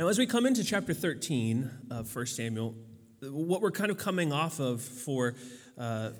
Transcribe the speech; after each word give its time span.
Now, 0.00 0.08
as 0.08 0.18
we 0.18 0.24
come 0.24 0.46
into 0.46 0.64
chapter 0.64 0.94
13 0.94 1.70
of 1.90 2.16
1 2.16 2.24
Samuel, 2.24 2.74
what 3.20 3.60
we're 3.60 3.70
kind 3.70 3.90
of 3.90 3.98
coming 3.98 4.32
off 4.32 4.58
of 4.58 4.80
for, 4.80 5.34
uh, 5.76 6.12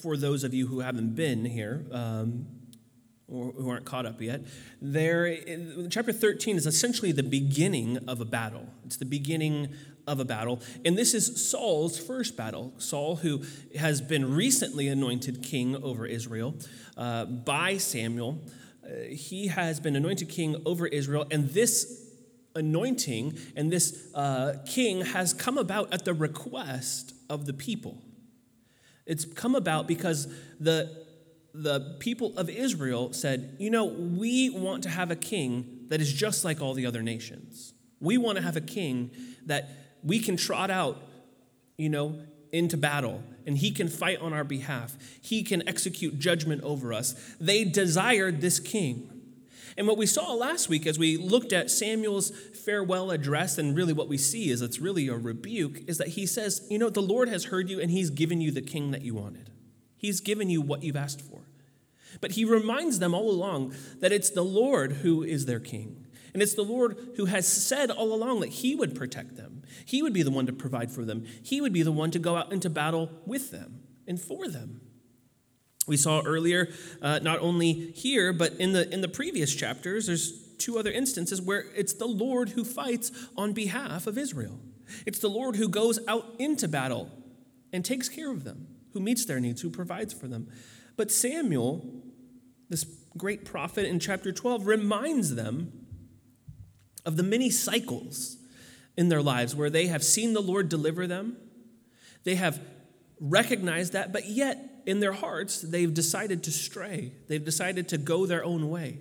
for 0.00 0.16
those 0.16 0.44
of 0.44 0.54
you 0.54 0.68
who 0.68 0.78
haven't 0.78 1.16
been 1.16 1.44
here 1.44 1.84
um, 1.90 2.46
or 3.26 3.46
who 3.46 3.68
aren't 3.68 3.84
caught 3.84 4.06
up 4.06 4.22
yet, 4.22 4.42
there, 4.80 5.36
chapter 5.90 6.12
13 6.12 6.54
is 6.54 6.64
essentially 6.64 7.10
the 7.10 7.24
beginning 7.24 7.98
of 8.06 8.20
a 8.20 8.24
battle. 8.24 8.68
It's 8.86 8.96
the 8.96 9.06
beginning 9.06 9.74
of 10.06 10.20
a 10.20 10.24
battle. 10.24 10.60
And 10.84 10.96
this 10.96 11.14
is 11.14 11.50
Saul's 11.50 11.98
first 11.98 12.36
battle. 12.36 12.74
Saul, 12.78 13.16
who 13.16 13.42
has 13.76 14.00
been 14.00 14.32
recently 14.32 14.86
anointed 14.86 15.42
king 15.42 15.74
over 15.82 16.06
Israel 16.06 16.54
uh, 16.96 17.24
by 17.24 17.78
Samuel, 17.78 18.40
uh, 18.84 19.08
he 19.10 19.48
has 19.48 19.80
been 19.80 19.96
anointed 19.96 20.28
king 20.28 20.62
over 20.64 20.86
Israel. 20.86 21.26
And 21.28 21.48
this 21.50 22.01
anointing 22.54 23.38
and 23.56 23.70
this 23.70 24.08
uh, 24.14 24.54
king 24.66 25.02
has 25.02 25.32
come 25.32 25.58
about 25.58 25.92
at 25.92 26.04
the 26.04 26.14
request 26.14 27.14
of 27.30 27.46
the 27.46 27.52
people. 27.52 28.02
It's 29.06 29.24
come 29.24 29.54
about 29.54 29.88
because 29.88 30.32
the, 30.60 31.04
the 31.54 31.96
people 31.98 32.36
of 32.38 32.48
Israel 32.48 33.12
said, 33.12 33.56
you 33.58 33.70
know, 33.70 33.84
we 33.84 34.50
want 34.50 34.82
to 34.84 34.88
have 34.88 35.10
a 35.10 35.16
king 35.16 35.86
that 35.88 36.00
is 36.00 36.12
just 36.12 36.44
like 36.44 36.60
all 36.60 36.74
the 36.74 36.86
other 36.86 37.02
nations. 37.02 37.74
We 38.00 38.18
want 38.18 38.36
to 38.36 38.42
have 38.42 38.56
a 38.56 38.60
king 38.60 39.10
that 39.46 39.68
we 40.02 40.18
can 40.18 40.36
trot 40.36 40.70
out, 40.70 41.00
you 41.76 41.88
know, 41.88 42.18
into 42.52 42.76
battle 42.76 43.22
and 43.46 43.58
he 43.58 43.70
can 43.70 43.88
fight 43.88 44.20
on 44.20 44.32
our 44.32 44.44
behalf. 44.44 44.96
He 45.20 45.42
can 45.42 45.66
execute 45.68 46.18
judgment 46.18 46.62
over 46.62 46.92
us. 46.92 47.14
They 47.40 47.64
desired 47.64 48.40
this 48.40 48.60
king. 48.60 49.11
And 49.76 49.86
what 49.86 49.96
we 49.96 50.06
saw 50.06 50.34
last 50.34 50.68
week 50.68 50.86
as 50.86 50.98
we 50.98 51.16
looked 51.16 51.52
at 51.52 51.70
Samuel's 51.70 52.30
farewell 52.30 53.10
address, 53.10 53.58
and 53.58 53.76
really 53.76 53.92
what 53.92 54.08
we 54.08 54.18
see 54.18 54.50
is 54.50 54.60
it's 54.60 54.78
really 54.78 55.08
a 55.08 55.16
rebuke, 55.16 55.88
is 55.88 55.98
that 55.98 56.08
he 56.08 56.26
says, 56.26 56.66
You 56.70 56.78
know, 56.78 56.90
the 56.90 57.00
Lord 57.00 57.28
has 57.28 57.46
heard 57.46 57.70
you 57.70 57.80
and 57.80 57.90
he's 57.90 58.10
given 58.10 58.40
you 58.40 58.50
the 58.50 58.62
king 58.62 58.90
that 58.90 59.02
you 59.02 59.14
wanted. 59.14 59.50
He's 59.96 60.20
given 60.20 60.50
you 60.50 60.60
what 60.60 60.82
you've 60.82 60.96
asked 60.96 61.20
for. 61.20 61.42
But 62.20 62.32
he 62.32 62.44
reminds 62.44 62.98
them 62.98 63.14
all 63.14 63.30
along 63.30 63.74
that 64.00 64.12
it's 64.12 64.30
the 64.30 64.44
Lord 64.44 64.92
who 64.92 65.22
is 65.22 65.46
their 65.46 65.60
king. 65.60 66.06
And 66.34 66.42
it's 66.42 66.54
the 66.54 66.62
Lord 66.62 66.96
who 67.16 67.26
has 67.26 67.46
said 67.46 67.90
all 67.90 68.14
along 68.14 68.40
that 68.40 68.48
he 68.48 68.74
would 68.74 68.94
protect 68.94 69.36
them. 69.36 69.62
He 69.84 70.02
would 70.02 70.12
be 70.12 70.22
the 70.22 70.30
one 70.30 70.46
to 70.46 70.52
provide 70.52 70.90
for 70.90 71.04
them. 71.04 71.24
He 71.42 71.60
would 71.60 71.72
be 71.72 71.82
the 71.82 71.92
one 71.92 72.10
to 72.10 72.18
go 72.18 72.36
out 72.36 72.52
into 72.52 72.70
battle 72.70 73.10
with 73.26 73.50
them 73.50 73.80
and 74.06 74.20
for 74.20 74.48
them. 74.48 74.80
We 75.86 75.96
saw 75.96 76.22
earlier, 76.24 76.68
uh, 77.00 77.20
not 77.22 77.40
only 77.40 77.72
here, 77.92 78.32
but 78.32 78.54
in 78.54 78.72
the, 78.72 78.92
in 78.92 79.00
the 79.00 79.08
previous 79.08 79.54
chapters, 79.54 80.06
there's 80.06 80.56
two 80.56 80.78
other 80.78 80.90
instances 80.90 81.42
where 81.42 81.66
it's 81.74 81.94
the 81.94 82.06
Lord 82.06 82.50
who 82.50 82.64
fights 82.64 83.10
on 83.36 83.52
behalf 83.52 84.06
of 84.06 84.16
Israel. 84.16 84.60
It's 85.06 85.18
the 85.18 85.28
Lord 85.28 85.56
who 85.56 85.68
goes 85.68 85.98
out 86.06 86.26
into 86.38 86.68
battle 86.68 87.10
and 87.72 87.84
takes 87.84 88.08
care 88.08 88.30
of 88.30 88.44
them, 88.44 88.68
who 88.92 89.00
meets 89.00 89.24
their 89.24 89.40
needs, 89.40 89.62
who 89.62 89.70
provides 89.70 90.12
for 90.12 90.28
them. 90.28 90.48
But 90.96 91.10
Samuel, 91.10 92.02
this 92.68 92.84
great 93.16 93.44
prophet 93.44 93.86
in 93.86 93.98
chapter 93.98 94.30
12, 94.30 94.66
reminds 94.66 95.34
them 95.34 95.72
of 97.04 97.16
the 97.16 97.22
many 97.22 97.50
cycles 97.50 98.36
in 98.96 99.08
their 99.08 99.22
lives 99.22 99.56
where 99.56 99.70
they 99.70 99.86
have 99.86 100.04
seen 100.04 100.32
the 100.32 100.42
Lord 100.42 100.68
deliver 100.68 101.06
them. 101.06 101.36
They 102.24 102.36
have 102.36 102.60
recognized 103.18 103.94
that, 103.94 104.12
but 104.12 104.28
yet 104.28 104.71
in 104.86 105.00
their 105.00 105.12
hearts, 105.12 105.60
they've 105.60 105.92
decided 105.92 106.42
to 106.44 106.50
stray. 106.50 107.12
They've 107.28 107.44
decided 107.44 107.88
to 107.88 107.98
go 107.98 108.26
their 108.26 108.44
own 108.44 108.68
way. 108.70 108.98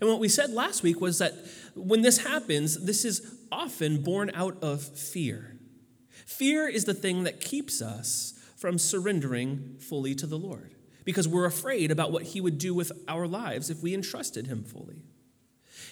And 0.00 0.08
what 0.08 0.20
we 0.20 0.28
said 0.28 0.50
last 0.50 0.82
week 0.82 1.00
was 1.00 1.18
that 1.18 1.34
when 1.74 2.02
this 2.02 2.18
happens, 2.18 2.84
this 2.84 3.04
is 3.04 3.34
often 3.50 4.02
born 4.02 4.30
out 4.34 4.62
of 4.62 4.82
fear. 4.82 5.56
Fear 6.26 6.68
is 6.68 6.84
the 6.84 6.94
thing 6.94 7.24
that 7.24 7.40
keeps 7.40 7.80
us 7.80 8.34
from 8.56 8.78
surrendering 8.78 9.76
fully 9.78 10.14
to 10.16 10.26
the 10.26 10.38
Lord 10.38 10.74
because 11.04 11.26
we're 11.26 11.46
afraid 11.46 11.90
about 11.90 12.12
what 12.12 12.24
He 12.24 12.40
would 12.40 12.58
do 12.58 12.74
with 12.74 12.92
our 13.08 13.26
lives 13.26 13.70
if 13.70 13.82
we 13.82 13.94
entrusted 13.94 14.46
Him 14.46 14.62
fully. 14.62 15.02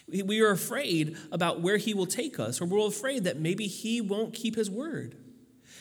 We 0.09 0.41
are 0.41 0.51
afraid 0.51 1.17
about 1.33 1.61
where 1.61 1.79
He 1.79 1.95
will 1.95 2.07
take 2.07 2.39
us, 2.39 2.61
or 2.61 2.67
we're 2.67 2.87
afraid 2.87 3.25
that 3.25 3.39
maybe 3.39 3.67
He 3.67 4.01
won't 4.01 4.35
keep 4.35 4.57
His 4.57 4.71
word. 4.71 5.17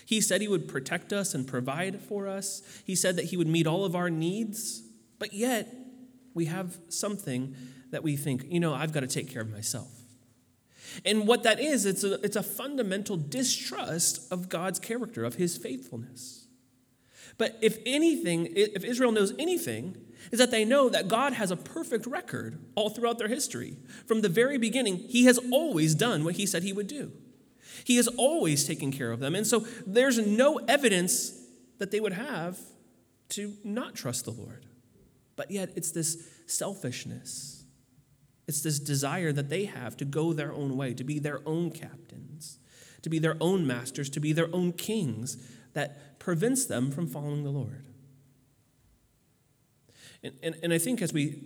He 0.05 0.21
said 0.21 0.41
He 0.41 0.47
would 0.47 0.67
protect 0.67 1.11
us 1.11 1.33
and 1.33 1.47
provide 1.47 1.99
for 1.99 2.27
us. 2.27 2.61
He 2.85 2.95
said 2.95 3.15
that 3.17 3.25
He 3.25 3.37
would 3.37 3.47
meet 3.47 3.67
all 3.67 3.83
of 3.83 3.95
our 3.95 4.09
needs, 4.09 4.83
but 5.19 5.33
yet 5.33 5.73
we 6.33 6.45
have 6.45 6.77
something 6.89 7.55
that 7.91 8.03
we 8.03 8.15
think, 8.15 8.45
you 8.47 8.59
know, 8.59 8.73
I've 8.73 8.91
got 8.91 9.01
to 9.01 9.07
take 9.07 9.29
care 9.29 9.41
of 9.41 9.49
myself. 9.49 9.89
And 11.03 11.27
what 11.27 11.43
that 11.43 11.59
is, 11.59 11.85
it's 11.85 12.03
a, 12.03 12.13
it's 12.23 12.35
a 12.35 12.43
fundamental 12.43 13.17
distrust 13.17 14.31
of 14.31 14.49
God's 14.49 14.79
character, 14.79 15.23
of 15.23 15.35
His 15.35 15.57
faithfulness. 15.57 16.47
But 17.37 17.57
if 17.61 17.79
anything, 17.85 18.47
if 18.55 18.85
Israel 18.85 19.11
knows 19.11 19.33
anything, 19.37 19.97
is 20.31 20.39
that 20.39 20.51
they 20.51 20.63
know 20.65 20.89
that 20.89 21.07
God 21.07 21.33
has 21.33 21.51
a 21.51 21.57
perfect 21.57 22.05
record 22.05 22.59
all 22.75 22.89
throughout 22.89 23.17
their 23.17 23.27
history. 23.27 23.75
From 24.05 24.21
the 24.21 24.29
very 24.29 24.57
beginning, 24.57 24.97
He 24.97 25.25
has 25.25 25.37
always 25.51 25.95
done 25.95 26.23
what 26.23 26.35
He 26.35 26.45
said 26.45 26.63
He 26.63 26.73
would 26.73 26.87
do. 26.87 27.11
He 27.83 27.97
has 27.97 28.07
always 28.07 28.65
taken 28.65 28.91
care 28.91 29.11
of 29.11 29.19
them. 29.19 29.35
And 29.35 29.45
so 29.45 29.65
there's 29.85 30.17
no 30.17 30.57
evidence 30.67 31.31
that 31.77 31.91
they 31.91 31.99
would 31.99 32.13
have 32.13 32.57
to 33.29 33.53
not 33.63 33.95
trust 33.95 34.25
the 34.25 34.31
Lord. 34.31 34.65
But 35.35 35.51
yet 35.51 35.71
it's 35.75 35.91
this 35.91 36.27
selfishness. 36.47 37.63
It's 38.47 38.61
this 38.61 38.79
desire 38.79 39.31
that 39.31 39.49
they 39.49 39.65
have 39.65 39.97
to 39.97 40.05
go 40.05 40.33
their 40.33 40.53
own 40.53 40.77
way, 40.77 40.93
to 40.93 41.03
be 41.03 41.19
their 41.19 41.41
own 41.45 41.71
captains, 41.71 42.59
to 43.01 43.09
be 43.09 43.19
their 43.19 43.35
own 43.41 43.65
masters, 43.65 44.09
to 44.11 44.19
be 44.19 44.33
their 44.33 44.53
own 44.53 44.71
kings 44.71 45.37
that 45.73 46.19
prevents 46.19 46.65
them 46.65 46.91
from 46.91 47.07
following 47.07 47.43
the 47.43 47.49
Lord. 47.49 47.85
And, 50.23 50.33
and, 50.41 50.55
and 50.63 50.73
I 50.73 50.77
think 50.77 51.01
as 51.01 51.11
we, 51.13 51.43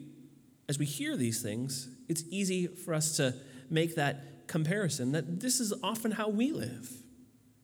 as 0.67 0.77
we 0.77 0.85
hear 0.85 1.17
these 1.17 1.41
things, 1.41 1.89
it's 2.07 2.23
easy 2.29 2.67
for 2.67 2.93
us 2.93 3.17
to 3.17 3.33
make 3.69 3.95
that 3.95 4.23
comparison 4.49 5.13
that 5.13 5.39
this 5.39 5.61
is 5.61 5.73
often 5.81 6.11
how 6.11 6.27
we 6.27 6.51
live, 6.51 6.91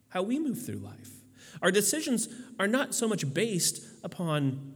how 0.10 0.22
we 0.22 0.40
move 0.40 0.66
through 0.66 0.78
life. 0.78 1.10
Our 1.62 1.72
decisions 1.72 2.30
are 2.60 2.68
not 2.68 2.96
so 2.96 3.08
much 3.08 3.34
based 3.34 3.82
upon, 4.04 4.76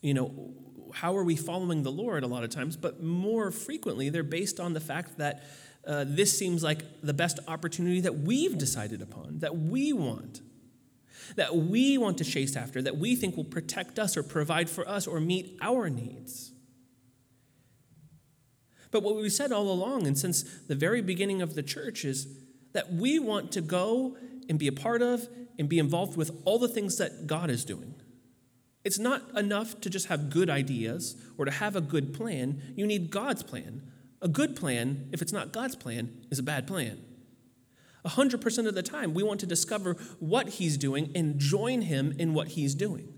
you 0.00 0.14
know, 0.14 0.54
how 0.94 1.16
are 1.16 1.24
we 1.24 1.34
following 1.34 1.82
the 1.82 1.90
Lord 1.90 2.22
a 2.22 2.26
lot 2.26 2.44
of 2.44 2.50
times, 2.50 2.76
but 2.76 3.02
more 3.02 3.50
frequently 3.50 4.10
they're 4.10 4.22
based 4.22 4.60
on 4.60 4.74
the 4.74 4.80
fact 4.80 5.18
that 5.18 5.44
uh, 5.86 6.04
this 6.06 6.36
seems 6.36 6.62
like 6.62 6.82
the 7.02 7.14
best 7.14 7.40
opportunity 7.48 8.00
that 8.00 8.18
we've 8.18 8.58
decided 8.58 9.00
upon, 9.00 9.38
that 9.38 9.56
we 9.56 9.92
want, 9.92 10.42
that 11.36 11.56
we 11.56 11.96
want 11.96 12.18
to 12.18 12.24
chase 12.24 12.56
after, 12.56 12.82
that 12.82 12.98
we 12.98 13.16
think 13.16 13.36
will 13.36 13.44
protect 13.44 13.98
us 13.98 14.16
or 14.16 14.22
provide 14.22 14.68
for 14.68 14.86
us 14.88 15.06
or 15.06 15.20
meet 15.20 15.56
our 15.62 15.88
needs. 15.88 16.52
But 18.90 19.02
what 19.02 19.16
we 19.16 19.28
said 19.28 19.52
all 19.52 19.70
along, 19.70 20.06
and 20.06 20.18
since 20.18 20.42
the 20.42 20.74
very 20.74 21.02
beginning 21.02 21.42
of 21.42 21.54
the 21.54 21.62
church, 21.62 22.04
is 22.04 22.26
that 22.72 22.92
we 22.92 23.18
want 23.18 23.52
to 23.52 23.60
go 23.60 24.16
and 24.48 24.58
be 24.58 24.68
a 24.68 24.72
part 24.72 25.02
of 25.02 25.28
and 25.58 25.68
be 25.68 25.78
involved 25.78 26.16
with 26.16 26.30
all 26.44 26.58
the 26.58 26.68
things 26.68 26.96
that 26.98 27.26
God 27.26 27.50
is 27.50 27.64
doing. 27.64 27.94
It's 28.84 28.98
not 28.98 29.22
enough 29.36 29.80
to 29.82 29.90
just 29.90 30.06
have 30.06 30.30
good 30.30 30.48
ideas 30.48 31.16
or 31.36 31.44
to 31.44 31.50
have 31.50 31.76
a 31.76 31.80
good 31.80 32.14
plan. 32.14 32.62
You 32.76 32.86
need 32.86 33.10
God's 33.10 33.42
plan. 33.42 33.82
A 34.22 34.28
good 34.28 34.56
plan, 34.56 35.08
if 35.12 35.20
it's 35.20 35.32
not 35.32 35.52
God's 35.52 35.76
plan, 35.76 36.26
is 36.30 36.38
a 36.38 36.42
bad 36.42 36.66
plan. 36.66 37.04
100% 38.06 38.66
of 38.66 38.74
the 38.74 38.82
time, 38.82 39.12
we 39.12 39.22
want 39.22 39.40
to 39.40 39.46
discover 39.46 39.94
what 40.20 40.48
He's 40.48 40.78
doing 40.78 41.10
and 41.14 41.38
join 41.38 41.82
Him 41.82 42.14
in 42.18 42.32
what 42.32 42.48
He's 42.48 42.74
doing. 42.74 43.12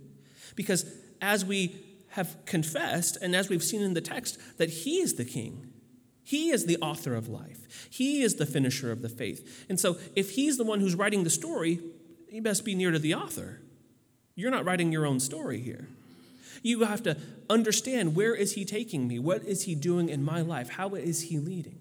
Because 0.56 0.84
as 1.20 1.44
we 1.44 1.76
have 2.10 2.36
confessed, 2.44 3.16
and 3.22 3.34
as 3.34 3.48
we've 3.48 3.62
seen 3.62 3.82
in 3.82 3.94
the 3.94 4.00
text, 4.00 4.38
that 4.58 4.70
He 4.70 5.00
is 5.00 5.14
the 5.14 5.24
King. 5.24 5.72
He 6.22 6.50
is 6.50 6.66
the 6.66 6.76
author 6.78 7.14
of 7.14 7.28
life. 7.28 7.88
He 7.90 8.22
is 8.22 8.36
the 8.36 8.46
finisher 8.46 8.92
of 8.92 9.02
the 9.02 9.08
faith. 9.08 9.66
And 9.68 9.78
so, 9.78 9.96
if 10.14 10.32
He's 10.32 10.56
the 10.56 10.64
one 10.64 10.80
who's 10.80 10.94
writing 10.94 11.24
the 11.24 11.30
story, 11.30 11.80
He 12.28 12.40
best 12.40 12.64
be 12.64 12.74
near 12.74 12.90
to 12.90 12.98
the 12.98 13.14
author. 13.14 13.60
You're 14.34 14.50
not 14.50 14.64
writing 14.64 14.92
your 14.92 15.06
own 15.06 15.20
story 15.20 15.60
here. 15.60 15.88
You 16.62 16.80
have 16.84 17.02
to 17.04 17.16
understand 17.48 18.14
where 18.14 18.34
is 18.34 18.54
He 18.54 18.64
taking 18.64 19.08
me? 19.08 19.18
What 19.18 19.44
is 19.44 19.64
He 19.64 19.74
doing 19.74 20.08
in 20.08 20.22
my 20.22 20.40
life? 20.40 20.70
How 20.70 20.94
is 20.94 21.22
He 21.22 21.38
leading? 21.38 21.80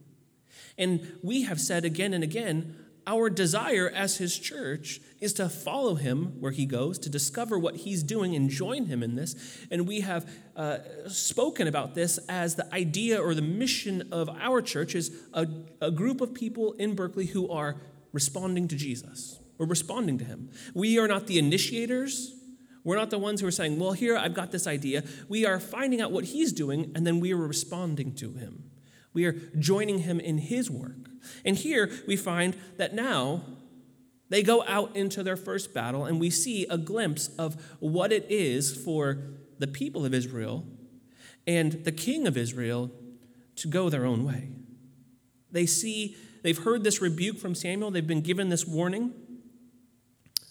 And 0.78 1.12
we 1.22 1.44
have 1.44 1.60
said 1.60 1.86
again 1.86 2.14
and 2.14 2.24
again 2.24 2.76
our 3.10 3.28
desire 3.28 3.92
as 3.94 4.18
his 4.18 4.38
church 4.38 5.02
is 5.20 5.34
to 5.34 5.50
follow 5.50 5.96
him 5.96 6.40
where 6.40 6.52
he 6.52 6.68
goes, 6.68 7.00
to 7.00 7.10
discover 7.10 7.58
what 7.58 7.78
he's 7.78 8.04
doing 8.04 8.36
and 8.36 8.52
join 8.52 8.86
him 8.86 9.02
in 9.02 9.16
this. 9.16 9.36
And 9.72 9.88
we 9.88 10.02
have 10.02 10.32
uh, 10.56 10.78
spoken 11.08 11.68
about 11.68 11.96
this 11.96 12.20
as 12.30 12.54
the 12.54 12.72
idea 12.72 13.20
or 13.20 13.34
the 13.34 13.42
mission 13.42 14.10
of 14.12 14.30
our 14.30 14.62
church 14.62 14.94
is 14.94 15.12
a, 15.34 15.48
a 15.82 15.90
group 15.90 16.22
of 16.22 16.36
people 16.36 16.74
in 16.74 16.94
Berkeley 16.94 17.26
who 17.26 17.50
are 17.50 17.82
responding 18.14 18.68
to 18.68 18.76
Jesus. 18.76 19.40
We're 19.58 19.66
responding 19.66 20.20
to 20.20 20.26
him. 20.26 20.52
We 20.76 21.00
are 21.00 21.08
not 21.08 21.26
the 21.26 21.40
initiators. 21.40 22.36
We're 22.84 22.96
not 22.96 23.10
the 23.10 23.20
ones 23.20 23.42
who 23.42 23.48
are 23.48 23.52
saying, 23.52 23.80
well, 23.80 23.94
here, 23.94 24.18
I've 24.18 24.36
got 24.36 24.52
this 24.52 24.68
idea. 24.68 25.04
We 25.28 25.48
are 25.48 25.60
finding 25.60 26.00
out 26.00 26.12
what 26.12 26.26
he's 26.26 26.54
doing, 26.54 26.92
and 26.94 27.08
then 27.08 27.20
we 27.20 27.34
are 27.34 27.38
responding 27.38 28.14
to 28.16 28.34
him. 28.34 28.70
We 29.14 29.26
are 29.26 29.34
joining 29.58 30.00
him 30.00 30.20
in 30.20 30.38
his 30.38 30.70
work. 30.70 31.09
And 31.46 31.58
here 31.58 31.92
we 32.08 32.16
find 32.16 32.56
that 32.78 32.94
now 32.94 33.42
they 34.30 34.44
go 34.44 34.64
out 34.68 34.96
into 34.96 35.24
their 35.24 35.36
first 35.36 35.74
battle, 35.74 36.06
and 36.06 36.20
we 36.20 36.30
see 36.30 36.66
a 36.70 36.78
glimpse 36.78 37.30
of 37.40 37.56
what 37.80 38.12
it 38.12 38.26
is 38.30 38.76
for 38.76 39.18
the 39.58 39.68
people 39.68 40.06
of 40.06 40.14
Israel 40.14 40.66
and 41.48 41.84
the 41.84 41.92
king 41.92 42.28
of 42.28 42.38
Israel 42.38 42.92
to 43.56 43.68
go 43.68 43.90
their 43.90 44.06
own 44.06 44.24
way. 44.24 44.50
They 45.52 45.66
see, 45.66 46.16
they've 46.44 46.58
heard 46.58 46.84
this 46.84 47.02
rebuke 47.02 47.40
from 47.40 47.56
Samuel, 47.56 47.92
they've 47.92 48.06
been 48.06 48.22
given 48.22 48.50
this 48.50 48.66
warning. 48.66 49.14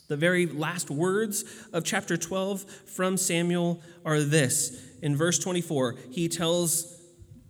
The 0.09 0.17
very 0.17 0.47
last 0.47 0.91
words 0.91 1.44
of 1.73 1.85
chapter 1.85 2.17
12 2.17 2.62
from 2.87 3.17
Samuel 3.17 3.82
are 4.05 4.21
this. 4.21 4.82
In 5.03 5.17
verse 5.17 5.38
24, 5.38 5.97
he 6.11 6.29
tells 6.29 6.98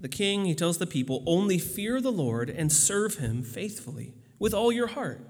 the 0.00 0.08
king, 0.08 0.44
he 0.44 0.54
tells 0.54 0.78
the 0.78 0.86
people, 0.86 1.22
only 1.26 1.58
fear 1.58 2.00
the 2.00 2.12
Lord 2.12 2.50
and 2.50 2.72
serve 2.72 3.16
him 3.16 3.42
faithfully 3.42 4.14
with 4.38 4.54
all 4.54 4.70
your 4.70 4.88
heart. 4.88 5.20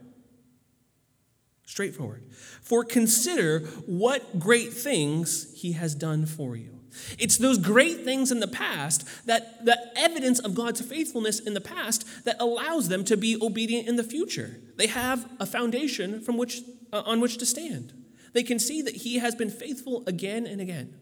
Straightforward. 1.65 2.25
For 2.63 2.85
consider 2.85 3.61
what 3.87 4.39
great 4.39 4.73
things 4.73 5.53
he 5.55 5.73
has 5.73 5.95
done 5.95 6.27
for 6.27 6.57
you. 6.57 6.81
It's 7.19 7.37
those 7.37 7.59
great 7.59 8.05
things 8.05 8.33
in 8.33 8.41
the 8.41 8.49
past 8.49 9.07
that 9.27 9.65
the 9.65 9.79
evidence 9.97 10.39
of 10.39 10.55
God's 10.55 10.81
faithfulness 10.81 11.39
in 11.39 11.55
the 11.55 11.61
past 11.61 12.25
that 12.25 12.37
allows 12.41 12.89
them 12.89 13.05
to 13.05 13.17
be 13.17 13.37
obedient 13.41 13.87
in 13.87 13.97
the 13.97 14.03
future. 14.03 14.59
They 14.77 14.87
have 14.87 15.31
a 15.39 15.47
foundation 15.47 16.21
from 16.21 16.37
which 16.37 16.63
uh, 16.93 17.03
on 17.05 17.21
which 17.21 17.39
to 17.39 17.47
stand. 17.47 17.93
They 18.33 18.43
can 18.43 18.59
see 18.59 18.83
that 18.83 18.97
he 18.97 19.19
has 19.19 19.35
been 19.35 19.51
faithful 19.51 20.05
again 20.07 20.47
and 20.47 20.61
again. 20.61 20.95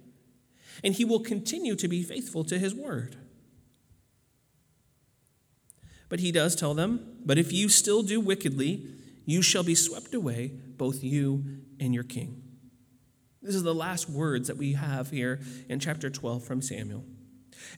And 0.85 0.95
he 0.95 1.05
will 1.05 1.21
continue 1.21 1.75
to 1.77 1.89
be 1.89 2.03
faithful 2.03 2.45
to 2.45 2.59
his 2.59 2.75
word. 2.75 3.17
But 6.09 6.21
he 6.21 6.33
does 6.33 6.55
tell 6.55 6.75
them, 6.75 7.19
but 7.25 7.39
if 7.39 7.53
you 7.53 7.69
still 7.69 8.03
do 8.03 8.21
wickedly, 8.21 8.87
you 9.25 9.43
shall 9.43 9.65
be 9.65 9.75
swept 9.75 10.15
away, 10.15 10.53
both 10.77 11.03
you 11.03 11.45
and 11.81 11.93
your 11.93 12.05
king. 12.05 12.43
This 13.43 13.55
is 13.55 13.63
the 13.63 13.75
last 13.75 14.09
words 14.09 14.49
that 14.49 14.57
we 14.57 14.73
have 14.73 15.11
here 15.11 15.41
in 15.69 15.79
chapter 15.81 16.11
12 16.11 16.45
from 16.45 16.63
Samuel. 16.63 17.05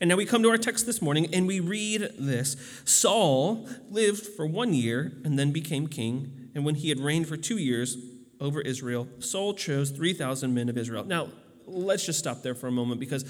And 0.00 0.08
now 0.08 0.16
we 0.16 0.26
come 0.26 0.42
to 0.42 0.50
our 0.50 0.58
text 0.58 0.86
this 0.86 1.00
morning 1.00 1.34
and 1.34 1.46
we 1.46 1.60
read 1.60 2.10
this 2.18 2.56
Saul 2.84 3.68
lived 3.90 4.26
for 4.26 4.46
one 4.46 4.74
year 4.74 5.12
and 5.24 5.38
then 5.38 5.52
became 5.52 5.86
king. 5.86 6.50
And 6.54 6.64
when 6.64 6.74
he 6.74 6.88
had 6.88 6.98
reigned 6.98 7.28
for 7.28 7.36
two 7.36 7.58
years 7.58 7.96
over 8.40 8.60
Israel, 8.60 9.08
Saul 9.20 9.54
chose 9.54 9.90
3,000 9.90 10.52
men 10.52 10.68
of 10.68 10.76
Israel. 10.76 11.04
Now, 11.04 11.28
let's 11.66 12.04
just 12.04 12.18
stop 12.18 12.42
there 12.42 12.54
for 12.54 12.66
a 12.66 12.72
moment 12.72 13.00
because 13.00 13.24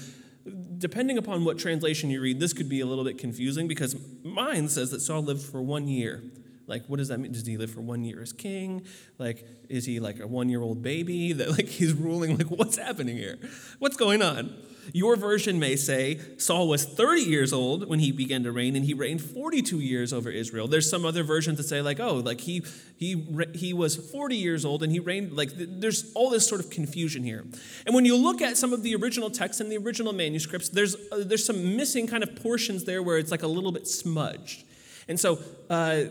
depending 0.77 1.17
upon 1.17 1.45
what 1.45 1.57
translation 1.57 2.09
you 2.09 2.21
read, 2.21 2.39
this 2.39 2.53
could 2.53 2.69
be 2.69 2.79
a 2.79 2.85
little 2.85 3.03
bit 3.03 3.17
confusing 3.17 3.67
because 3.67 3.95
mine 4.23 4.69
says 4.69 4.91
that 4.91 5.01
Saul 5.01 5.21
lived 5.21 5.41
for 5.41 5.61
one 5.61 5.87
year. 5.87 6.23
Like, 6.67 6.85
what 6.85 6.97
does 6.97 7.07
that 7.07 7.19
mean? 7.19 7.31
Does 7.31 7.47
he 7.47 7.57
live 7.57 7.71
for 7.71 7.81
one 7.81 8.03
year 8.03 8.21
as 8.21 8.31
king? 8.31 8.85
Like, 9.17 9.45
is 9.69 9.85
he 9.85 9.99
like 9.99 10.19
a 10.19 10.27
one 10.27 10.49
year 10.49 10.61
old 10.61 10.83
baby 10.83 11.33
that 11.33 11.49
like 11.51 11.67
he's 11.67 11.93
ruling? 11.93 12.37
Like, 12.37 12.47
what's 12.47 12.77
happening 12.77 13.17
here? 13.17 13.37
What's 13.79 13.97
going 13.97 14.21
on? 14.21 14.55
Your 14.93 15.15
version 15.15 15.59
may 15.59 15.75
say 15.75 16.19
Saul 16.37 16.67
was 16.67 16.85
30 16.85 17.21
years 17.21 17.53
old 17.53 17.87
when 17.87 17.99
he 17.99 18.11
began 18.11 18.43
to 18.43 18.51
reign, 18.51 18.75
and 18.75 18.85
he 18.85 18.93
reigned 18.93 19.21
42 19.21 19.79
years 19.79 20.13
over 20.13 20.29
Israel. 20.29 20.67
There's 20.67 20.89
some 20.89 21.05
other 21.05 21.23
versions 21.23 21.57
that 21.57 21.63
say 21.63 21.81
like, 21.81 21.99
oh, 21.99 22.15
like 22.15 22.41
he 22.41 22.63
he 22.97 23.25
he 23.53 23.73
was 23.73 23.95
40 23.95 24.35
years 24.35 24.65
old 24.65 24.83
and 24.83 24.91
he 24.91 24.99
reigned. 24.99 25.33
Like, 25.33 25.51
there's 25.55 26.11
all 26.13 26.29
this 26.29 26.47
sort 26.47 26.61
of 26.61 26.69
confusion 26.69 27.23
here. 27.23 27.45
And 27.85 27.95
when 27.95 28.05
you 28.05 28.15
look 28.15 28.41
at 28.41 28.57
some 28.57 28.73
of 28.73 28.83
the 28.83 28.95
original 28.95 29.29
texts 29.29 29.61
and 29.61 29.71
the 29.71 29.77
original 29.77 30.13
manuscripts, 30.13 30.69
there's 30.69 30.95
uh, 30.95 31.23
there's 31.25 31.45
some 31.45 31.75
missing 31.75 32.07
kind 32.07 32.23
of 32.23 32.35
portions 32.35 32.85
there 32.85 33.01
where 33.01 33.17
it's 33.17 33.31
like 33.31 33.43
a 33.43 33.47
little 33.47 33.71
bit 33.71 33.87
smudged. 33.87 34.63
And 35.07 35.19
so, 35.19 35.39
uh, 35.69 36.03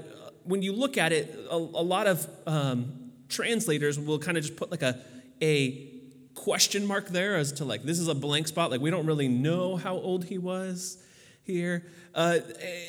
when 0.45 0.63
you 0.63 0.73
look 0.73 0.97
at 0.97 1.13
it, 1.13 1.39
a, 1.51 1.57
a 1.57 1.57
lot 1.57 2.07
of 2.07 2.27
um, 2.47 3.11
translators 3.29 3.99
will 3.99 4.19
kind 4.19 4.37
of 4.37 4.45
just 4.45 4.57
put 4.57 4.71
like 4.71 4.83
a, 4.83 4.99
a 5.43 5.88
question 6.39 6.87
mark 6.87 7.09
there 7.09 7.37
as 7.37 7.53
to 7.53 7.65
like, 7.65 7.83
this 7.83 7.99
is 7.99 8.09
a 8.09 8.15
blank 8.15 8.47
spot. 8.49 8.71
Like, 8.71 8.81
we 8.81 8.91
don't 8.91 9.07
really 9.07 9.29
know 9.29 9.77
how 9.77 9.97
old 9.97 10.25
he 10.25 10.39
was 10.39 10.99
here. 11.43 11.85
Uh, 12.15 12.39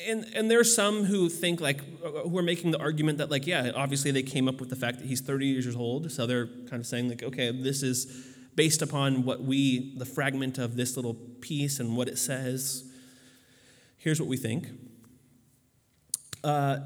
and, 0.06 0.24
and 0.34 0.50
are 0.52 0.64
some 0.64 1.04
who 1.04 1.28
think 1.28 1.60
like, 1.60 1.80
who 2.00 2.38
are 2.38 2.42
making 2.42 2.70
the 2.70 2.78
argument 2.78 3.18
that 3.18 3.30
like, 3.30 3.46
yeah, 3.46 3.72
obviously 3.74 4.10
they 4.12 4.22
came 4.22 4.48
up 4.48 4.60
with 4.60 4.70
the 4.70 4.76
fact 4.76 4.98
that 4.98 5.06
he's 5.06 5.20
30 5.20 5.46
years 5.46 5.74
old. 5.74 6.10
So 6.12 6.26
they're 6.26 6.46
kind 6.46 6.74
of 6.74 6.86
saying 6.86 7.08
like, 7.08 7.22
okay, 7.22 7.50
this 7.50 7.82
is 7.82 8.06
based 8.54 8.82
upon 8.82 9.24
what 9.24 9.42
we, 9.42 9.94
the 9.96 10.06
fragment 10.06 10.58
of 10.58 10.76
this 10.76 10.96
little 10.96 11.14
piece 11.14 11.80
and 11.80 11.96
what 11.96 12.08
it 12.08 12.18
says. 12.18 12.84
Here's 13.98 14.20
what 14.20 14.28
we 14.28 14.36
think. 14.36 14.68
Uh, 16.44 16.78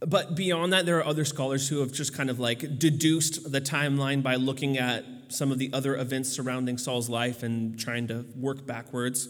but 0.00 0.36
beyond 0.36 0.72
that, 0.72 0.86
there 0.86 0.98
are 0.98 1.06
other 1.06 1.24
scholars 1.24 1.68
who 1.68 1.80
have 1.80 1.92
just 1.92 2.14
kind 2.14 2.30
of 2.30 2.38
like 2.38 2.78
deduced 2.78 3.50
the 3.50 3.60
timeline 3.60 4.22
by 4.22 4.36
looking 4.36 4.78
at 4.78 5.04
some 5.28 5.52
of 5.52 5.58
the 5.58 5.70
other 5.72 5.96
events 5.96 6.30
surrounding 6.30 6.78
Saul's 6.78 7.08
life 7.08 7.42
and 7.42 7.78
trying 7.78 8.08
to 8.08 8.24
work 8.36 8.66
backwards. 8.66 9.28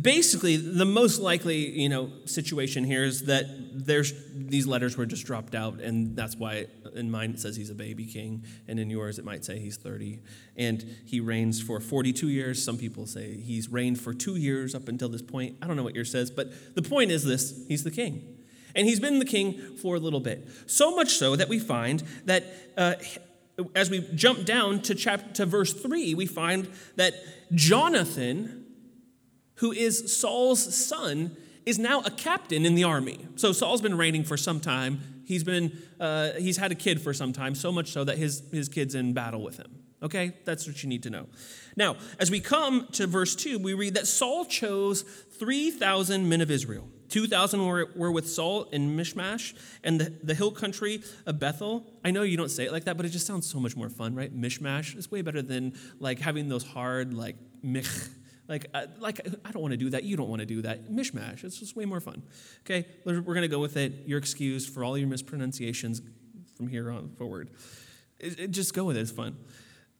Basically, 0.00 0.56
the 0.56 0.86
most 0.86 1.20
likely, 1.20 1.78
you 1.78 1.88
know, 1.88 2.10
situation 2.24 2.82
here 2.82 3.04
is 3.04 3.26
that 3.26 3.46
there's 3.72 4.14
these 4.34 4.66
letters 4.66 4.96
were 4.96 5.04
just 5.04 5.26
dropped 5.26 5.54
out, 5.54 5.80
and 5.80 6.16
that's 6.16 6.34
why 6.34 6.66
in 6.94 7.10
mine 7.10 7.32
it 7.32 7.40
says 7.40 7.56
he's 7.56 7.68
a 7.68 7.74
baby 7.74 8.06
king, 8.06 8.44
and 8.66 8.80
in 8.80 8.88
yours 8.88 9.18
it 9.18 9.24
might 9.24 9.44
say 9.44 9.58
he's 9.58 9.76
30, 9.76 10.20
and 10.56 10.82
he 11.04 11.20
reigns 11.20 11.60
for 11.60 11.78
42 11.78 12.28
years. 12.28 12.64
Some 12.64 12.78
people 12.78 13.06
say 13.06 13.36
he's 13.36 13.68
reigned 13.68 14.00
for 14.00 14.14
two 14.14 14.36
years 14.36 14.74
up 14.74 14.88
until 14.88 15.10
this 15.10 15.22
point. 15.22 15.56
I 15.60 15.66
don't 15.66 15.76
know 15.76 15.84
what 15.84 15.94
yours 15.94 16.10
says, 16.10 16.30
but 16.30 16.74
the 16.74 16.82
point 16.82 17.10
is 17.10 17.24
this: 17.24 17.66
he's 17.68 17.84
the 17.84 17.90
king 17.90 18.36
and 18.76 18.86
he's 18.86 19.00
been 19.00 19.18
the 19.18 19.24
king 19.24 19.54
for 19.76 19.96
a 19.96 19.98
little 19.98 20.20
bit. 20.20 20.46
So 20.66 20.94
much 20.94 21.14
so 21.14 21.34
that 21.34 21.48
we 21.48 21.58
find 21.58 22.02
that 22.26 22.44
uh, 22.76 22.94
as 23.74 23.90
we 23.90 24.00
jump 24.14 24.44
down 24.44 24.80
to, 24.82 24.94
chapter, 24.94 25.32
to 25.34 25.46
verse 25.46 25.72
3, 25.72 26.14
we 26.14 26.26
find 26.26 26.68
that 26.96 27.14
Jonathan, 27.54 28.66
who 29.56 29.72
is 29.72 30.18
Saul's 30.18 30.74
son, 30.74 31.36
is 31.64 31.78
now 31.78 32.00
a 32.00 32.10
captain 32.10 32.64
in 32.66 32.74
the 32.74 32.84
army. 32.84 33.26
So 33.36 33.52
Saul's 33.52 33.80
been 33.80 33.96
reigning 33.96 34.24
for 34.24 34.36
some 34.36 34.60
time. 34.60 35.22
He's 35.26 35.42
been 35.42 35.76
uh, 35.98 36.32
he's 36.32 36.56
had 36.56 36.70
a 36.70 36.74
kid 36.76 37.00
for 37.00 37.12
some 37.12 37.32
time, 37.32 37.54
so 37.54 37.72
much 37.72 37.88
so 37.88 38.04
that 38.04 38.16
his 38.16 38.42
his 38.52 38.68
kid's 38.68 38.94
in 38.94 39.12
battle 39.12 39.42
with 39.42 39.56
him. 39.56 39.85
Okay, 40.02 40.34
that's 40.44 40.66
what 40.66 40.82
you 40.82 40.88
need 40.88 41.02
to 41.04 41.10
know. 41.10 41.26
Now, 41.76 41.96
as 42.18 42.30
we 42.30 42.40
come 42.40 42.86
to 42.92 43.06
verse 43.06 43.34
two, 43.34 43.58
we 43.58 43.74
read 43.74 43.94
that 43.94 44.06
Saul 44.06 44.44
chose 44.44 45.02
three 45.02 45.70
thousand 45.70 46.28
men 46.28 46.40
of 46.40 46.50
Israel. 46.50 46.88
2,000 47.08 47.64
were, 47.64 47.88
were 47.94 48.10
with 48.10 48.28
Saul 48.28 48.64
in 48.72 48.96
Mishmash 48.96 49.54
and 49.84 50.00
the, 50.00 50.12
the 50.24 50.34
hill 50.34 50.50
country 50.50 51.02
of 51.24 51.38
Bethel. 51.38 51.86
I 52.04 52.10
know 52.10 52.22
you 52.22 52.36
don't 52.36 52.50
say 52.50 52.64
it 52.64 52.72
like 52.72 52.84
that, 52.84 52.96
but 52.96 53.06
it 53.06 53.10
just 53.10 53.26
sounds 53.26 53.48
so 53.48 53.60
much 53.60 53.76
more 53.76 53.88
fun, 53.88 54.14
right? 54.14 54.34
Mishmash 54.36 54.96
is 54.96 55.08
way 55.08 55.22
better 55.22 55.40
than 55.40 55.74
like 56.00 56.18
having 56.18 56.48
those 56.48 56.64
hard, 56.64 57.14
like, 57.14 57.36
mich. 57.62 57.88
Like, 58.48 58.66
uh, 58.74 58.86
like 59.00 59.26
I 59.44 59.50
don't 59.50 59.62
want 59.62 59.72
to 59.72 59.76
do 59.76 59.90
that. 59.90 60.04
You 60.04 60.16
don't 60.16 60.28
want 60.28 60.40
to 60.40 60.46
do 60.46 60.62
that. 60.62 60.88
Mishmash. 60.88 61.42
It's 61.42 61.58
just 61.58 61.74
way 61.74 61.84
more 61.84 61.98
fun. 61.98 62.22
Okay, 62.60 62.86
we're, 63.04 63.20
we're 63.20 63.34
going 63.34 63.42
to 63.42 63.48
go 63.48 63.58
with 63.58 63.76
it. 63.76 64.04
You're 64.06 64.18
excused 64.20 64.72
for 64.72 64.84
all 64.84 64.96
your 64.96 65.08
mispronunciations 65.08 66.00
from 66.56 66.68
here 66.68 66.90
on 66.90 67.08
forward. 67.18 67.50
It, 68.20 68.38
it, 68.38 68.50
just 68.52 68.72
go 68.72 68.84
with 68.84 68.96
it. 68.96 69.00
It's 69.00 69.10
fun. 69.10 69.36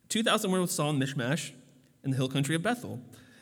2,000 0.09 0.51
were 0.51 0.61
with 0.61 0.71
Saul 0.71 0.91
and 0.91 1.03
Mishmash 1.03 1.53
in 2.05 2.11
the 2.11 2.17
hill 2.17 2.29
country 2.29 2.55
of 2.55 2.63
Bethel, 2.63 3.01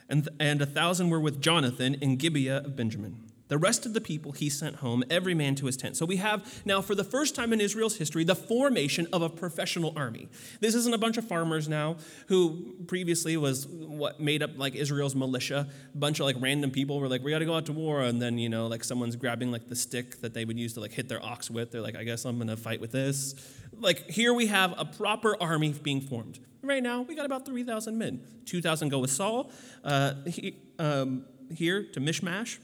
and, 0.09 0.29
and 0.39 0.61
a 0.63 0.67
1,000 0.67 1.11
were 1.11 1.21
with 1.21 1.41
Jonathan 1.41 1.95
in 1.95 2.17
Gibeah 2.17 2.59
of 2.59 2.77
Benjamin. 2.77 3.24
The 3.49 3.59
rest 3.59 3.85
of 3.85 3.93
the 3.93 4.01
people 4.01 4.33
he 4.33 4.49
sent 4.49 4.77
home, 4.77 5.05
every 5.11 5.35
man 5.35 5.55
to 5.57 5.67
his 5.67 5.77
tent. 5.77 5.97
So 5.97 6.07
we 6.07 6.17
have 6.17 6.63
now, 6.65 6.81
for 6.81 6.95
the 6.95 7.05
first 7.05 7.35
time 7.35 7.53
in 7.53 7.61
Israel's 7.61 7.97
history, 7.97 8.25
the 8.25 8.35
formation 8.35 9.07
of 9.13 9.21
a 9.21 9.29
professional 9.29 9.93
army. 9.97 10.29
This 10.61 10.75
isn't 10.75 10.95
a 10.95 10.99
bunch 10.99 11.19
of 11.19 11.29
farmers 11.29 11.69
now 11.69 11.97
who 12.29 12.75
previously 12.87 13.37
was 13.37 13.67
what 13.67 14.19
made 14.19 14.43
up 14.43 14.53
like 14.57 14.75
Israel's 14.75 15.15
militia. 15.15 15.69
A 15.95 15.99
bunch 15.99 16.21
of 16.21 16.27
like 16.27 16.37
random 16.39 16.71
people 16.71 16.99
were 16.99 17.09
like, 17.09 17.23
we 17.23 17.31
got 17.31 17.41
to 17.41 17.45
go 17.45 17.55
out 17.55 17.67
to 17.67 17.73
war. 17.73 18.01
And 18.01 18.21
then, 18.21 18.39
you 18.39 18.49
know, 18.49 18.67
like 18.67 18.83
someone's 18.83 19.17
grabbing 19.17 19.53
like 19.53 19.69
the 19.69 19.77
stick 19.77 20.23
that 20.23 20.33
they 20.33 20.47
would 20.47 20.59
use 20.59 20.73
to 20.75 20.81
like 20.81 20.93
hit 20.93 21.09
their 21.09 21.23
ox 21.23 21.51
with. 21.51 21.71
They're 21.71 21.83
like, 21.83 21.97
I 21.97 22.05
guess 22.05 22.25
I'm 22.25 22.37
going 22.37 22.49
to 22.49 22.57
fight 22.57 22.81
with 22.81 22.93
this. 22.93 23.35
Like 23.79 24.09
here 24.11 24.33
we 24.33 24.47
have 24.47 24.75
a 24.79 24.87
proper 24.87 25.37
army 25.41 25.73
being 25.73 26.01
formed. 26.01 26.39
Right 26.63 26.83
now, 26.83 27.03
we 27.03 27.15
got 27.15 27.27
about 27.27 27.45
3,000 27.45 27.99
men. 27.99 28.23
2,000 28.47 28.89
go 28.89 28.99
with 28.99 29.11
Saul 29.11 29.51
uh, 29.85 30.15
he, 30.27 30.57
um, 30.79 31.27
here 31.55 31.83
to 31.93 32.01
Mishmash. 32.01 32.57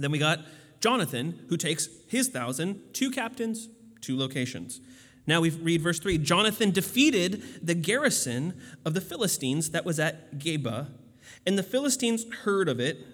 Then 0.00 0.10
we 0.10 0.18
got 0.18 0.40
Jonathan, 0.80 1.44
who 1.48 1.56
takes 1.56 1.88
his 2.08 2.28
thousand, 2.28 2.80
two 2.92 3.10
captains, 3.10 3.68
two 4.00 4.18
locations. 4.18 4.80
Now 5.26 5.40
we 5.40 5.50
read 5.50 5.82
verse 5.82 6.00
3 6.00 6.18
Jonathan 6.18 6.70
defeated 6.70 7.42
the 7.62 7.74
garrison 7.74 8.60
of 8.84 8.94
the 8.94 9.00
Philistines 9.00 9.70
that 9.70 9.84
was 9.84 10.00
at 10.00 10.38
Geba, 10.38 10.88
and 11.46 11.58
the 11.58 11.62
Philistines 11.62 12.24
heard 12.42 12.68
of 12.68 12.80
it. 12.80 13.06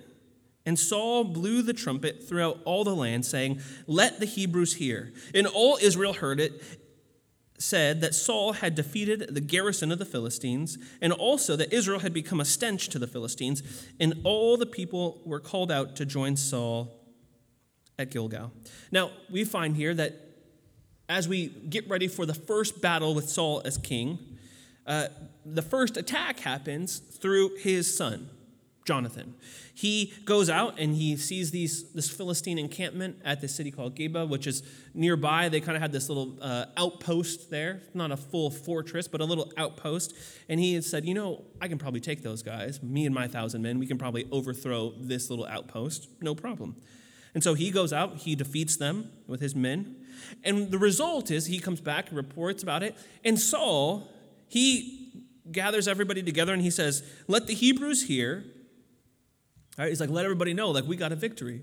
And 0.65 0.77
Saul 0.77 1.23
blew 1.23 1.63
the 1.63 1.73
trumpet 1.73 2.29
throughout 2.29 2.59
all 2.65 2.83
the 2.83 2.95
land, 2.95 3.25
saying, 3.25 3.61
Let 3.87 4.19
the 4.19 4.27
Hebrews 4.27 4.75
hear. 4.75 5.13
And 5.33 5.47
all 5.47 5.79
Israel 5.81 6.15
heard 6.15 6.41
it, 6.41 6.61
said 7.59 8.01
that 8.01 8.15
Saul 8.15 8.55
had 8.55 8.75
defeated 8.75 9.35
the 9.35 9.41
garrison 9.41 9.91
of 9.93 9.99
the 9.99 10.05
Philistines, 10.05 10.79
and 11.01 11.13
also 11.13 11.57
that 11.57 11.73
Israel 11.73 12.01
had 12.01 12.13
become 12.13 12.41
a 12.41 12.45
stench 12.45 12.89
to 12.91 12.99
the 12.99 13.07
Philistines, 13.07 13.63
and 13.99 14.15
all 14.25 14.57
the 14.57 14.67
people 14.67 15.21
were 15.25 15.41
called 15.41 15.73
out 15.73 15.97
to 15.97 16.05
join 16.05 16.37
Saul 16.37 16.93
at 17.99 18.11
Gilgal. 18.11 18.53
Now, 18.93 19.11
we 19.31 19.45
find 19.45 19.77
here 19.77 19.95
that 19.95 20.15
as 21.09 21.29
we 21.29 21.49
get 21.49 21.89
ready 21.89 22.09
for 22.09 22.27
the 22.27 22.35
first 22.35 22.81
battle 22.81 23.15
with 23.15 23.29
Saul 23.29 23.63
as 23.65 23.79
king, 23.79 24.19
uh, 24.87 25.09
the 25.45 25.63
first 25.63 25.97
attack 25.97 26.41
happens 26.41 26.99
through 26.99 27.57
his 27.57 27.97
son, 27.97 28.29
Jonathan. 28.87 29.35
He 29.75 30.15
goes 30.25 30.49
out 30.49 30.79
and 30.79 30.95
he 30.95 31.17
sees 31.17 31.51
these, 31.51 31.93
this 31.93 32.09
Philistine 32.09 32.59
encampment 32.59 33.19
at 33.25 33.41
the 33.41 33.49
city 33.49 33.73
called 33.73 33.97
Geba, 33.97 34.27
which 34.27 34.47
is 34.47 34.63
nearby. 34.95 35.49
They 35.49 35.61
kind 35.61 35.75
of 35.77 35.83
had 35.83 35.93
this 35.93 36.09
little 36.09 36.39
uh, 36.41 36.67
outpost 36.77 37.51
there, 37.51 37.83
not 37.93 38.13
a 38.13 38.17
full 38.17 38.49
fortress, 38.49 39.09
but 39.09 39.21
a 39.21 39.25
little 39.25 39.53
outpost. 39.57 40.15
And 40.49 40.61
he 40.61 40.75
had 40.75 40.85
said, 40.85 41.05
You 41.05 41.15
know, 41.15 41.45
I 41.61 41.67
can 41.67 41.79
probably 41.79 42.01
take 42.01 42.23
those 42.23 42.43
guys, 42.43 42.81
me 42.83 43.05
and 43.05 43.15
my 43.15 43.27
thousand 43.27 43.61
men, 43.61 43.79
we 43.81 43.87
can 43.87 43.99
probably 43.99 44.27
overthrow 44.31 44.95
this 44.99 45.31
little 45.31 45.47
outpost, 45.47 46.09
no 46.21 46.35
problem. 46.35 46.77
And 47.35 47.43
so 47.43 47.53
he 47.53 47.71
goes 47.71 47.93
out, 47.93 48.19
he 48.19 48.35
defeats 48.35 48.77
them 48.77 49.11
with 49.27 49.41
his 49.41 49.55
men. 49.55 49.97
And 50.43 50.71
the 50.71 50.79
result 50.79 51.31
is 51.31 51.47
he 51.47 51.59
comes 51.59 51.83
back 51.83 52.09
and 52.09 52.17
reports 52.17 52.63
about 52.63 52.83
it. 52.83 52.97
And 53.25 53.39
Saul, 53.39 54.09
he 54.49 55.13
gathers 55.51 55.87
everybody 55.87 56.23
together 56.23 56.53
and 56.53 56.63
he 56.63 56.71
says, 56.71 57.03
Let 57.27 57.47
the 57.47 57.55
Hebrews 57.55 58.05
hear 58.05 58.45
He's 59.79 60.01
like, 60.01 60.11
let 60.11 60.25
everybody 60.25 60.55
know, 60.55 60.71
like, 60.71 60.85
we 60.85 60.97
got 60.97 61.13
a 61.13 61.17
victory. 61.17 61.63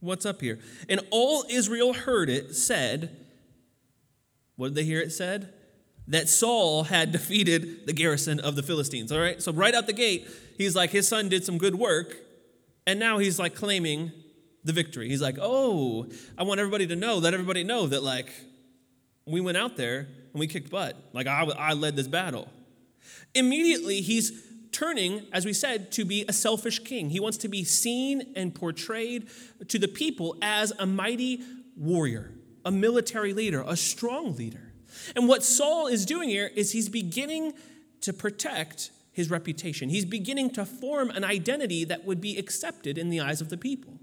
What's 0.00 0.26
up 0.26 0.40
here? 0.40 0.58
And 0.88 1.00
all 1.10 1.44
Israel 1.48 1.92
heard 1.92 2.28
it 2.28 2.54
said, 2.54 3.16
what 4.56 4.68
did 4.68 4.74
they 4.74 4.84
hear 4.84 5.00
it 5.00 5.12
said? 5.12 5.52
That 6.08 6.28
Saul 6.28 6.84
had 6.84 7.12
defeated 7.12 7.86
the 7.86 7.92
garrison 7.92 8.40
of 8.40 8.56
the 8.56 8.62
Philistines. 8.62 9.12
All 9.12 9.20
right? 9.20 9.40
So, 9.42 9.52
right 9.52 9.74
out 9.74 9.86
the 9.86 9.92
gate, 9.92 10.28
he's 10.58 10.76
like, 10.76 10.90
his 10.90 11.08
son 11.08 11.28
did 11.28 11.44
some 11.44 11.58
good 11.58 11.76
work. 11.76 12.16
And 12.86 13.00
now 13.00 13.18
he's 13.18 13.38
like 13.38 13.54
claiming 13.54 14.12
the 14.62 14.72
victory. 14.72 15.08
He's 15.08 15.22
like, 15.22 15.36
oh, 15.40 16.06
I 16.36 16.42
want 16.42 16.60
everybody 16.60 16.86
to 16.88 16.96
know, 16.96 17.16
let 17.16 17.32
everybody 17.32 17.64
know 17.64 17.86
that, 17.86 18.02
like, 18.02 18.28
we 19.26 19.40
went 19.40 19.56
out 19.56 19.76
there 19.76 20.00
and 20.00 20.40
we 20.40 20.46
kicked 20.46 20.70
butt. 20.70 20.96
Like, 21.12 21.26
I, 21.26 21.44
I 21.44 21.72
led 21.72 21.96
this 21.96 22.08
battle. 22.08 22.48
Immediately, 23.34 24.00
he's 24.02 24.32
turning, 24.74 25.22
as 25.32 25.46
we 25.46 25.52
said, 25.52 25.92
to 25.92 26.04
be 26.04 26.24
a 26.28 26.32
selfish 26.32 26.80
king. 26.80 27.10
He 27.10 27.20
wants 27.20 27.38
to 27.38 27.48
be 27.48 27.64
seen 27.64 28.32
and 28.34 28.54
portrayed 28.54 29.28
to 29.68 29.78
the 29.78 29.88
people 29.88 30.36
as 30.42 30.72
a 30.78 30.84
mighty 30.84 31.42
warrior, 31.76 32.32
a 32.64 32.72
military 32.72 33.32
leader, 33.32 33.64
a 33.66 33.76
strong 33.76 34.34
leader. 34.36 34.72
And 35.14 35.28
what 35.28 35.44
Saul 35.44 35.86
is 35.86 36.04
doing 36.04 36.28
here 36.28 36.50
is 36.54 36.72
he's 36.72 36.88
beginning 36.88 37.52
to 38.02 38.12
protect 38.12 38.90
his 39.12 39.30
reputation. 39.30 39.88
He's 39.88 40.04
beginning 40.04 40.50
to 40.50 40.64
form 40.64 41.10
an 41.10 41.24
identity 41.24 41.84
that 41.84 42.04
would 42.04 42.20
be 42.20 42.36
accepted 42.36 42.98
in 42.98 43.10
the 43.10 43.20
eyes 43.20 43.40
of 43.40 43.48
the 43.48 43.56
people. 43.56 44.00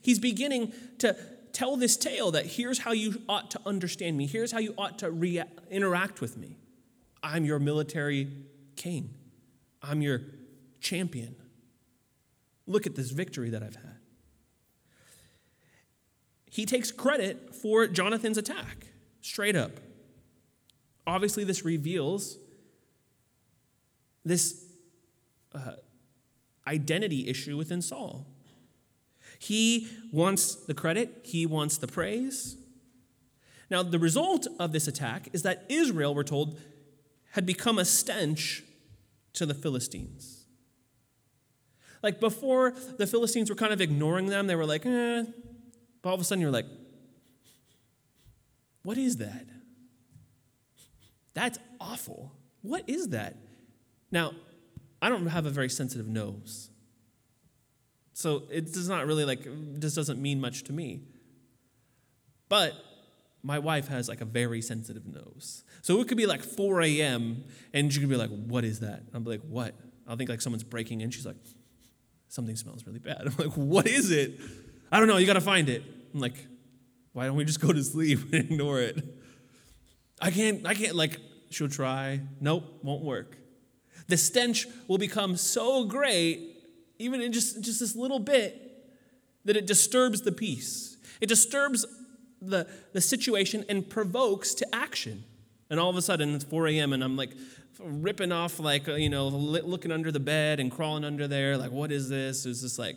He's 0.00 0.18
beginning 0.18 0.72
to 0.98 1.16
tell 1.52 1.76
this 1.76 1.98
tale 1.98 2.30
that 2.30 2.46
here's 2.46 2.78
how 2.78 2.92
you 2.92 3.20
ought 3.28 3.50
to 3.50 3.60
understand 3.66 4.16
me, 4.16 4.26
here's 4.26 4.52
how 4.52 4.58
you 4.58 4.74
ought 4.78 4.98
to 5.00 5.46
interact 5.70 6.22
with 6.22 6.38
me. 6.38 6.56
I'm 7.22 7.44
your 7.44 7.58
military 7.58 8.28
king. 8.76 9.14
I'm 9.88 10.02
your 10.02 10.22
champion. 10.80 11.36
Look 12.66 12.86
at 12.86 12.94
this 12.94 13.10
victory 13.10 13.50
that 13.50 13.62
I've 13.62 13.76
had. 13.76 13.98
He 16.50 16.64
takes 16.64 16.90
credit 16.92 17.54
for 17.54 17.86
Jonathan's 17.86 18.38
attack, 18.38 18.86
straight 19.20 19.56
up. 19.56 19.72
Obviously, 21.06 21.44
this 21.44 21.64
reveals 21.64 22.38
this 24.24 24.64
uh, 25.54 25.72
identity 26.66 27.28
issue 27.28 27.56
within 27.56 27.82
Saul. 27.82 28.26
He 29.38 29.88
wants 30.12 30.54
the 30.54 30.74
credit, 30.74 31.20
he 31.24 31.44
wants 31.44 31.76
the 31.76 31.88
praise. 31.88 32.56
Now, 33.68 33.82
the 33.82 33.98
result 33.98 34.46
of 34.58 34.72
this 34.72 34.86
attack 34.86 35.28
is 35.32 35.42
that 35.42 35.64
Israel, 35.68 36.14
we're 36.14 36.22
told, 36.22 36.58
had 37.32 37.44
become 37.44 37.78
a 37.78 37.84
stench 37.84 38.62
to 39.34 39.46
the 39.46 39.54
Philistines. 39.54 40.46
Like 42.02 42.20
before, 42.20 42.74
the 42.98 43.06
Philistines 43.06 43.48
were 43.48 43.56
kind 43.56 43.72
of 43.72 43.80
ignoring 43.80 44.26
them. 44.26 44.46
They 44.46 44.56
were 44.56 44.66
like, 44.66 44.84
eh. 44.84 45.24
But 46.02 46.08
all 46.08 46.14
of 46.14 46.20
a 46.20 46.24
sudden, 46.24 46.42
you're 46.42 46.50
like, 46.50 46.66
what 48.82 48.98
is 48.98 49.16
that? 49.16 49.46
That's 51.32 51.58
awful. 51.80 52.32
What 52.62 52.88
is 52.88 53.08
that? 53.08 53.36
Now, 54.10 54.32
I 55.00 55.08
don't 55.08 55.26
have 55.26 55.46
a 55.46 55.50
very 55.50 55.70
sensitive 55.70 56.06
nose. 56.06 56.70
So 58.12 58.44
it 58.50 58.72
does 58.72 58.88
not 58.88 59.06
really 59.06 59.24
like, 59.24 59.40
this 59.44 59.94
doesn't 59.94 60.20
mean 60.20 60.40
much 60.40 60.64
to 60.64 60.72
me. 60.72 61.02
But 62.48 62.74
my 63.44 63.58
wife 63.58 63.88
has 63.88 64.08
like 64.08 64.22
a 64.22 64.24
very 64.24 64.62
sensitive 64.62 65.06
nose. 65.06 65.64
So 65.82 66.00
it 66.00 66.08
could 66.08 66.16
be 66.16 66.26
like 66.26 66.42
4 66.42 66.80
a.m. 66.82 67.44
and 67.74 67.92
she 67.92 68.00
could 68.00 68.08
be 68.08 68.16
like, 68.16 68.30
What 68.30 68.64
is 68.64 68.80
that? 68.80 69.02
I'm 69.12 69.22
like, 69.22 69.42
What? 69.42 69.74
I'll 70.08 70.16
think 70.16 70.30
like 70.30 70.40
someone's 70.40 70.64
breaking 70.64 71.02
in. 71.02 71.10
She's 71.10 71.26
like, 71.26 71.36
Something 72.28 72.56
smells 72.56 72.86
really 72.86 72.98
bad. 72.98 73.20
I'm 73.26 73.34
like, 73.36 73.52
What 73.52 73.86
is 73.86 74.10
it? 74.10 74.40
I 74.90 74.98
don't 74.98 75.08
know. 75.08 75.18
You 75.18 75.26
got 75.26 75.34
to 75.34 75.42
find 75.42 75.68
it. 75.68 75.82
I'm 76.14 76.20
like, 76.20 76.46
Why 77.12 77.26
don't 77.26 77.36
we 77.36 77.44
just 77.44 77.60
go 77.60 77.70
to 77.70 77.84
sleep 77.84 78.20
and 78.32 78.34
ignore 78.34 78.80
it? 78.80 79.04
I 80.20 80.30
can't, 80.30 80.66
I 80.66 80.74
can't, 80.74 80.96
like, 80.96 81.20
she'll 81.50 81.68
try. 81.68 82.20
Nope, 82.40 82.64
won't 82.82 83.04
work. 83.04 83.36
The 84.08 84.16
stench 84.16 84.66
will 84.88 84.98
become 84.98 85.36
so 85.36 85.84
great, 85.84 86.56
even 86.98 87.20
in 87.20 87.32
just, 87.32 87.62
just 87.62 87.80
this 87.80 87.94
little 87.94 88.20
bit, 88.20 88.60
that 89.44 89.56
it 89.56 89.66
disturbs 89.66 90.22
the 90.22 90.32
peace. 90.32 90.96
It 91.20 91.28
disturbs 91.28 91.84
the, 92.46 92.68
the 92.92 93.00
situation 93.00 93.64
and 93.68 93.88
provokes 93.88 94.54
to 94.54 94.74
action. 94.74 95.24
And 95.70 95.80
all 95.80 95.90
of 95.90 95.96
a 95.96 96.02
sudden, 96.02 96.34
it's 96.34 96.44
4 96.44 96.68
a.m., 96.68 96.92
and 96.92 97.02
I'm 97.02 97.16
like 97.16 97.30
ripping 97.80 98.32
off, 98.32 98.60
like, 98.60 98.86
you 98.86 99.08
know, 99.08 99.28
looking 99.28 99.90
under 99.90 100.12
the 100.12 100.20
bed 100.20 100.60
and 100.60 100.70
crawling 100.70 101.04
under 101.04 101.26
there. 101.26 101.56
Like, 101.56 101.72
what 101.72 101.90
is 101.90 102.08
this? 102.08 102.46
Is 102.46 102.62
this 102.62 102.78
like, 102.78 102.96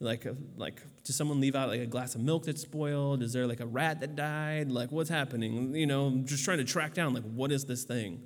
like, 0.00 0.26
like, 0.56 0.82
does 1.04 1.16
someone 1.16 1.40
leave 1.40 1.54
out 1.54 1.68
like 1.68 1.80
a 1.80 1.86
glass 1.86 2.14
of 2.14 2.20
milk 2.20 2.44
that's 2.44 2.62
spoiled? 2.62 3.22
Is 3.22 3.32
there 3.32 3.46
like 3.46 3.60
a 3.60 3.66
rat 3.66 4.00
that 4.00 4.14
died? 4.14 4.70
Like, 4.70 4.92
what's 4.92 5.10
happening? 5.10 5.74
You 5.74 5.86
know, 5.86 6.06
I'm 6.06 6.26
just 6.26 6.44
trying 6.44 6.58
to 6.58 6.64
track 6.64 6.94
down, 6.94 7.14
like, 7.14 7.24
what 7.24 7.50
is 7.50 7.64
this 7.64 7.84
thing? 7.84 8.22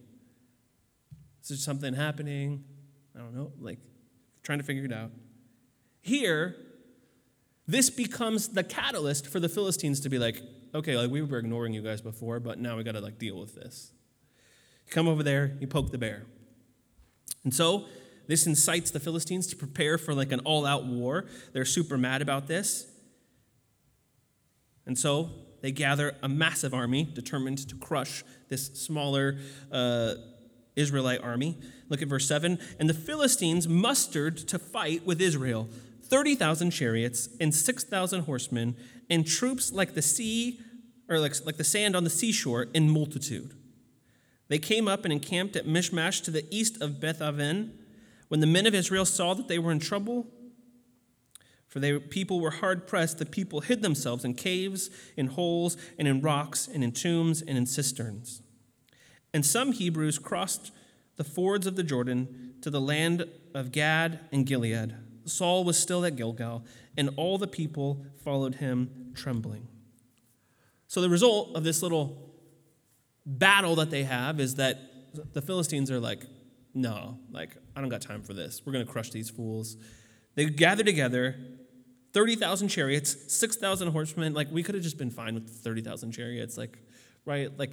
Is 1.43 1.49
there 1.49 1.59
something 1.59 1.95
happening? 1.95 2.65
I 3.15 3.21
don't 3.21 3.35
know, 3.35 3.53
like, 3.61 3.79
trying 4.43 4.59
to 4.59 4.65
figure 4.65 4.85
it 4.85 4.93
out. 4.93 5.11
Here, 6.00 6.57
this 7.68 7.90
becomes 7.90 8.48
the 8.48 8.64
catalyst 8.64 9.26
for 9.26 9.38
the 9.38 9.48
Philistines 9.48 10.00
to 10.00 10.08
be 10.08 10.18
like, 10.18 10.42
okay, 10.75 10.96
like 10.96 11.10
we 11.10 11.20
were 11.20 11.38
ignoring 11.38 11.75
you 11.75 11.82
guys 11.82 12.00
before, 12.00 12.40
but 12.40 12.58
now 12.58 12.78
we 12.78 12.82
got 12.82 12.92
to 12.92 13.00
like 13.00 13.18
deal 13.18 13.38
with 13.38 13.54
this. 13.54 13.92
You 14.87 14.92
come 14.92 15.06
over 15.06 15.22
there, 15.22 15.56
you 15.60 15.66
poke 15.66 15.92
the 15.92 15.98
bear. 15.98 16.25
And 17.44 17.54
so 17.54 17.84
this 18.26 18.46
incites 18.46 18.90
the 18.90 19.00
Philistines 19.00 19.46
to 19.48 19.56
prepare 19.56 19.98
for 19.98 20.14
like 20.14 20.32
an 20.32 20.40
all-out 20.40 20.87
war. 20.87 21.26
They're 21.52 21.66
super 21.66 21.98
mad 21.98 22.22
about 22.22 22.46
this. 22.46 22.87
And 24.87 24.98
so 24.98 25.30
they 25.60 25.70
gather 25.70 26.16
a 26.22 26.28
massive 26.28 26.72
army 26.72 27.04
determined 27.04 27.68
to 27.68 27.76
crush 27.76 28.25
this 28.48 28.66
smaller 28.82 29.38
uh, 29.70 30.14
Israelite 30.75 31.20
army. 31.22 31.58
Look 31.90 32.00
at 32.00 32.08
verse 32.08 32.26
7. 32.26 32.58
And 32.78 32.88
the 32.88 32.94
Philistines 32.94 33.68
mustered 33.68 34.38
to 34.48 34.58
fight 34.58 35.04
with 35.04 35.20
Israel 35.20 35.68
30,000 36.09 36.71
chariots 36.71 37.29
and 37.41 37.55
6,000 37.55 38.23
horsemen, 38.23 38.77
and 39.11 39.27
troops 39.27 39.73
like 39.73 39.95
the 39.95 40.03
sea, 40.03 40.61
or 41.09 41.19
like, 41.19 41.35
like 41.45 41.57
the 41.57 41.65
sand 41.65 41.97
on 41.97 42.05
the 42.05 42.11
seashore 42.11 42.67
in 42.75 42.91
multitude. 42.91 43.55
They 44.49 44.59
came 44.59 44.88
up 44.88 45.05
and 45.05 45.12
encamped 45.12 45.57
at 45.57 45.67
Mishmash 45.67 46.23
to 46.25 46.31
the 46.31 46.47
east 46.50 46.81
of 46.81 47.00
Beth 47.00 47.21
Aven. 47.21 47.79
When 48.29 48.41
the 48.41 48.47
men 48.47 48.67
of 48.67 48.75
Israel 48.75 49.05
saw 49.05 49.35
that 49.35 49.49
they 49.49 49.59
were 49.59 49.73
in 49.73 49.79
trouble, 49.79 50.27
for 51.67 51.81
the 51.81 51.99
people 51.99 52.41
were 52.41 52.50
hard 52.50 52.87
pressed, 52.87 53.19
the 53.19 53.27
people 53.27 53.61
hid 53.61 53.83
themselves 53.83 54.25
in 54.25 54.35
caves, 54.35 54.88
in 55.17 55.29
holes, 55.29 55.77
and 55.99 56.09
in 56.09 56.23
rocks, 56.23 56.67
and 56.67 56.83
in 56.83 56.93
tombs, 56.93 57.43
and 57.43 57.59
in 57.59 57.67
cisterns. 57.67 58.43
And 59.35 59.45
some 59.45 59.73
Hebrews 59.73 60.19
crossed 60.19 60.73
the 61.17 61.25
fords 61.25 61.67
of 61.67 61.77
the 61.77 61.83
Jordan 61.83 62.55
to 62.62 62.71
the 62.71 62.81
land 62.81 63.27
of 63.55 63.73
Gad 63.73 64.21
and 64.33 64.47
Gilead 64.47 64.95
Saul 65.28 65.64
was 65.64 65.78
still 65.78 66.04
at 66.04 66.16
Gilgal, 66.16 66.64
and 66.97 67.11
all 67.16 67.38
the 67.38 67.47
people 67.47 68.04
followed 68.25 68.56
him 68.56 69.12
trembling. 69.14 69.68
So, 70.87 71.00
the 71.00 71.11
result 71.11 71.54
of 71.54 71.64
this 71.64 71.82
little 71.82 72.32
battle 73.26 73.76
that 73.76 73.90
they 73.90 74.04
have 74.04 74.40
is 74.40 74.54
that 74.56 74.78
the 75.35 75.42
Philistines 75.42 75.90
are 75.90 76.00
like, 76.00 76.25
no, 76.75 77.18
like, 77.30 77.56
I 77.76 77.80
don't 77.80 77.88
got 77.88 78.00
time 78.00 78.23
for 78.23 78.35
this. 78.35 78.62
We're 78.64 78.73
going 78.73 78.87
to 78.87 78.90
crush 78.90 79.11
these 79.11 79.30
fools. 79.30 79.76
They 80.35 80.47
gather 80.47 80.85
together 80.85 81.37
30,000 82.12 82.68
chariots, 82.68 83.16
6,000 83.32 83.88
horsemen. 83.88 84.35
Like, 84.35 84.50
we 84.50 84.62
could 84.62 84.75
have 84.75 84.85
just 84.85 84.99
been 84.99 85.11
fine 85.11 85.35
with 85.35 85.49
30,000 85.49 86.12
chariots. 86.12 86.56
Like, 86.56 86.78
right? 87.25 87.56
Like, 87.58 87.73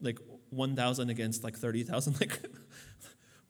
like 0.00 0.18
1,000 0.50 1.10
against 1.10 1.44
like 1.44 1.56
30,000. 1.56 2.16
Like, 2.20 2.40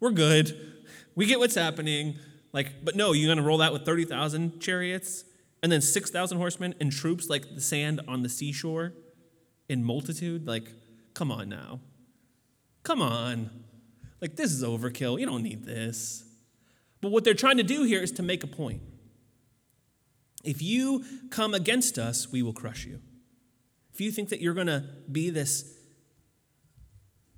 we're 0.01 0.11
good. 0.11 0.75
We 1.15 1.27
get 1.27 1.39
what's 1.39 1.55
happening. 1.55 2.17
Like, 2.57 2.83
but 2.83 2.97
no, 2.97 3.13
you're 3.13 3.27
going 3.29 3.37
to 3.37 3.45
roll 3.45 3.59
that 3.59 3.75
with 3.75 3.85
30,000 3.85 4.61
chariots 4.61 5.27
and 5.63 5.71
then 5.71 5.83
6,000 5.83 6.39
horsemen 6.39 6.75
and 6.81 6.91
troops 6.91 7.29
like 7.29 7.55
the 7.55 7.61
sand 7.61 8.01
on 8.09 8.23
the 8.23 8.31
seashore 8.31 8.95
in 9.69 9.85
multitude. 9.85 10.47
Like, 10.47 10.73
come 11.13 11.31
on 11.31 11.51
now. 11.51 11.81
Come 12.83 13.03
on. 13.03 13.51
Like, 14.23 14.37
this 14.37 14.53
is 14.53 14.65
overkill. 14.65 15.21
You 15.21 15.27
don't 15.27 15.43
need 15.43 15.67
this. 15.67 16.25
But 17.03 17.13
what 17.13 17.25
they're 17.25 17.35
trying 17.35 17.59
to 17.59 17.63
do 17.63 17.83
here 17.83 18.03
is 18.03 18.11
to 18.13 18.23
make 18.23 18.43
a 18.43 18.47
point. 18.47 18.81
If 20.43 20.63
you 20.63 21.05
come 21.29 21.53
against 21.53 21.99
us, 21.99 22.33
we 22.33 22.43
will 22.43 22.55
crush 22.55 22.87
you. 22.87 23.03
If 23.93 24.01
you 24.01 24.11
think 24.11 24.31
that 24.31 24.41
you're 24.41 24.55
going 24.55 24.69
to 24.69 24.83
be 25.13 25.29
this, 25.29 25.77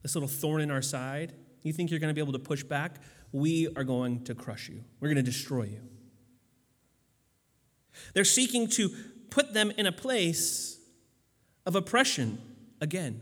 this 0.05 0.15
little 0.15 0.29
thorn 0.29 0.61
in 0.61 0.71
our 0.71 0.81
side, 0.81 1.33
you 1.65 1.73
think 1.73 1.91
you're 1.91 1.99
going 1.99 2.11
to 2.11 2.15
be 2.15 2.21
able 2.21 2.35
to 2.35 2.39
push 2.39 2.63
back, 2.63 3.01
we 3.33 3.69
are 3.77 3.85
going 3.85 4.25
to 4.25 4.35
crush 4.35 4.69
you. 4.69 4.85
We're 5.01 5.09
going 5.09 5.17
to 5.17 5.23
destroy 5.23 5.65
you. 5.65 5.81
They're 8.15 8.25
seeking 8.25 8.69
to 8.69 8.91
put 9.31 9.53
them 9.55 9.73
in 9.77 9.87
a 9.87 9.93
place 9.93 10.79
of 11.67 11.75
oppression 11.75 12.41
again. 12.81 13.21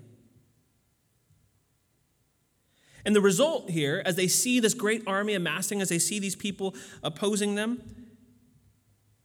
And 3.04 3.14
the 3.14 3.20
result 3.20 3.70
here, 3.70 4.02
as 4.04 4.16
they 4.16 4.26
see 4.26 4.58
this 4.58 4.74
great 4.74 5.02
army 5.06 5.34
amassing, 5.34 5.80
as 5.80 5.88
they 5.88 5.98
see 5.98 6.18
these 6.18 6.36
people 6.36 6.74
opposing 7.02 7.54
them, 7.54 7.80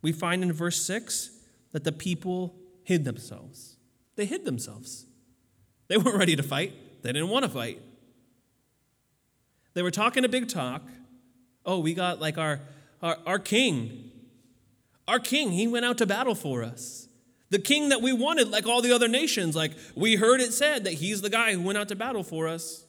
we 0.01 0.11
find 0.11 0.43
in 0.43 0.53
verse 0.53 0.83
6 0.83 1.31
that 1.71 1.83
the 1.83 1.91
people 1.91 2.55
hid 2.83 3.05
themselves. 3.05 3.77
They 4.15 4.25
hid 4.25 4.45
themselves. 4.45 5.05
They 5.87 5.97
weren't 5.97 6.17
ready 6.17 6.35
to 6.35 6.43
fight, 6.43 7.03
they 7.03 7.11
didn't 7.11 7.29
want 7.29 7.43
to 7.43 7.49
fight. 7.49 7.81
They 9.73 9.81
were 9.81 9.91
talking 9.91 10.25
a 10.25 10.29
big 10.29 10.47
talk. 10.47 10.83
Oh, 11.65 11.79
we 11.79 11.93
got 11.93 12.19
like 12.19 12.37
our, 12.37 12.59
our, 13.01 13.17
our 13.25 13.39
king. 13.39 14.11
Our 15.07 15.19
king, 15.19 15.51
he 15.51 15.67
went 15.67 15.85
out 15.85 15.97
to 15.99 16.05
battle 16.05 16.35
for 16.35 16.63
us. 16.63 17.07
The 17.49 17.59
king 17.59 17.89
that 17.89 18.01
we 18.01 18.13
wanted, 18.13 18.49
like 18.49 18.65
all 18.65 18.81
the 18.81 18.93
other 18.93 19.07
nations. 19.07 19.55
Like 19.55 19.73
we 19.95 20.15
heard 20.15 20.41
it 20.41 20.53
said 20.53 20.85
that 20.85 20.93
he's 20.93 21.21
the 21.21 21.29
guy 21.29 21.53
who 21.53 21.61
went 21.61 21.77
out 21.77 21.89
to 21.89 21.95
battle 21.95 22.23
for 22.23 22.47
us. 22.47 22.85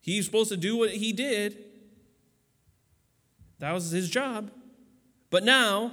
He's 0.00 0.24
supposed 0.24 0.50
to 0.50 0.56
do 0.56 0.76
what 0.76 0.90
he 0.90 1.12
did. 1.12 1.56
That 3.58 3.72
was 3.72 3.90
his 3.90 4.10
job. 4.10 4.50
But 5.30 5.44
now, 5.44 5.92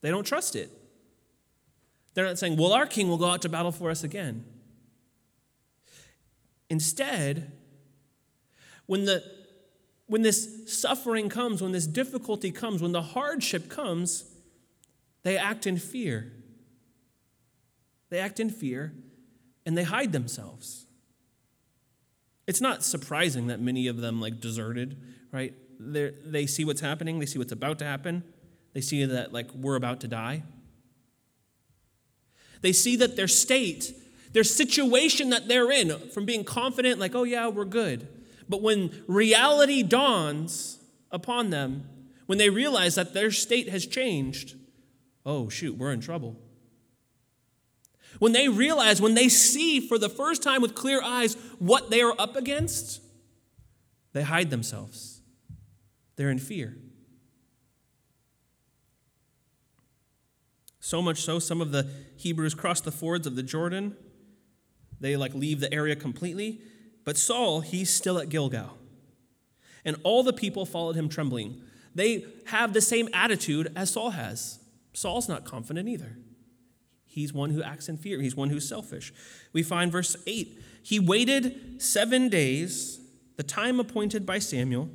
they 0.00 0.10
don't 0.10 0.24
trust 0.24 0.56
it. 0.56 0.70
They're 2.14 2.26
not 2.26 2.38
saying, 2.38 2.56
well, 2.56 2.72
our 2.72 2.86
king 2.86 3.08
will 3.08 3.18
go 3.18 3.30
out 3.30 3.42
to 3.42 3.48
battle 3.48 3.72
for 3.72 3.90
us 3.90 4.04
again. 4.04 4.44
Instead, 6.68 7.52
when, 8.86 9.04
the, 9.04 9.22
when 10.06 10.22
this 10.22 10.72
suffering 10.80 11.28
comes, 11.28 11.62
when 11.62 11.72
this 11.72 11.86
difficulty 11.86 12.50
comes, 12.50 12.82
when 12.82 12.92
the 12.92 13.02
hardship 13.02 13.68
comes, 13.68 14.24
they 15.22 15.36
act 15.36 15.66
in 15.66 15.78
fear. 15.78 16.32
They 18.10 18.18
act 18.18 18.40
in 18.40 18.50
fear 18.50 18.92
and 19.64 19.76
they 19.76 19.84
hide 19.84 20.12
themselves. 20.12 20.86
It's 22.46 22.60
not 22.60 22.82
surprising 22.82 23.46
that 23.46 23.60
many 23.60 23.86
of 23.86 23.98
them 23.98 24.20
like 24.20 24.40
deserted, 24.40 25.00
right? 25.30 25.54
They're, 25.78 26.12
they 26.24 26.46
see 26.46 26.64
what's 26.64 26.80
happening, 26.80 27.18
they 27.18 27.26
see 27.26 27.38
what's 27.38 27.52
about 27.52 27.78
to 27.78 27.84
happen, 27.84 28.24
they 28.74 28.80
see 28.80 29.04
that 29.04 29.32
like 29.32 29.52
we're 29.54 29.76
about 29.76 30.00
to 30.00 30.08
die. 30.08 30.42
They 32.60 32.72
see 32.72 32.96
that 32.96 33.16
their 33.16 33.28
state, 33.28 33.92
their 34.32 34.44
situation 34.44 35.30
that 35.30 35.48
they're 35.48 35.70
in, 35.70 36.10
from 36.10 36.24
being 36.24 36.44
confident, 36.44 37.00
like, 37.00 37.14
oh 37.14 37.24
yeah, 37.24 37.48
we're 37.48 37.64
good, 37.64 38.06
but 38.48 38.62
when 38.62 39.02
reality 39.06 39.82
dawns 39.82 40.78
upon 41.10 41.50
them, 41.50 41.88
when 42.26 42.38
they 42.38 42.50
realize 42.50 42.94
that 42.94 43.14
their 43.14 43.30
state 43.30 43.68
has 43.68 43.86
changed, 43.86 44.56
oh, 45.26 45.48
shoot, 45.48 45.76
we're 45.76 45.92
in 45.92 46.00
trouble. 46.00 46.36
When 48.18 48.32
they 48.32 48.48
realize, 48.48 49.00
when 49.00 49.14
they 49.14 49.28
see 49.28 49.80
for 49.80 49.98
the 49.98 50.08
first 50.08 50.42
time 50.42 50.62
with 50.62 50.74
clear 50.74 51.02
eyes 51.02 51.34
what 51.58 51.90
they 51.90 52.02
are 52.02 52.14
up 52.18 52.36
against, 52.36 53.00
they 54.12 54.22
hide 54.22 54.50
themselves. 54.50 55.20
They're 56.16 56.30
in 56.30 56.38
fear. 56.38 56.76
So 60.80 61.00
much 61.00 61.22
so, 61.22 61.38
some 61.38 61.60
of 61.60 61.72
the 61.72 61.88
Hebrews 62.16 62.54
cross 62.54 62.80
the 62.80 62.92
fords 62.92 63.26
of 63.26 63.36
the 63.36 63.42
Jordan. 63.42 63.96
They 65.00 65.16
like 65.16 65.34
leave 65.34 65.60
the 65.60 65.72
area 65.72 65.96
completely 65.96 66.60
but 67.04 67.16
Saul, 67.16 67.60
he's 67.60 67.90
still 67.90 68.18
at 68.18 68.28
Gilgal. 68.28 68.78
And 69.84 69.96
all 70.04 70.22
the 70.22 70.32
people 70.32 70.64
followed 70.64 70.96
him 70.96 71.08
trembling. 71.08 71.60
They 71.94 72.24
have 72.46 72.72
the 72.72 72.80
same 72.80 73.08
attitude 73.12 73.72
as 73.74 73.90
Saul 73.90 74.10
has. 74.10 74.60
Saul's 74.92 75.28
not 75.28 75.44
confident 75.44 75.88
either. 75.88 76.16
He's 77.04 77.32
one 77.32 77.50
who 77.50 77.62
acts 77.62 77.88
in 77.88 77.98
fear, 77.98 78.20
he's 78.20 78.36
one 78.36 78.48
who's 78.48 78.66
selfish. 78.66 79.12
We 79.52 79.62
find 79.62 79.92
verse 79.92 80.16
8 80.26 80.62
He 80.82 80.98
waited 80.98 81.82
seven 81.82 82.28
days, 82.28 83.00
the 83.36 83.42
time 83.42 83.80
appointed 83.80 84.24
by 84.24 84.38
Samuel, 84.38 84.88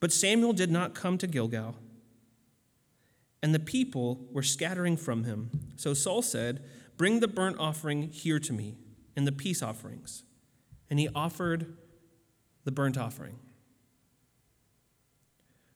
but 0.00 0.12
Samuel 0.12 0.52
did 0.52 0.70
not 0.70 0.94
come 0.94 1.18
to 1.18 1.26
Gilgal. 1.26 1.76
And 3.42 3.54
the 3.54 3.60
people 3.60 4.26
were 4.32 4.42
scattering 4.42 4.96
from 4.96 5.24
him. 5.24 5.50
So 5.76 5.92
Saul 5.92 6.22
said, 6.22 6.64
Bring 6.96 7.20
the 7.20 7.28
burnt 7.28 7.58
offering 7.58 8.10
here 8.10 8.38
to 8.38 8.52
me, 8.54 8.76
and 9.14 9.26
the 9.26 9.32
peace 9.32 9.62
offerings 9.62 10.22
and 10.90 10.98
he 10.98 11.08
offered 11.14 11.76
the 12.64 12.72
burnt 12.72 12.96
offering. 12.96 13.38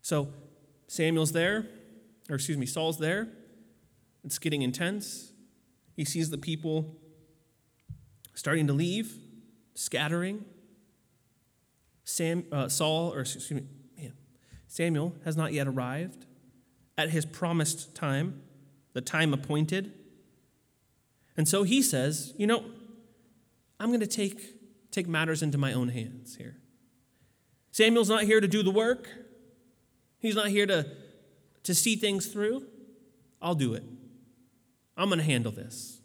So 0.03 0.29
Samuel's 0.87 1.33
there, 1.33 1.67
or 2.31 2.37
excuse 2.37 2.57
me, 2.57 2.67
Saul's 2.67 2.99
there. 2.99 3.29
It's 4.25 4.39
getting 4.39 4.63
intense. 4.63 5.33
He 5.97 6.05
sees 6.05 6.31
the 6.31 6.39
people 6.39 6.97
starting 8.35 8.67
to 8.69 8.73
leave, 8.73 9.19
scattering. 9.75 10.45
Sam, 12.05 12.45
uh, 12.51 12.69
Saul, 12.69 13.13
or 13.13 13.21
excuse 13.21 13.51
me, 13.51 13.65
man, 13.99 14.13
Samuel 14.67 15.15
has 15.25 15.37
not 15.37 15.53
yet 15.53 15.67
arrived 15.67 16.25
at 16.97 17.11
his 17.11 17.27
promised 17.27 17.95
time, 17.95 18.43
the 18.93 19.01
time 19.01 19.35
appointed. 19.35 19.93
And 21.37 21.47
so 21.47 21.63
he 21.63 21.83
says, 21.83 22.33
You 22.37 22.47
know, 22.47 22.65
I'm 23.79 23.89
going 23.89 24.01
to 24.01 24.07
take 24.07 24.58
take 24.91 25.07
matters 25.07 25.43
into 25.43 25.59
my 25.59 25.73
own 25.73 25.89
hands 25.89 26.37
here. 26.37 26.57
Samuel's 27.71 28.09
not 28.09 28.25
here 28.25 28.41
to 28.41 28.49
do 28.49 28.63
the 28.63 28.71
work, 28.71 29.09
he's 30.19 30.35
not 30.35 30.49
here 30.49 30.67
to, 30.67 30.87
to 31.65 31.75
see 31.75 31.97
things 31.97 32.27
through. 32.27 32.67
I'll 33.41 33.55
do 33.55 33.75
it. 33.75 33.85
I'm 34.97 35.09
going 35.09 35.21
to 35.21 35.25
handle 35.25 35.53
this. 35.53 36.01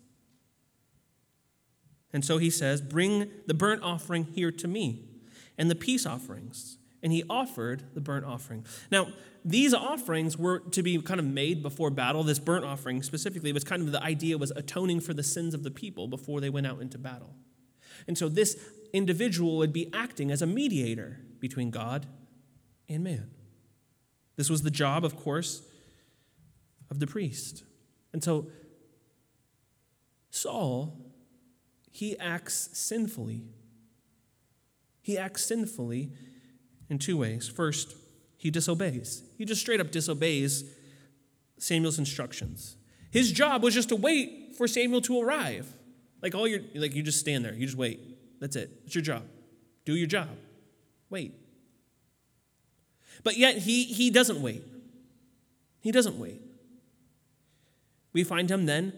And 2.14 2.24
so 2.24 2.38
he 2.38 2.52
says, 2.52 2.80
Bring 2.80 3.30
the 3.48 3.56
burnt 3.56 3.82
offering 3.82 4.26
here 4.26 4.52
to 4.52 4.68
me 4.68 5.06
and 5.58 5.70
the 5.70 5.76
peace 5.76 6.06
offerings. 6.06 6.78
And 7.02 7.12
he 7.12 7.24
offered 7.30 7.84
the 7.96 8.02
burnt 8.02 8.26
offering. 8.26 8.66
Now, 8.90 9.08
these 9.44 9.74
offerings 9.74 10.38
were 10.38 10.60
to 10.60 10.82
be 10.82 11.02
kind 11.02 11.20
of 11.20 11.26
made 11.26 11.62
before 11.62 11.90
battle. 11.90 12.24
This 12.24 12.40
burnt 12.40 12.64
offering 12.64 13.04
specifically 13.04 13.52
was 13.52 13.66
kind 13.66 13.82
of 13.82 13.92
the 13.92 14.02
idea 14.02 14.38
was 14.38 14.54
atoning 14.56 15.02
for 15.02 15.14
the 15.14 15.24
sins 15.24 15.54
of 15.54 15.64
the 15.64 15.72
people 15.72 16.08
before 16.08 16.40
they 16.40 16.50
went 16.50 16.66
out 16.66 16.80
into 16.80 16.98
battle. 16.98 17.36
And 18.08 18.18
so 18.18 18.30
this 18.30 18.58
individual 18.94 19.58
would 19.58 19.74
be 19.74 19.90
acting 19.94 20.32
as 20.32 20.42
a 20.42 20.48
mediator 20.48 21.20
between 21.40 21.72
God 21.72 22.06
and 22.88 23.04
man. 23.04 23.32
This 24.36 24.50
was 24.50 24.62
the 24.64 24.72
job, 24.72 25.06
of 25.06 25.16
course, 25.16 25.62
of 26.90 27.00
the 27.00 27.08
priest. 27.08 27.64
And 28.12 28.24
so 28.24 28.48
Saul, 30.32 30.98
he 31.92 32.18
acts 32.20 32.70
sinfully. 32.74 33.44
He 35.02 35.18
acts 35.18 35.46
sinfully 35.46 36.12
in 36.90 37.00
two 37.00 37.18
ways. 37.18 37.48
First, 37.48 37.96
he 38.38 38.50
disobeys. 38.50 39.24
He 39.38 39.46
just 39.46 39.62
straight 39.62 39.80
up 39.80 39.92
disobeys 39.92 40.64
Samuel's 41.58 42.00
instructions. 42.00 42.76
His 43.12 43.32
job 43.32 43.64
was 43.64 43.74
just 43.74 43.90
to 43.90 43.96
wait 43.96 44.56
for 44.58 44.68
Samuel 44.68 45.02
to 45.02 45.22
arrive. 45.22 45.72
Like 46.24 46.34
all 46.34 46.48
your 46.48 46.62
like 46.74 46.96
you 46.96 47.04
just 47.04 47.20
stand 47.20 47.44
there, 47.44 47.54
you 47.54 47.66
just 47.66 47.78
wait. 47.78 48.00
That's 48.40 48.56
it. 48.56 48.72
It's 48.86 48.96
your 48.96 49.04
job. 49.04 49.24
Do 49.86 49.94
your 49.94 50.08
job. 50.08 50.30
Wait. 51.10 51.34
But 53.24 53.38
yet 53.38 53.58
he 53.58 53.84
he 53.84 54.10
doesn't 54.10 54.42
wait. 54.42 54.64
He 55.82 55.92
doesn't 55.92 56.18
wait. 56.18 56.42
We 58.14 58.24
find 58.24 58.50
him 58.50 58.66
then 58.66 58.94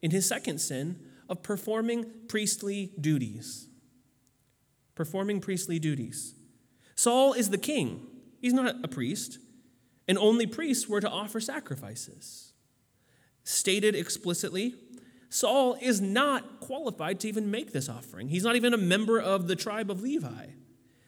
in 0.00 0.12
his 0.12 0.26
second 0.26 0.58
sin 0.60 1.00
of 1.28 1.42
performing 1.42 2.06
priestly 2.28 2.92
duties. 3.00 3.66
Performing 4.94 5.40
priestly 5.40 5.78
duties. 5.78 6.34
Saul 6.94 7.32
is 7.32 7.50
the 7.50 7.58
king. 7.58 8.06
He's 8.40 8.52
not 8.52 8.76
a 8.84 8.88
priest, 8.88 9.38
and 10.06 10.18
only 10.18 10.46
priests 10.46 10.88
were 10.88 11.00
to 11.00 11.08
offer 11.08 11.40
sacrifices. 11.40 12.52
Stated 13.42 13.94
explicitly, 13.94 14.74
Saul 15.30 15.78
is 15.80 16.00
not 16.00 16.60
qualified 16.60 17.20
to 17.20 17.28
even 17.28 17.50
make 17.50 17.72
this 17.72 17.88
offering. 17.88 18.28
He's 18.28 18.42
not 18.44 18.56
even 18.56 18.74
a 18.74 18.78
member 18.78 19.18
of 19.18 19.46
the 19.46 19.56
tribe 19.56 19.90
of 19.90 20.02
Levi. 20.02 20.46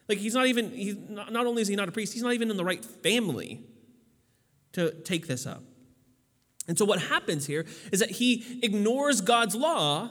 Like 0.09 0.17
he's 0.17 0.33
not 0.33 0.47
even, 0.47 0.71
he's 0.71 0.95
not, 1.09 1.31
not 1.31 1.45
only 1.45 1.61
is 1.61 1.67
he 1.67 1.75
not 1.75 1.89
a 1.89 1.91
priest, 1.91 2.13
he's 2.13 2.23
not 2.23 2.33
even 2.33 2.49
in 2.49 2.57
the 2.57 2.63
right 2.63 2.83
family 2.83 3.61
to 4.71 4.91
take 5.01 5.27
this 5.27 5.45
up. 5.45 5.61
And 6.67 6.77
so 6.77 6.85
what 6.85 7.01
happens 7.01 7.45
here 7.45 7.65
is 7.91 7.99
that 7.99 8.11
he 8.11 8.59
ignores 8.63 9.19
God's 9.19 9.55
law 9.55 10.09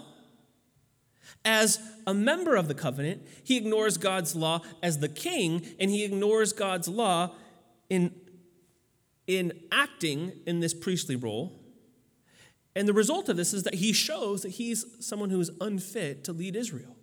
as 1.45 1.81
a 2.07 2.15
member 2.15 2.55
of 2.55 2.69
the 2.69 2.75
covenant, 2.75 3.23
he 3.43 3.57
ignores 3.57 3.97
God's 3.97 4.37
law 4.37 4.61
as 4.83 4.99
the 4.99 5.09
king, 5.09 5.67
and 5.81 5.91
he 5.91 6.05
ignores 6.05 6.53
God's 6.53 6.87
law 6.87 7.35
in, 7.89 8.15
in 9.27 9.53
acting 9.73 10.33
in 10.47 10.61
this 10.61 10.75
priestly 10.75 11.17
role. 11.17 11.62
And 12.75 12.89
the 12.89 12.93
result 12.93 13.29
of 13.29 13.37
this 13.37 13.53
is 13.53 13.65
that 13.65 13.75
he 13.75 13.93
shows 13.93 14.43
that 14.43 14.53
he's 14.53 14.85
someone 15.01 15.31
who 15.31 15.41
is 15.41 15.51
unfit 15.61 16.25
to 16.25 16.33
lead 16.33 16.57
Israel. 16.57 16.97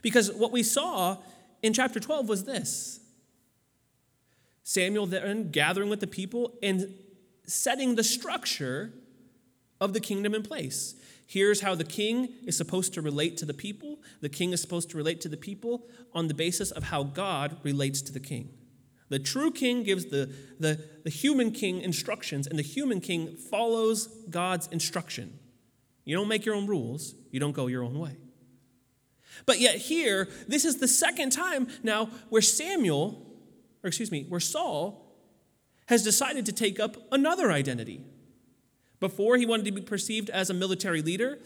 Because 0.00 0.32
what 0.32 0.52
we 0.52 0.62
saw 0.62 1.18
in 1.62 1.72
chapter 1.72 2.00
12 2.00 2.28
was 2.28 2.44
this 2.44 3.00
Samuel 4.64 5.06
then 5.06 5.50
gathering 5.50 5.90
with 5.90 6.00
the 6.00 6.06
people 6.06 6.54
and 6.62 6.94
setting 7.46 7.94
the 7.94 8.04
structure 8.04 8.92
of 9.80 9.92
the 9.92 10.00
kingdom 10.00 10.34
in 10.34 10.42
place. 10.42 10.94
Here's 11.26 11.60
how 11.60 11.74
the 11.74 11.84
king 11.84 12.28
is 12.46 12.56
supposed 12.56 12.94
to 12.94 13.02
relate 13.02 13.36
to 13.38 13.46
the 13.46 13.54
people. 13.54 13.98
The 14.20 14.28
king 14.28 14.52
is 14.52 14.60
supposed 14.60 14.90
to 14.90 14.96
relate 14.96 15.20
to 15.22 15.28
the 15.28 15.36
people 15.36 15.86
on 16.12 16.28
the 16.28 16.34
basis 16.34 16.70
of 16.70 16.84
how 16.84 17.04
God 17.04 17.56
relates 17.62 18.02
to 18.02 18.12
the 18.12 18.20
king. 18.20 18.50
The 19.12 19.18
true 19.18 19.50
king 19.50 19.82
gives 19.82 20.06
the, 20.06 20.32
the, 20.58 20.82
the 21.04 21.10
human 21.10 21.50
king 21.50 21.82
instructions, 21.82 22.46
and 22.46 22.58
the 22.58 22.62
human 22.62 22.98
king 22.98 23.36
follows 23.36 24.06
God's 24.30 24.68
instruction. 24.68 25.38
You 26.06 26.16
don't 26.16 26.28
make 26.28 26.46
your 26.46 26.54
own 26.54 26.66
rules, 26.66 27.14
you 27.30 27.38
don't 27.38 27.52
go 27.52 27.66
your 27.66 27.84
own 27.84 27.98
way. 27.98 28.16
But 29.44 29.60
yet, 29.60 29.74
here, 29.74 30.30
this 30.48 30.64
is 30.64 30.78
the 30.78 30.88
second 30.88 31.28
time 31.28 31.68
now 31.82 32.06
where 32.30 32.40
Samuel, 32.40 33.22
or 33.84 33.88
excuse 33.88 34.10
me, 34.10 34.24
where 34.30 34.40
Saul 34.40 35.14
has 35.88 36.02
decided 36.02 36.46
to 36.46 36.52
take 36.52 36.80
up 36.80 36.96
another 37.12 37.52
identity. 37.52 38.00
Before, 38.98 39.36
he 39.36 39.44
wanted 39.44 39.66
to 39.66 39.72
be 39.72 39.82
perceived 39.82 40.30
as 40.30 40.48
a 40.48 40.54
military 40.54 41.02
leader. 41.02 41.38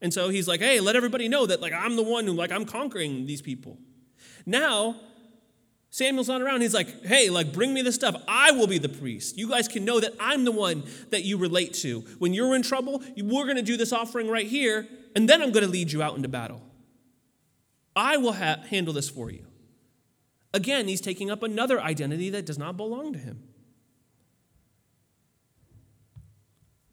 And 0.00 0.14
so 0.14 0.28
he's 0.28 0.46
like, 0.46 0.60
hey, 0.60 0.78
let 0.78 0.94
everybody 0.94 1.28
know 1.28 1.44
that 1.44 1.60
like 1.60 1.72
I'm 1.72 1.96
the 1.96 2.04
one 2.04 2.24
who 2.24 2.34
like 2.34 2.52
I'm 2.52 2.66
conquering 2.66 3.26
these 3.26 3.42
people. 3.42 3.78
Now, 4.46 4.94
Samuel's 5.92 6.28
not 6.28 6.40
around. 6.40 6.62
He's 6.62 6.72
like, 6.72 7.04
hey, 7.04 7.28
like 7.28 7.52
bring 7.52 7.74
me 7.74 7.82
the 7.82 7.92
stuff. 7.92 8.16
I 8.26 8.50
will 8.52 8.66
be 8.66 8.78
the 8.78 8.88
priest. 8.88 9.36
You 9.36 9.46
guys 9.46 9.68
can 9.68 9.84
know 9.84 10.00
that 10.00 10.14
I'm 10.18 10.44
the 10.44 10.50
one 10.50 10.84
that 11.10 11.22
you 11.24 11.36
relate 11.36 11.74
to. 11.74 12.00
When 12.18 12.32
you're 12.32 12.56
in 12.56 12.62
trouble, 12.62 13.02
we're 13.18 13.44
going 13.44 13.56
to 13.56 13.62
do 13.62 13.76
this 13.76 13.92
offering 13.92 14.28
right 14.28 14.46
here, 14.46 14.88
and 15.14 15.28
then 15.28 15.42
I'm 15.42 15.52
going 15.52 15.66
to 15.66 15.70
lead 15.70 15.92
you 15.92 16.02
out 16.02 16.16
into 16.16 16.28
battle. 16.28 16.62
I 17.94 18.16
will 18.16 18.32
ha- 18.32 18.62
handle 18.70 18.94
this 18.94 19.10
for 19.10 19.30
you. 19.30 19.44
Again, 20.54 20.88
he's 20.88 21.02
taking 21.02 21.30
up 21.30 21.42
another 21.42 21.78
identity 21.78 22.30
that 22.30 22.46
does 22.46 22.58
not 22.58 22.78
belong 22.78 23.12
to 23.12 23.18
him. 23.18 23.42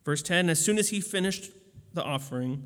Verse 0.03 0.21
10 0.21 0.49
As 0.49 0.59
soon 0.59 0.77
as 0.77 0.89
he 0.89 0.99
finished 0.99 1.51
the 1.93 2.03
offering, 2.03 2.65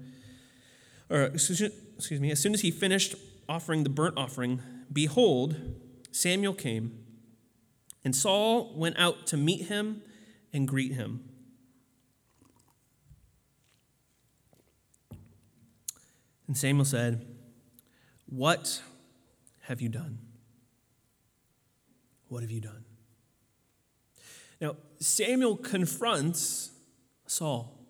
or 1.11 1.25
excuse 1.25 1.61
me, 2.09 2.31
as 2.31 2.39
soon 2.39 2.55
as 2.55 2.61
he 2.61 2.71
finished 2.71 3.13
offering 3.47 3.83
the 3.83 3.89
burnt 3.91 4.17
offering, 4.17 4.63
behold, 4.91 5.57
Samuel 6.13 6.53
came, 6.53 7.03
and 8.05 8.15
Saul 8.15 8.71
went 8.75 8.99
out 8.99 9.25
to 9.27 9.37
meet 9.37 9.65
him 9.65 10.03
and 10.53 10.67
greet 10.67 10.93
him. 10.93 11.27
And 16.47 16.55
Samuel 16.55 16.85
said, 16.85 17.25
What 18.27 18.81
have 19.61 19.81
you 19.81 19.89
done? 19.89 20.19
What 22.27 22.43
have 22.43 22.51
you 22.51 22.61
done? 22.61 22.85
Now, 24.61 24.75
Samuel 24.99 25.57
confronts 25.57 26.71
Saul. 27.25 27.87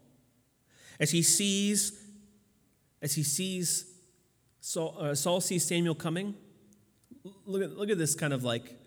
As 0.97 1.11
he 1.11 1.21
sees, 1.23 1.99
as 3.01 3.15
he 3.15 3.23
sees 3.23 3.85
Saul, 4.61 4.95
uh, 4.97 5.13
Saul 5.13 5.41
sees 5.41 5.65
Samuel 5.65 5.95
coming, 5.95 6.35
look 7.45 7.63
at, 7.63 7.77
look 7.77 7.89
at 7.89 7.97
this 7.97 8.15
kind 8.15 8.33
of 8.33 8.43
like 8.43 8.77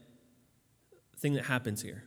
thing 1.18 1.34
that 1.34 1.44
happens 1.44 1.82
here. 1.82 2.04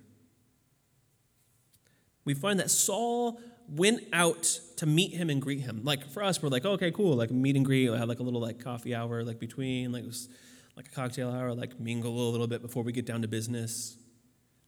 We 2.25 2.33
find 2.33 2.59
that 2.59 2.69
Saul 2.69 3.39
went 3.67 4.03
out 4.13 4.43
to 4.77 4.85
meet 4.85 5.13
him 5.13 5.29
and 5.29 5.41
greet 5.41 5.61
him. 5.61 5.81
Like 5.83 6.07
for 6.07 6.23
us, 6.23 6.41
we're 6.41 6.49
like, 6.49 6.65
okay, 6.65 6.91
cool, 6.91 7.15
like 7.15 7.31
meet 7.31 7.55
and 7.55 7.65
greet. 7.65 7.89
We 7.89 7.97
have 7.97 8.07
like 8.07 8.19
a 8.19 8.23
little 8.23 8.41
like 8.41 8.63
coffee 8.63 8.95
hour, 8.95 9.23
like 9.23 9.39
between, 9.39 9.91
like 9.91 10.05
like 10.75 10.87
a 10.87 10.91
cocktail 10.91 11.31
hour, 11.31 11.53
like 11.53 11.79
mingle 11.79 12.29
a 12.29 12.31
little 12.31 12.47
bit 12.47 12.61
before 12.61 12.83
we 12.83 12.91
get 12.91 13.05
down 13.05 13.21
to 13.21 13.27
business. 13.27 13.97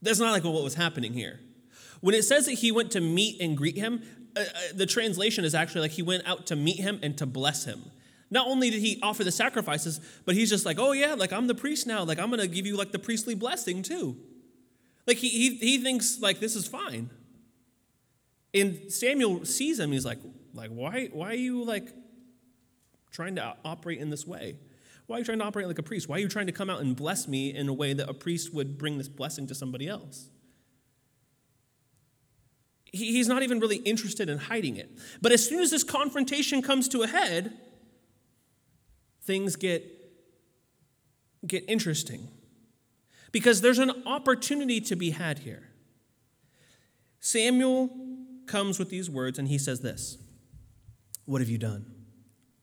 That's 0.01 0.19
not 0.19 0.31
like 0.31 0.43
what 0.43 0.63
was 0.63 0.75
happening 0.75 1.13
here. 1.13 1.39
When 2.01 2.15
it 2.15 2.23
says 2.23 2.47
that 2.47 2.53
he 2.53 2.71
went 2.71 2.91
to 2.91 3.01
meet 3.01 3.39
and 3.39 3.55
greet 3.55 3.77
him, 3.77 4.01
uh, 4.35 4.41
uh, 4.41 4.45
the 4.73 4.85
translation 4.85 5.45
is 5.45 5.53
actually 5.53 5.81
like 5.81 5.91
he 5.91 6.01
went 6.01 6.27
out 6.27 6.47
to 6.47 6.55
meet 6.55 6.79
him 6.79 6.99
and 7.03 7.17
to 7.17 7.25
bless 7.25 7.65
him. 7.65 7.83
Not 8.31 8.47
only 8.47 8.69
did 8.69 8.79
he 8.79 8.99
offer 9.03 9.23
the 9.23 9.31
sacrifices, 9.31 9.99
but 10.25 10.35
he's 10.35 10.49
just 10.49 10.65
like, 10.65 10.79
oh 10.79 10.93
yeah, 10.93 11.13
like 11.13 11.33
I'm 11.33 11.47
the 11.47 11.55
priest 11.55 11.85
now. 11.85 12.03
Like 12.03 12.17
I'm 12.17 12.29
gonna 12.29 12.47
give 12.47 12.65
you 12.65 12.77
like 12.77 12.91
the 12.91 12.99
priestly 12.99 13.35
blessing 13.35 13.83
too. 13.83 14.17
Like 15.05 15.17
he, 15.17 15.29
he, 15.29 15.55
he 15.57 15.77
thinks 15.79 16.19
like 16.21 16.39
this 16.39 16.55
is 16.55 16.67
fine. 16.67 17.09
And 18.53 18.91
Samuel 18.91 19.45
sees 19.45 19.79
him, 19.79 19.91
he's 19.91 20.05
like, 20.05 20.19
like, 20.53 20.69
why, 20.69 21.09
why 21.11 21.31
are 21.31 21.35
you 21.35 21.63
like 21.63 21.89
trying 23.11 23.35
to 23.35 23.55
operate 23.63 23.99
in 23.99 24.09
this 24.09 24.25
way? 24.25 24.57
Why 25.07 25.17
are 25.17 25.19
you 25.19 25.25
trying 25.25 25.39
to 25.39 25.45
operate 25.45 25.67
like 25.67 25.79
a 25.79 25.83
priest? 25.83 26.07
Why 26.07 26.15
are 26.17 26.19
you 26.19 26.27
trying 26.29 26.47
to 26.47 26.51
come 26.53 26.69
out 26.69 26.81
and 26.81 26.95
bless 26.95 27.27
me 27.27 27.53
in 27.53 27.67
a 27.67 27.73
way 27.73 27.93
that 27.93 28.09
a 28.09 28.13
priest 28.13 28.53
would 28.53 28.77
bring 28.77 28.97
this 28.97 29.09
blessing 29.09 29.47
to 29.47 29.55
somebody 29.55 29.87
else? 29.87 30.29
he's 32.91 33.27
not 33.27 33.41
even 33.41 33.59
really 33.59 33.77
interested 33.77 34.29
in 34.29 34.37
hiding 34.37 34.75
it. 34.75 34.89
But 35.21 35.31
as 35.31 35.47
soon 35.47 35.61
as 35.61 35.71
this 35.71 35.83
confrontation 35.83 36.61
comes 36.61 36.89
to 36.89 37.03
a 37.03 37.07
head, 37.07 37.57
things 39.31 39.55
get, 39.55 39.85
get 41.47 41.63
interesting. 41.69 42.27
Because 43.31 43.61
there's 43.61 43.79
an 43.79 44.03
opportunity 44.05 44.81
to 44.81 44.95
be 44.97 45.11
had 45.11 45.39
here. 45.39 45.69
Samuel 47.21 47.89
comes 48.45 48.77
with 48.77 48.89
these 48.89 49.09
words 49.09 49.39
and 49.39 49.47
he 49.47 49.57
says 49.57 49.79
this 49.79 50.17
What 51.23 51.39
have 51.39 51.49
you 51.49 51.57
done? 51.57 51.85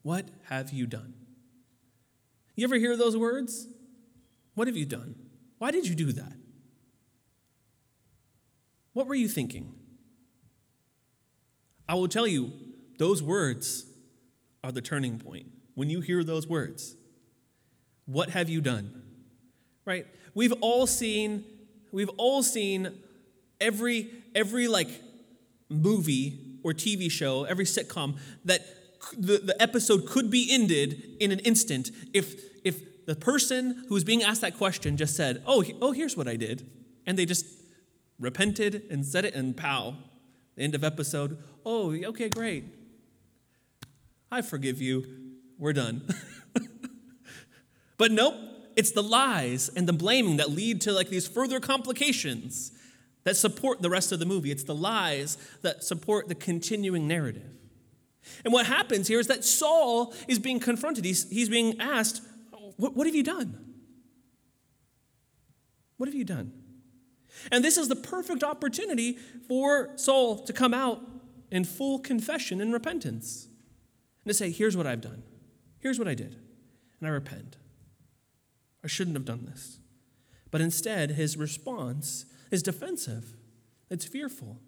What 0.03 0.27
have 0.51 0.71
you 0.71 0.87
done? 0.87 1.15
You 2.55 2.65
ever 2.65 2.77
hear 2.77 2.99
those 2.99 3.17
words? 3.17 3.67
What 4.55 4.67
have 4.67 4.77
you 4.77 4.85
done? 4.85 5.15
Why 5.57 5.71
did 5.71 5.89
you 5.89 5.95
do 5.95 6.13
that? 6.13 6.35
What 8.93 9.07
were 9.07 9.15
you 9.15 9.29
thinking? 9.29 9.73
I 11.89 11.95
will 11.95 12.09
tell 12.09 12.27
you, 12.27 12.53
those 12.99 13.23
words 13.23 13.87
are 14.63 14.73
the 14.73 14.83
turning 14.83 15.19
point. 15.19 15.47
When 15.79 15.91
you 15.91 16.01
hear 16.01 16.25
those 16.25 16.49
words, 16.49 16.97
what 18.05 18.31
have 18.31 18.49
you 18.49 18.61
done? 18.61 19.01
Right? 19.85 20.09
We've 20.35 20.55
all 20.61 20.89
seen, 20.89 21.45
we've 21.93 22.11
all 22.17 22.43
seen 22.43 22.99
every, 23.61 24.11
every 24.35 24.67
like 24.67 24.89
movie 25.69 26.59
or 26.65 26.73
TV 26.73 27.09
show, 27.09 27.45
every 27.45 27.65
sitcom 27.65 28.19
that 28.45 28.63
the, 29.17 29.39
the 29.39 29.63
episode 29.63 30.09
could 30.09 30.33
be 30.33 30.49
ended 30.51 31.01
in 31.21 31.31
an 31.31 31.39
instant 31.39 31.93
if, 32.13 32.35
if 32.65 33.07
the 33.07 33.15
person 33.15 33.85
who 33.87 33.95
was 33.95 34.03
being 34.03 34.25
asked 34.25 34.41
that 34.41 34.59
question 34.59 34.97
just 34.97 35.15
said, 35.15 35.45
oh, 35.47 35.63
oh, 35.81 35.93
here's 35.93 36.17
what 36.17 36.27
I 36.27 36.35
did. 36.35 36.69
And 37.07 37.17
they 37.17 37.25
just 37.25 37.47
repented 38.19 38.83
and 38.91 39.07
said 39.07 39.25
it 39.25 39.33
and 39.33 39.57
pow, 39.57 39.95
end 40.59 40.75
of 40.75 40.83
episode. 40.83 41.39
Oh, 41.65 41.95
okay, 41.95 42.31
great. 42.31 42.65
I 44.33 44.43
forgive 44.43 44.83
you. 44.83 45.28
We're 45.59 45.73
done. 45.73 46.03
but 47.99 48.13
nope, 48.13 48.35
it's 48.77 48.93
the 48.93 49.03
lies 49.03 49.69
and 49.75 49.89
the 49.89 49.93
blaming 49.93 50.37
that 50.37 50.51
lead 50.51 50.81
to 50.83 50.93
like 50.93 51.09
these 51.09 51.27
further 51.27 51.61
complications 51.61 52.73
that 53.25 53.37
support 53.37 53.83
the 53.83 53.91
rest 53.91 54.13
of 54.13 54.21
the 54.21 54.27
movie. 54.27 54.51
It's 54.51 54.65
the 54.65 54.75
lies 54.75 55.37
that 55.63 55.85
support 55.85 56.29
the 56.29 56.35
continuing 56.35 57.09
narrative. 57.09 57.51
And 58.45 58.53
what 58.53 58.67
happens 58.67 59.09
here 59.09 59.19
is 59.19 59.27
that 59.27 59.45
Saul 59.45 60.15
is 60.29 60.39
being 60.39 60.61
confronted. 60.61 61.05
He's, 61.05 61.29
he's 61.29 61.49
being 61.49 61.81
asked, 61.81 62.23
what, 62.77 62.95
what 62.95 63.07
have 63.07 63.17
you 63.17 63.23
done? 63.23 63.59
What 65.97 66.09
have 66.09 66.15
you 66.15 66.25
done? 66.25 66.53
And 67.51 67.65
this 67.65 67.77
is 67.77 67.89
the 67.89 67.97
perfect 67.97 68.43
opportunity 68.43 69.19
for 69.49 69.91
Saul 69.97 70.39
to 70.45 70.53
come 70.53 70.73
out 70.73 71.03
in 71.51 71.65
full 71.65 71.99
confession 71.99 72.61
and 72.61 72.73
repentance 72.73 73.49
and 74.25 74.31
to 74.31 74.35
say, 74.35 74.51
Here's 74.51 74.77
what 74.77 74.87
I've 74.87 75.01
done. 75.01 75.23
Here's 75.81 75.99
what 75.99 76.09
I 76.09 76.15
did. 76.15 76.37
And 77.01 77.09
I 77.09 77.11
repent. 77.11 77.57
I 78.83 78.87
shouldn't 78.87 79.17
have 79.17 79.25
done 79.25 79.45
this. 79.45 79.79
But 80.51 80.61
instead, 80.61 81.13
his 81.13 81.37
response 81.37 82.27
is 82.51 82.63
defensive, 82.63 83.35
it's 83.91 84.05
fearful. 84.05 84.59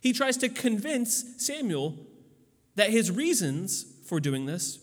He 0.00 0.12
tries 0.12 0.36
to 0.38 0.48
convince 0.48 1.24
Samuel 1.38 1.96
that 2.74 2.90
his 2.90 3.10
reasons 3.10 3.86
for 4.08 4.18
doing 4.18 4.46
this 4.46 4.80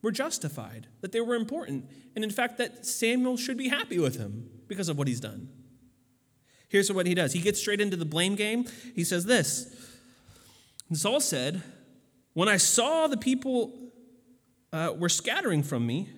were 0.00 0.10
justified, 0.10 0.86
that 1.02 1.12
they 1.12 1.20
were 1.20 1.34
important, 1.34 1.84
and 2.14 2.24
in 2.24 2.30
fact, 2.30 2.56
that 2.56 2.86
Samuel 2.86 3.36
should 3.36 3.58
be 3.58 3.68
happy 3.68 3.98
with 3.98 4.16
him 4.16 4.48
because 4.68 4.88
of 4.88 4.96
what 4.96 5.08
he's 5.08 5.20
done. 5.20 5.50
Here's 6.68 6.90
what 6.90 7.06
he 7.06 7.14
does 7.14 7.34
he 7.34 7.40
gets 7.40 7.60
straight 7.60 7.82
into 7.82 7.96
the 7.96 8.06
blame 8.06 8.34
game. 8.34 8.64
He 8.94 9.04
says 9.04 9.26
this 9.26 9.74
Saul 10.94 11.20
said, 11.20 11.62
When 12.32 12.48
I 12.48 12.56
saw 12.56 13.06
the 13.06 13.18
people 13.18 13.81
uh, 14.72 14.92
were 14.96 15.08
scattering 15.08 15.62
from 15.62 15.86
me, 15.86 16.08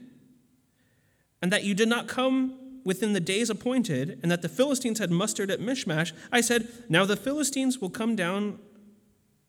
and 1.43 1.53
that 1.53 1.65
you 1.65 1.75
did 1.75 1.89
not 1.89 2.09
come 2.09 2.59
within 2.85 3.13
the 3.15 3.21
days 3.21 3.51
appointed, 3.51 4.19
and 4.23 4.31
that 4.31 4.43
the 4.43 4.49
Philistines 4.49 4.99
had 4.99 5.11
mustered 5.11 5.51
at 5.51 5.61
Michmash, 5.61 6.13
I 6.31 6.41
said, 6.41 6.69
Now 6.89 7.05
the 7.05 7.17
Philistines 7.17 7.81
will 7.81 7.91
come 7.91 8.15
down 8.15 8.59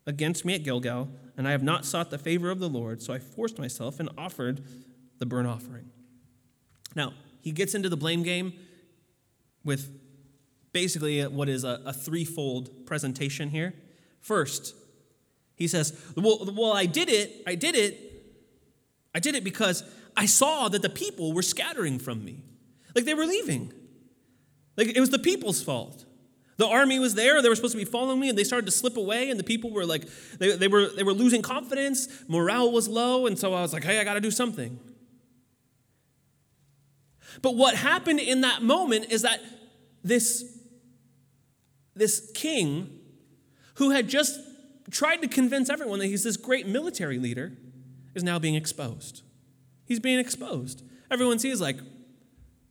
against 0.07 0.45
me 0.45 0.55
at 0.55 0.63
Gilgal, 0.63 1.09
and 1.37 1.47
I 1.47 1.51
have 1.51 1.63
not 1.63 1.85
sought 1.85 2.09
the 2.09 2.17
favor 2.17 2.49
of 2.49 2.59
the 2.59 2.69
Lord, 2.69 3.01
so 3.01 3.13
I 3.13 3.19
forced 3.19 3.59
myself 3.59 3.99
and 3.99 4.09
offered 4.17 4.63
the 5.19 5.25
burnt 5.25 5.47
offering. 5.47 5.89
Now, 6.95 7.13
he 7.41 7.51
gets 7.51 7.75
into 7.75 7.89
the 7.89 7.97
blame 7.97 8.23
game 8.23 8.53
with 9.63 9.91
basically 10.71 11.21
what 11.23 11.49
is 11.49 11.63
a, 11.63 11.81
a 11.85 11.93
threefold 11.93 12.85
presentation 12.85 13.49
here. 13.49 13.73
First, 14.21 14.75
he 15.55 15.67
says, 15.67 15.99
well, 16.15 16.49
well, 16.55 16.73
I 16.73 16.85
did 16.85 17.09
it, 17.09 17.43
I 17.47 17.55
did 17.55 17.75
it, 17.75 18.04
I 19.15 19.19
did 19.19 19.33
it 19.33 19.45
because 19.45 19.85
I 20.17 20.25
saw 20.25 20.67
that 20.67 20.81
the 20.81 20.89
people 20.89 21.31
were 21.31 21.41
scattering 21.41 21.99
from 21.99 22.23
me. 22.23 22.43
Like 22.93 23.05
they 23.05 23.13
were 23.13 23.25
leaving. 23.25 23.71
Like 24.75 24.89
it 24.89 24.99
was 24.99 25.09
the 25.09 25.19
people's 25.19 25.63
fault. 25.63 26.03
The 26.57 26.67
army 26.67 26.99
was 26.99 27.15
there, 27.15 27.41
they 27.41 27.49
were 27.49 27.55
supposed 27.55 27.73
to 27.73 27.77
be 27.77 27.85
following 27.85 28.19
me, 28.19 28.29
and 28.29 28.37
they 28.37 28.43
started 28.43 28.65
to 28.65 28.71
slip 28.71 28.95
away, 28.95 29.29
and 29.29 29.37
the 29.37 29.43
people 29.43 29.71
were 29.71 29.85
like, 29.85 30.07
they, 30.37 30.55
they, 30.55 30.69
were, 30.69 30.87
they 30.87 31.03
were 31.03 31.13
losing 31.13 31.41
confidence, 31.41 32.07
morale 32.29 32.71
was 32.71 32.87
low, 32.87 33.25
and 33.25 33.37
so 33.37 33.53
I 33.53 33.61
was 33.61 33.73
like, 33.73 33.83
hey, 33.83 33.99
I 33.99 34.05
gotta 34.05 34.21
do 34.21 34.31
something. 34.31 34.79
But 37.41 37.55
what 37.55 37.75
happened 37.75 38.21
in 38.21 38.41
that 38.41 38.61
moment 38.61 39.11
is 39.11 39.23
that 39.23 39.41
this, 40.01 40.59
this 41.93 42.31
king 42.33 43.01
who 43.75 43.89
had 43.91 44.07
just 44.07 44.39
tried 44.91 45.17
to 45.17 45.27
convince 45.27 45.69
everyone 45.69 45.99
that 45.99 46.07
he's 46.07 46.23
this 46.23 46.37
great 46.37 46.67
military 46.67 47.19
leader 47.19 47.51
is 48.15 48.23
now 48.23 48.39
being 48.39 48.55
exposed. 48.55 49.21
He's 49.85 49.99
being 49.99 50.19
exposed. 50.19 50.83
Everyone 51.11 51.37
sees 51.37 51.61
like, 51.61 51.77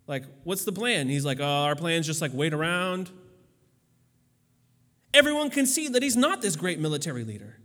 like, 0.06 0.24
what's 0.42 0.64
the 0.64 0.72
plan? 0.72 1.08
He's 1.08 1.24
like, 1.24 1.38
oh, 1.40 1.44
our 1.44 1.76
plan's 1.76 2.06
just 2.06 2.20
like 2.20 2.32
wait 2.34 2.52
around. 2.52 3.10
Everyone 5.12 5.50
can 5.50 5.66
see 5.66 5.88
that 5.88 6.02
he's 6.02 6.16
not 6.16 6.42
this 6.42 6.56
great 6.56 6.80
military 6.80 7.22
leader. 7.22 7.58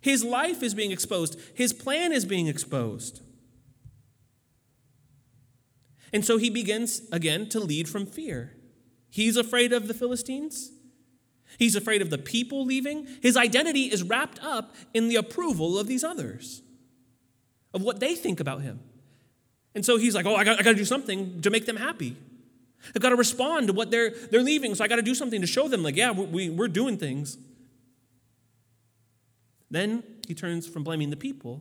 His 0.00 0.24
life 0.24 0.62
is 0.62 0.74
being 0.74 0.90
exposed, 0.90 1.38
his 1.54 1.72
plan 1.72 2.12
is 2.12 2.24
being 2.24 2.48
exposed. 2.48 3.22
And 6.12 6.24
so 6.24 6.38
he 6.38 6.48
begins 6.48 7.02
again 7.12 7.48
to 7.50 7.60
lead 7.60 7.88
from 7.88 8.06
fear. 8.06 8.54
He's 9.10 9.36
afraid 9.36 9.72
of 9.72 9.88
the 9.88 9.94
Philistines. 9.94 10.72
He's 11.58 11.74
afraid 11.74 12.00
of 12.00 12.10
the 12.10 12.18
people 12.18 12.64
leaving. 12.64 13.06
His 13.20 13.36
identity 13.36 13.84
is 13.84 14.04
wrapped 14.04 14.38
up 14.42 14.76
in 14.94 15.08
the 15.08 15.16
approval 15.16 15.76
of 15.76 15.88
these 15.88 16.04
others, 16.04 16.62
of 17.74 17.82
what 17.82 17.98
they 17.98 18.14
think 18.14 18.38
about 18.38 18.62
him. 18.62 18.78
And 19.74 19.84
so 19.84 19.96
he's 19.98 20.14
like, 20.14 20.24
oh, 20.24 20.36
I 20.36 20.44
got, 20.44 20.60
I 20.60 20.62
got 20.62 20.70
to 20.70 20.76
do 20.76 20.84
something 20.84 21.42
to 21.42 21.50
make 21.50 21.66
them 21.66 21.76
happy. 21.76 22.16
I've 22.94 23.02
got 23.02 23.10
to 23.10 23.16
respond 23.16 23.66
to 23.66 23.72
what 23.72 23.90
they're, 23.90 24.10
they're 24.30 24.42
leaving, 24.42 24.74
so 24.76 24.84
I 24.84 24.88
got 24.88 24.96
to 24.96 25.02
do 25.02 25.16
something 25.16 25.40
to 25.40 25.48
show 25.48 25.66
them, 25.66 25.82
like, 25.82 25.96
yeah, 25.96 26.12
we, 26.12 26.48
we're 26.48 26.68
doing 26.68 26.96
things. 26.96 27.36
Then 29.68 30.04
he 30.28 30.34
turns 30.34 30.68
from 30.68 30.84
blaming 30.84 31.10
the 31.10 31.16
people 31.16 31.60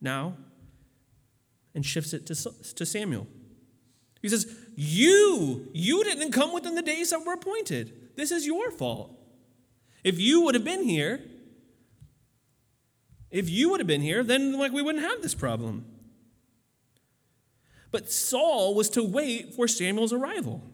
now 0.00 0.36
and 1.74 1.84
shifts 1.84 2.14
it 2.14 2.26
to, 2.26 2.34
to 2.74 2.86
Samuel. 2.86 3.26
He 4.22 4.28
says, 4.28 4.52
You, 4.74 5.68
you 5.72 6.02
didn't 6.02 6.32
come 6.32 6.52
within 6.52 6.74
the 6.74 6.82
days 6.82 7.10
that 7.10 7.24
were 7.24 7.34
appointed. 7.34 7.92
This 8.18 8.32
is 8.32 8.44
your 8.44 8.72
fault. 8.72 9.16
If 10.02 10.18
you 10.18 10.42
would 10.42 10.56
have 10.56 10.64
been 10.64 10.82
here, 10.82 11.20
if 13.30 13.48
you 13.48 13.70
would 13.70 13.78
have 13.78 13.86
been 13.86 14.00
here, 14.00 14.24
then 14.24 14.58
like 14.58 14.72
we 14.72 14.82
wouldn't 14.82 15.04
have 15.04 15.22
this 15.22 15.36
problem. 15.36 15.86
But 17.92 18.10
Saul 18.10 18.74
was 18.74 18.90
to 18.90 19.04
wait 19.04 19.54
for 19.54 19.68
Samuel's 19.68 20.12
arrival 20.12 20.64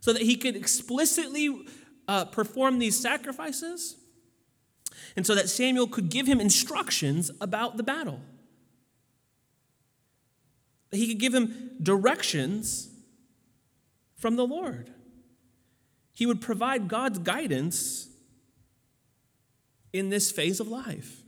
so 0.00 0.14
that 0.14 0.22
he 0.22 0.36
could 0.36 0.56
explicitly 0.56 1.66
uh, 2.08 2.24
perform 2.24 2.78
these 2.78 2.98
sacrifices 2.98 3.96
and 5.16 5.26
so 5.26 5.34
that 5.34 5.50
Samuel 5.50 5.86
could 5.86 6.08
give 6.08 6.26
him 6.26 6.40
instructions 6.40 7.30
about 7.42 7.76
the 7.76 7.82
battle. 7.82 8.22
He 10.92 11.08
could 11.08 11.18
give 11.18 11.34
him 11.34 11.72
directions 11.82 12.88
from 14.16 14.36
the 14.36 14.46
Lord. 14.46 14.94
He 16.14 16.26
would 16.26 16.40
provide 16.40 16.88
God's 16.88 17.18
guidance 17.18 18.08
in 19.92 20.08
this 20.08 20.30
phase 20.30 20.60
of 20.60 20.68
life. 20.68 21.22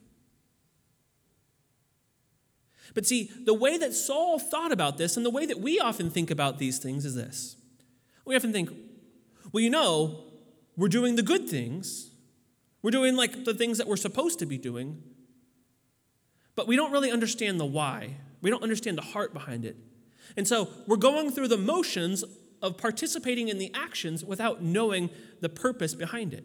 But 2.95 3.05
see, 3.05 3.31
the 3.45 3.53
way 3.53 3.77
that 3.77 3.93
Saul 3.93 4.39
thought 4.39 4.73
about 4.73 4.97
this 4.97 5.17
and 5.17 5.27
the 5.27 5.31
way 5.31 5.45
that 5.45 5.61
we 5.61 5.79
often 5.79 6.09
think 6.09 6.31
about 6.31 6.59
these 6.59 6.79
things 6.79 7.05
is 7.05 7.15
this. 7.15 7.57
We 8.25 8.35
often 8.35 8.53
think, 8.53 8.71
well, 9.53 9.63
you 9.63 9.71
know, 9.71 10.25
we're 10.77 10.89
doing 10.89 11.17
the 11.17 11.23
good 11.23 11.49
things. 11.49 12.11
We're 12.83 12.91
doing 12.91 13.15
like 13.15 13.45
the 13.45 13.55
things 13.55 13.79
that 13.79 13.87
we're 13.87 13.97
supposed 13.97 14.39
to 14.39 14.47
be 14.47 14.57
doing. 14.57 15.03
But 16.55 16.67
we 16.67 16.75
don't 16.75 16.91
really 16.91 17.11
understand 17.11 17.61
the 17.61 17.67
why. 17.67 18.17
We 18.41 18.51
don't 18.51 18.63
understand 18.63 18.97
the 18.97 19.03
heart 19.03 19.35
behind 19.35 19.65
it. 19.65 19.77
And 20.37 20.49
so 20.49 20.69
we're 20.87 20.97
going 20.97 21.31
through 21.31 21.49
the 21.49 21.59
motions 21.59 22.25
of 22.63 22.79
participating 22.79 23.49
in 23.49 23.59
the 23.59 23.71
actions 23.75 24.25
without 24.25 24.63
knowing 24.63 25.11
the 25.41 25.49
purpose 25.49 25.95
behind 25.95 26.33
it. 26.33 26.45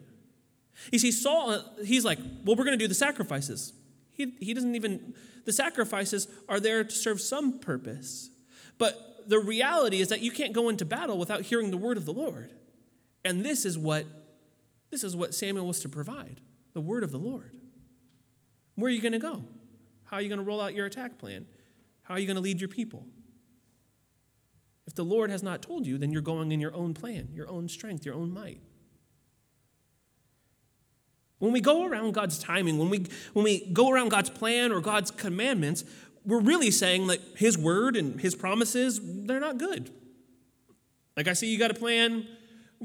You 0.90 0.98
see, 0.98 1.12
Saul, 1.12 1.62
he's 1.84 2.04
like, 2.04 2.18
well, 2.44 2.56
we're 2.56 2.64
going 2.64 2.78
to 2.78 2.82
do 2.82 2.88
the 2.88 2.94
sacrifices. 2.94 3.72
He, 4.12 4.34
he 4.40 4.54
doesn't 4.54 4.74
even, 4.74 5.14
the 5.44 5.52
sacrifices 5.52 6.28
are 6.48 6.60
there 6.60 6.84
to 6.84 6.90
serve 6.90 7.20
some 7.20 7.58
purpose. 7.58 8.30
But 8.78 9.28
the 9.28 9.38
reality 9.38 10.00
is 10.00 10.08
that 10.08 10.20
you 10.20 10.30
can't 10.30 10.52
go 10.52 10.68
into 10.68 10.84
battle 10.84 11.18
without 11.18 11.42
hearing 11.42 11.70
the 11.70 11.76
word 11.76 11.96
of 11.96 12.04
the 12.04 12.12
Lord. 12.12 12.50
And 13.24 13.44
this 13.44 13.64
is 13.64 13.78
what, 13.78 14.06
this 14.90 15.04
is 15.04 15.14
what 15.14 15.34
Samuel 15.34 15.66
was 15.66 15.80
to 15.80 15.88
provide 15.88 16.40
the 16.74 16.80
word 16.80 17.04
of 17.04 17.12
the 17.12 17.18
Lord. 17.18 17.56
Where 18.74 18.88
are 18.88 18.94
you 18.94 19.02
going 19.02 19.12
to 19.12 19.18
go? 19.18 19.44
How 20.04 20.16
are 20.16 20.22
you 20.22 20.28
going 20.28 20.40
to 20.40 20.44
roll 20.44 20.60
out 20.60 20.74
your 20.74 20.86
attack 20.86 21.18
plan? 21.18 21.46
How 22.02 22.14
are 22.14 22.18
you 22.18 22.26
going 22.26 22.36
to 22.36 22.42
lead 22.42 22.60
your 22.60 22.68
people? 22.68 23.06
If 24.86 24.94
the 24.94 25.04
Lord 25.04 25.30
has 25.30 25.42
not 25.42 25.62
told 25.62 25.86
you, 25.86 25.98
then 25.98 26.10
you're 26.10 26.22
going 26.22 26.52
in 26.52 26.60
your 26.60 26.74
own 26.74 26.94
plan, 26.94 27.28
your 27.32 27.48
own 27.48 27.68
strength, 27.68 28.04
your 28.04 28.14
own 28.14 28.32
might. 28.32 28.60
When 31.38 31.52
we 31.52 31.60
go 31.60 31.84
around 31.84 32.12
God's 32.12 32.38
timing, 32.38 32.78
when 32.78 32.88
we, 32.88 33.06
when 33.32 33.44
we 33.44 33.66
go 33.72 33.90
around 33.90 34.10
God's 34.10 34.30
plan 34.30 34.70
or 34.70 34.80
God's 34.80 35.10
commandments, 35.10 35.84
we're 36.24 36.40
really 36.40 36.70
saying 36.70 37.08
that 37.08 37.20
His 37.36 37.58
word 37.58 37.96
and 37.96 38.20
His 38.20 38.34
promises, 38.34 39.00
they're 39.02 39.40
not 39.40 39.58
good. 39.58 39.90
Like 41.16 41.28
I 41.28 41.32
see 41.32 41.48
you 41.48 41.58
got 41.58 41.70
a 41.70 41.74
plan, 41.74 42.26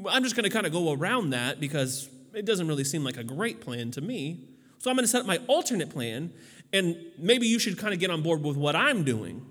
I'm 0.10 0.23
just 0.23 0.36
going 0.36 0.43
to 0.43 0.49
kind 0.49 0.65
of 0.65 0.71
go 0.71 0.91
around 0.91 1.31
that 1.31 1.60
because 1.60 2.10
it 2.33 2.45
doesn't 2.45 2.67
really 2.67 2.83
seem 2.83 3.03
like 3.03 3.17
a 3.17 3.23
great 3.23 3.62
plan 3.62 3.91
to 3.91 4.01
me. 4.01 4.49
So 4.79 4.89
I'm 4.89 4.95
going 4.95 5.03
to 5.03 5.07
set 5.07 5.21
up 5.21 5.27
my 5.27 5.39
alternate 5.47 5.89
plan, 5.89 6.31
and 6.71 6.97
maybe 7.17 7.47
you 7.47 7.57
should 7.57 7.77
kind 7.77 7.93
of 7.93 7.99
get 7.99 8.12
on 8.12 8.21
board 8.21 8.43
with 8.43 8.57
what 8.57 8.75
I'm 8.75 9.03
doing. 9.03 9.45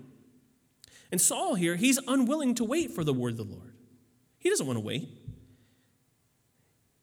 And 1.11 1.21
Saul 1.21 1.55
here, 1.55 1.75
he's 1.75 1.99
unwilling 2.07 2.55
to 2.55 2.63
wait 2.63 2.91
for 2.91 3.03
the 3.03 3.13
word 3.13 3.31
of 3.31 3.37
the 3.37 3.55
Lord. 3.55 3.73
He 4.37 4.49
doesn't 4.49 4.65
want 4.65 4.77
to 4.77 4.83
wait. 4.83 5.09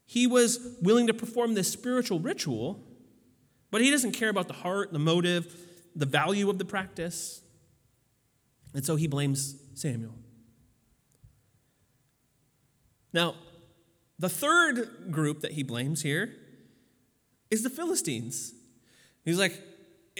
He 0.06 0.26
was 0.26 0.76
willing 0.82 1.06
to 1.06 1.14
perform 1.14 1.54
this 1.54 1.70
spiritual 1.70 2.20
ritual, 2.20 2.80
but 3.70 3.80
he 3.80 3.90
doesn't 3.90 4.12
care 4.12 4.28
about 4.28 4.48
the 4.48 4.54
heart, 4.54 4.92
the 4.92 4.98
motive, 4.98 5.56
the 5.96 6.06
value 6.06 6.50
of 6.50 6.58
the 6.58 6.64
practice. 6.64 7.40
And 8.74 8.84
so 8.84 8.96
he 8.96 9.06
blames 9.06 9.56
Samuel. 9.74 10.14
Now, 13.12 13.36
the 14.18 14.28
third 14.28 15.10
group 15.10 15.40
that 15.40 15.52
he 15.52 15.62
blames 15.62 16.02
here 16.02 16.34
is 17.50 17.62
the 17.62 17.70
Philistines. 17.70 18.52
He's 19.24 19.38
like, 19.38 19.52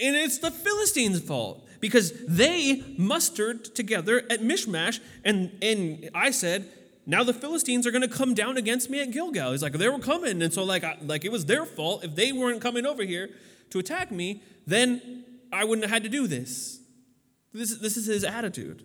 and 0.01 0.15
it's 0.15 0.39
the 0.39 0.51
Philistines' 0.51 1.21
fault 1.21 1.64
because 1.79 2.13
they 2.27 2.83
mustered 2.97 3.65
together 3.75 4.23
at 4.29 4.41
Michmash. 4.41 4.99
And, 5.23 5.51
and 5.61 6.09
I 6.13 6.31
said, 6.31 6.69
now 7.05 7.23
the 7.23 7.33
Philistines 7.33 7.85
are 7.85 7.91
going 7.91 8.01
to 8.01 8.07
come 8.07 8.33
down 8.33 8.57
against 8.57 8.89
me 8.89 9.01
at 9.01 9.11
Gilgal. 9.11 9.51
He's 9.51 9.61
like, 9.61 9.73
they 9.73 9.89
were 9.89 9.99
coming. 9.99 10.41
And 10.41 10.53
so, 10.53 10.63
like, 10.63 10.83
I, 10.83 10.97
like 11.01 11.23
it 11.25 11.31
was 11.31 11.45
their 11.45 11.65
fault. 11.65 12.03
If 12.03 12.15
they 12.15 12.31
weren't 12.31 12.61
coming 12.61 12.85
over 12.85 13.03
here 13.03 13.29
to 13.69 13.79
attack 13.79 14.11
me, 14.11 14.41
then 14.65 15.23
I 15.51 15.63
wouldn't 15.63 15.83
have 15.83 15.91
had 15.91 16.03
to 16.03 16.09
do 16.09 16.27
this. 16.27 16.79
This, 17.53 17.77
this 17.77 17.97
is 17.97 18.07
his 18.07 18.23
attitude. 18.23 18.83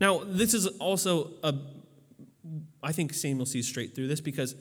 Now, 0.00 0.22
this 0.24 0.54
is 0.54 0.66
also 0.66 1.32
a 1.42 1.54
I 2.82 2.92
think 2.92 3.12
Samuel 3.12 3.46
sees 3.46 3.68
straight 3.68 3.94
through 3.94 4.08
this 4.08 4.20
because 4.20 4.54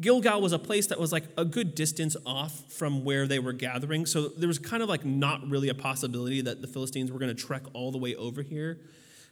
Gilgal 0.00 0.40
was 0.40 0.52
a 0.52 0.58
place 0.58 0.86
that 0.86 0.98
was 0.98 1.12
like 1.12 1.24
a 1.36 1.44
good 1.44 1.74
distance 1.74 2.16
off 2.24 2.72
from 2.72 3.04
where 3.04 3.26
they 3.26 3.38
were 3.38 3.52
gathering. 3.52 4.06
So 4.06 4.28
there 4.28 4.48
was 4.48 4.58
kind 4.58 4.82
of 4.82 4.88
like 4.88 5.04
not 5.04 5.48
really 5.48 5.68
a 5.68 5.74
possibility 5.74 6.40
that 6.40 6.62
the 6.62 6.66
Philistines 6.66 7.12
were 7.12 7.18
going 7.18 7.34
to 7.34 7.42
trek 7.42 7.62
all 7.74 7.92
the 7.92 7.98
way 7.98 8.14
over 8.14 8.42
here 8.42 8.80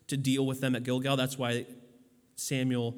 to 0.08 0.16
deal 0.16 0.44
with 0.44 0.60
them 0.60 0.76
at 0.76 0.84
Gilgal. 0.84 1.16
That's 1.16 1.38
why 1.38 1.66
Samuel 2.36 2.96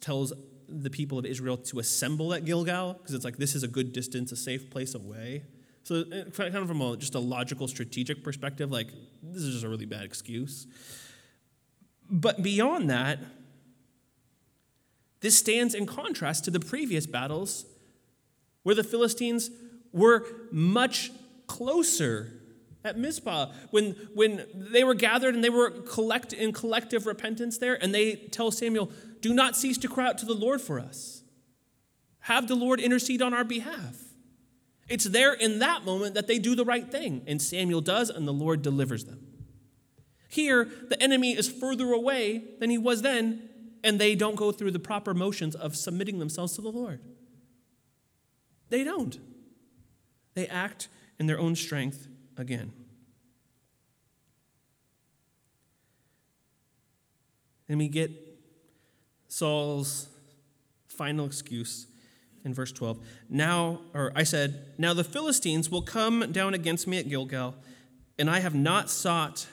tells 0.00 0.32
the 0.68 0.90
people 0.90 1.18
of 1.18 1.26
Israel 1.26 1.56
to 1.56 1.80
assemble 1.80 2.32
at 2.32 2.44
Gilgal 2.44 2.94
because 2.94 3.14
it's 3.14 3.24
like 3.24 3.38
this 3.38 3.54
is 3.54 3.64
a 3.64 3.68
good 3.68 3.92
distance, 3.92 4.30
a 4.30 4.36
safe 4.36 4.70
place 4.70 4.94
away. 4.94 5.42
So, 5.82 6.02
uh, 6.02 6.30
kind 6.30 6.54
of 6.54 6.68
from 6.68 6.80
a, 6.80 6.96
just 6.96 7.14
a 7.14 7.18
logical, 7.18 7.66
strategic 7.66 8.22
perspective, 8.22 8.70
like 8.70 8.88
this 9.22 9.42
is 9.42 9.54
just 9.54 9.64
a 9.64 9.68
really 9.68 9.86
bad 9.86 10.04
excuse. 10.04 10.66
But 12.08 12.42
beyond 12.42 12.90
that, 12.90 13.18
this 15.20 15.36
stands 15.36 15.74
in 15.74 15.86
contrast 15.86 16.44
to 16.44 16.50
the 16.50 16.60
previous 16.60 17.06
battles 17.06 17.66
where 18.62 18.74
the 18.74 18.84
Philistines 18.84 19.50
were 19.92 20.26
much 20.50 21.10
closer 21.46 22.32
at 22.84 22.98
Mizpah 22.98 23.52
when, 23.70 23.92
when 24.14 24.46
they 24.54 24.84
were 24.84 24.94
gathered 24.94 25.34
and 25.34 25.44
they 25.44 25.50
were 25.50 25.70
collect, 25.70 26.32
in 26.32 26.52
collective 26.52 27.06
repentance 27.06 27.58
there, 27.58 27.82
and 27.82 27.94
they 27.94 28.14
tell 28.14 28.50
Samuel, 28.50 28.90
Do 29.20 29.34
not 29.34 29.56
cease 29.56 29.76
to 29.78 29.88
cry 29.88 30.06
out 30.06 30.18
to 30.18 30.26
the 30.26 30.34
Lord 30.34 30.60
for 30.60 30.80
us. 30.80 31.22
Have 32.20 32.48
the 32.48 32.54
Lord 32.54 32.80
intercede 32.80 33.22
on 33.22 33.34
our 33.34 33.44
behalf. 33.44 33.96
It's 34.88 35.04
there 35.04 35.32
in 35.32 35.60
that 35.60 35.84
moment 35.84 36.14
that 36.14 36.26
they 36.26 36.38
do 36.38 36.54
the 36.54 36.64
right 36.64 36.90
thing, 36.90 37.22
and 37.26 37.40
Samuel 37.40 37.80
does, 37.80 38.10
and 38.10 38.26
the 38.26 38.32
Lord 38.32 38.62
delivers 38.62 39.04
them. 39.04 39.26
Here, 40.28 40.68
the 40.88 41.00
enemy 41.02 41.32
is 41.32 41.48
further 41.48 41.92
away 41.92 42.42
than 42.58 42.70
he 42.70 42.78
was 42.78 43.02
then, 43.02 43.49
and 43.82 43.98
they 43.98 44.14
don't 44.14 44.36
go 44.36 44.52
through 44.52 44.70
the 44.70 44.78
proper 44.78 45.14
motions 45.14 45.54
of 45.54 45.76
submitting 45.76 46.18
themselves 46.18 46.54
to 46.54 46.60
the 46.60 46.70
Lord. 46.70 47.00
They 48.68 48.84
don't. 48.84 49.18
They 50.34 50.46
act 50.46 50.88
in 51.18 51.26
their 51.26 51.38
own 51.38 51.56
strength 51.56 52.08
again. 52.36 52.72
And 57.68 57.78
we 57.78 57.88
get 57.88 58.10
Saul's 59.28 60.08
final 60.88 61.26
excuse 61.26 61.86
in 62.44 62.54
verse 62.54 62.72
12. 62.72 62.98
Now, 63.28 63.80
or 63.94 64.12
I 64.14 64.24
said, 64.24 64.74
Now 64.78 64.94
the 64.94 65.04
Philistines 65.04 65.70
will 65.70 65.82
come 65.82 66.32
down 66.32 66.54
against 66.54 66.86
me 66.86 66.98
at 66.98 67.08
Gilgal, 67.08 67.54
and 68.18 68.28
I 68.28 68.40
have 68.40 68.54
not 68.54 68.90
sought 68.90 69.46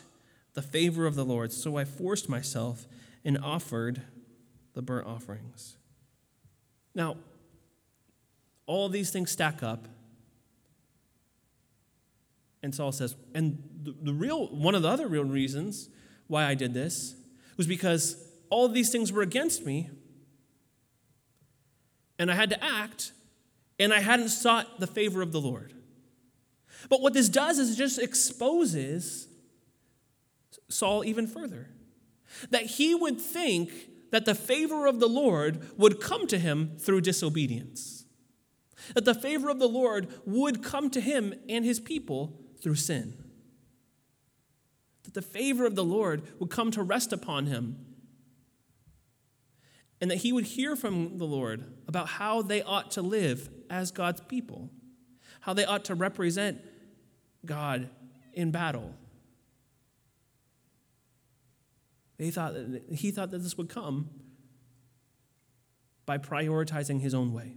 the 0.53 0.61
favor 0.61 1.05
of 1.05 1.15
the 1.15 1.25
Lord, 1.25 1.51
so 1.51 1.77
I 1.77 1.85
forced 1.85 2.27
myself 2.27 2.87
and 3.23 3.37
offered 3.37 4.01
the 4.77 4.81
burnt 4.83 5.07
offerings. 5.07 5.75
Now, 6.93 7.17
all 8.67 8.89
these 8.89 9.09
things 9.09 9.31
stack 9.31 9.63
up. 9.63 9.87
And 12.61 12.75
Saul 12.75 12.91
says, 12.91 13.15
and 13.33 13.57
the, 13.81 13.95
the, 13.99 14.13
real 14.13 14.45
one 14.49 14.75
of 14.75 14.83
the 14.83 14.87
other 14.87 15.07
real 15.07 15.23
reasons 15.23 15.89
why 16.27 16.45
I 16.45 16.53
did 16.53 16.75
this 16.75 17.15
was 17.57 17.65
because 17.65 18.23
all 18.51 18.67
these 18.67 18.91
things 18.91 19.11
were 19.11 19.23
against 19.23 19.65
me, 19.65 19.89
and 22.19 22.29
I 22.29 22.35
had 22.35 22.51
to 22.51 22.63
act, 22.63 23.13
and 23.79 23.91
I 23.91 23.99
hadn't 23.99 24.29
sought 24.29 24.79
the 24.79 24.87
favor 24.87 25.23
of 25.23 25.31
the 25.31 25.41
Lord. 25.41 25.73
But 26.87 27.01
what 27.01 27.13
this 27.13 27.29
does 27.29 27.57
is 27.57 27.71
it 27.71 27.77
just 27.77 27.97
exposes 27.97 29.27
Saul 30.69 31.03
even 31.03 31.25
further. 31.25 31.67
That 32.51 32.67
he 32.67 32.93
would 32.93 33.19
think 33.19 33.71
that 34.11 34.25
the 34.25 34.35
favor 34.35 34.85
of 34.85 34.99
the 34.99 35.07
Lord 35.07 35.77
would 35.77 35.99
come 35.99 36.27
to 36.27 36.37
him 36.37 36.77
through 36.77 37.01
disobedience. 37.01 38.05
That 38.93 39.05
the 39.05 39.15
favor 39.15 39.49
of 39.49 39.59
the 39.59 39.67
Lord 39.67 40.07
would 40.25 40.63
come 40.63 40.89
to 40.91 41.01
him 41.01 41.33
and 41.49 41.65
his 41.65 41.79
people 41.79 42.39
through 42.61 42.75
sin. 42.75 43.17
That 45.03 45.13
the 45.13 45.21
favor 45.21 45.65
of 45.65 45.75
the 45.75 45.83
Lord 45.83 46.23
would 46.39 46.49
come 46.49 46.71
to 46.71 46.83
rest 46.83 47.11
upon 47.11 47.47
him. 47.47 47.77
And 49.99 50.11
that 50.11 50.17
he 50.17 50.31
would 50.31 50.45
hear 50.45 50.75
from 50.75 51.17
the 51.17 51.25
Lord 51.25 51.63
about 51.87 52.07
how 52.07 52.41
they 52.41 52.61
ought 52.61 52.91
to 52.91 53.01
live 53.01 53.49
as 53.69 53.91
God's 53.91 54.21
people, 54.21 54.69
how 55.41 55.53
they 55.53 55.65
ought 55.65 55.85
to 55.85 55.95
represent 55.95 56.61
God 57.45 57.89
in 58.33 58.51
battle 58.51 58.93
They 62.17 62.31
thought 62.31 62.53
that, 62.53 62.83
he 62.91 63.11
thought 63.11 63.31
that 63.31 63.39
this 63.39 63.57
would 63.57 63.69
come 63.69 64.09
by 66.05 66.17
prioritizing 66.17 67.01
his 67.01 67.13
own 67.13 67.33
way. 67.33 67.53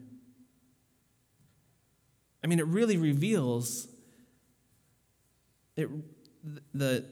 I 2.43 2.47
mean, 2.47 2.59
it 2.59 2.67
really 2.67 2.97
reveals 2.97 3.89
it, 5.77 5.89
the, 6.75 7.05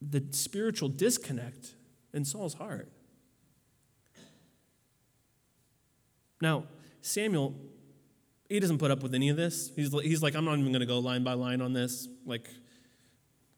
the 0.00 0.24
spiritual 0.30 0.88
disconnect 0.88 1.74
in 2.12 2.24
Saul's 2.24 2.54
heart. 2.54 2.90
Now, 6.40 6.64
Samuel, 7.00 7.54
he 8.48 8.60
doesn't 8.60 8.78
put 8.78 8.90
up 8.90 9.02
with 9.02 9.14
any 9.14 9.28
of 9.30 9.36
this. 9.36 9.72
He's, 9.74 9.92
he's 10.02 10.22
like, 10.22 10.34
I'm 10.34 10.44
not 10.44 10.58
even 10.58 10.70
going 10.70 10.80
to 10.80 10.86
go 10.86 10.98
line 10.98 11.24
by 11.24 11.32
line 11.32 11.60
on 11.60 11.72
this. 11.72 12.08
Like, 12.24 12.48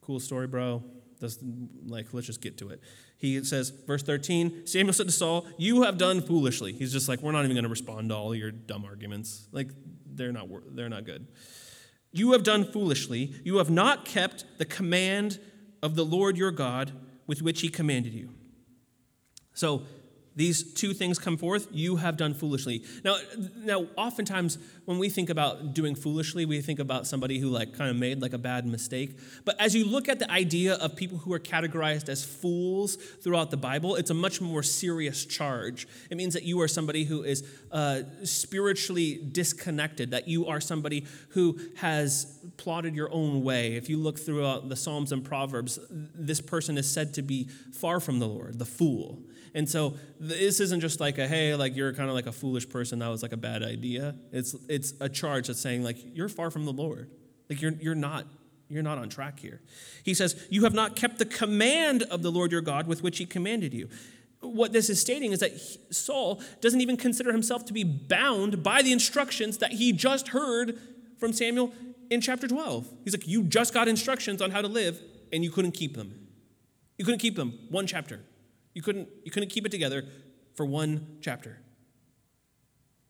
cool 0.01 0.21
story, 0.21 0.47
bro. 0.47 0.83
That's 1.21 1.39
like, 1.87 2.13
let's 2.13 2.27
just 2.27 2.41
get 2.41 2.59
to 2.59 2.71
it. 2.71 2.81
He 3.17 3.43
says, 3.45 3.71
verse 3.71 4.03
13, 4.03 4.67
Samuel 4.67 4.93
said 4.93 5.07
to 5.07 5.13
Saul, 5.13 5.47
You 5.59 5.83
have 5.83 5.99
done 5.99 6.21
foolishly. 6.21 6.73
He's 6.73 6.93
just 6.93 7.09
like, 7.09 7.21
We're 7.21 7.33
not 7.33 7.45
even 7.45 7.55
going 7.55 7.65
to 7.65 7.71
respond 7.71 8.11
to 8.11 8.17
all 8.17 8.35
your 8.35 8.51
dumb 8.51 8.85
arguments. 8.85 9.49
Like, 9.53 9.71
they're 10.07 10.33
not, 10.33 10.49
they're 10.75 10.89
not 10.89 11.05
good. 11.05 11.27
You 12.13 12.33
have 12.33 12.43
done 12.43 12.65
foolishly. 12.65 13.35
You 13.45 13.59
have 13.59 13.71
not 13.71 14.05
kept 14.05 14.45
the 14.59 14.65
command 14.65 15.39
of 15.83 15.95
the 15.95 16.05
Lord 16.05 16.37
your 16.37 16.51
God 16.51 16.93
with 17.27 17.43
which 17.43 17.61
he 17.61 17.69
commanded 17.69 18.15
you. 18.15 18.31
So, 19.55 19.83
these 20.39 20.63
two 20.63 20.95
things 20.95 21.19
come 21.19 21.37
forth, 21.37 21.67
you 21.73 21.97
have 21.97 22.17
done 22.17 22.33
foolishly. 22.33 22.85
Now, 23.05 23.17
now, 23.57 23.87
oftentimes 23.97 24.57
when 24.85 25.01
we 25.01 25.09
think 25.09 25.31
about 25.31 25.75
doing 25.75 25.97
foolishly, 25.97 26.47
we 26.47 26.61
think 26.61 26.79
about 26.79 27.09
somebody 27.09 27.41
who 27.41 27.49
like 27.49 27.77
kind 27.77 27.91
of 27.91 27.97
made 27.97 28.23
like 28.23 28.33
a 28.35 28.39
bad 28.39 28.65
mistake. 28.65 29.19
But 29.45 29.61
as 29.61 29.75
you 29.75 29.85
look 29.85 30.09
at 30.09 30.21
the 30.21 30.31
idea 30.31 30.75
of 30.75 30.95
people 30.95 31.19
who 31.19 31.33
are 31.33 31.41
categorized 31.41 32.09
as 32.09 32.25
fools 32.25 32.95
throughout 32.95 33.51
the 33.51 33.57
Bible, 33.57 33.97
it's 33.97 34.11
a 34.11 34.15
much 34.15 34.41
more 34.41 34.63
serious 34.63 35.25
charge. 35.25 35.89
It 36.09 36.17
means 36.17 36.35
that 36.35 36.45
you 36.45 36.61
are 36.61 36.69
somebody 36.69 37.03
who 37.03 37.25
is 37.25 37.43
uh, 37.73 38.03
spiritually 38.23 39.19
disconnected, 39.33 40.13
that 40.13 40.29
you 40.29 40.47
are 40.47 40.61
somebody 40.61 41.05
who 41.31 41.59
has 41.79 42.39
plotted 42.59 42.95
your 42.95 43.13
own 43.13 43.43
way. 43.43 43.75
If 43.75 43.91
you 43.91 43.99
look 43.99 44.21
throughout 44.21 44.69
the 44.69 44.77
Psalms 44.77 45.11
and 45.11 45.25
Proverbs, 45.25 45.81
this 45.91 46.41
person 46.41 46.79
is 46.79 46.89
said 46.89 47.13
to 47.15 47.23
be 47.23 47.49
far 47.73 47.99
from 47.99 48.21
the 48.21 48.29
Lord, 48.29 48.61
the 48.61 48.65
fool. 48.65 49.19
And 49.55 49.69
so 49.69 49.95
this 50.21 50.61
isn't 50.61 50.81
just 50.81 51.01
like 51.01 51.19
a 51.19 51.27
hey, 51.27 51.55
like 51.55 51.77
you're 51.77 51.93
kind 51.93 52.09
of 52.09 52.15
like 52.15 52.27
a 52.27 52.33
foolish 52.33 52.69
person. 52.69 52.99
That 52.99 53.09
was 53.09 53.23
like 53.23 53.33
a 53.33 53.37
bad 53.37 53.63
idea. 53.63 54.15
It's 54.33 54.55
it's 54.69 54.95
a 55.01 55.09
charge 55.09 55.49
that's 55.49 55.61
saying 55.61 55.83
like 55.83 55.97
you're 56.15 56.29
far 56.29 56.51
from 56.51 56.65
the 56.65 56.73
Lord. 56.73 57.11
Like 57.49 57.61
you're 57.63 57.73
you're 57.73 57.95
not 57.95 58.27
you're 58.69 58.83
not 58.83 58.99
on 58.99 59.09
track 59.09 59.41
here. 59.41 59.61
He 60.03 60.15
says, 60.15 60.47
You 60.51 60.65
have 60.65 60.75
not 60.75 60.95
kept 60.95 61.19
the 61.19 61.25
command 61.25 62.03
of 62.05 62.23
the 62.23 62.31
Lord 62.31 62.53
your 62.53 62.61
God 62.61 62.87
with 62.87 63.03
which 63.03 63.19
he 63.19 63.27
commanded 63.27 63.73
you. 63.73 63.89
What 64.41 64.73
this 64.73 64.89
is 64.89 65.01
stating 65.01 65.33
is 65.33 65.41
that 65.41 65.59
Saul 65.91 66.41
doesn't 66.61 66.81
even 66.81 66.97
consider 66.97 67.33
himself 67.33 67.65
to 67.67 67.73
be 67.73 67.83
bound 67.83 68.63
by 68.63 68.83
the 68.83 68.93
instructions 68.93 69.59
that 69.59 69.73
he 69.73 69.93
just 69.93 70.29
heard 70.29 70.79
from 71.19 71.33
Samuel 71.33 71.73
in 72.11 72.21
chapter 72.21 72.47
12. 72.47 72.87
He's 73.05 73.15
like, 73.15 73.27
You 73.27 73.45
just 73.45 73.73
got 73.73 73.89
instructions 73.89 74.43
on 74.43 74.51
how 74.51 74.61
to 74.61 74.69
live, 74.69 75.01
and 75.33 75.43
you 75.43 75.51
couldn't 75.51 75.73
keep 75.73 75.97
them. 75.97 76.29
You 76.99 77.05
couldn't 77.05 77.21
keep 77.21 77.37
them. 77.37 77.59
One 77.71 77.87
chapter. 77.87 78.21
You 78.79 78.83
couldn't, 78.83 79.09
you 79.25 79.33
couldn't 79.33 79.49
keep 79.49 79.67
it 79.67 79.73
together 79.73 80.05
for 80.55 80.65
one 80.65 81.19
chapter. 81.21 81.59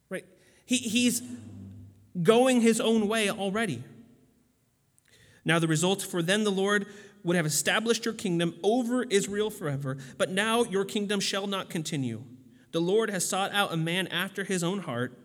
Right? 0.09 0.25
He, 0.65 0.79
he's 0.79 1.21
going 2.23 2.63
his 2.63 2.81
own 2.81 3.07
way 3.07 3.29
already. 3.29 3.85
Now, 5.45 5.59
the 5.59 5.69
result 5.69 6.01
for 6.01 6.23
then 6.23 6.45
the 6.45 6.51
Lord 6.51 6.87
would 7.23 7.37
have 7.37 7.45
established 7.45 8.07
your 8.07 8.15
kingdom 8.15 8.55
over 8.63 9.03
Israel 9.03 9.51
forever, 9.51 9.99
but 10.17 10.31
now 10.31 10.65
your 10.65 10.87
kingdom 10.87 11.21
shall 11.21 11.47
not 11.47 11.69
continue. 11.69 12.25
The 12.73 12.81
Lord 12.81 13.11
has 13.11 13.29
sought 13.29 13.53
out 13.53 13.71
a 13.71 13.77
man 13.77 14.07
after 14.07 14.45
his 14.45 14.65
own 14.65 14.79
heart, 14.79 15.19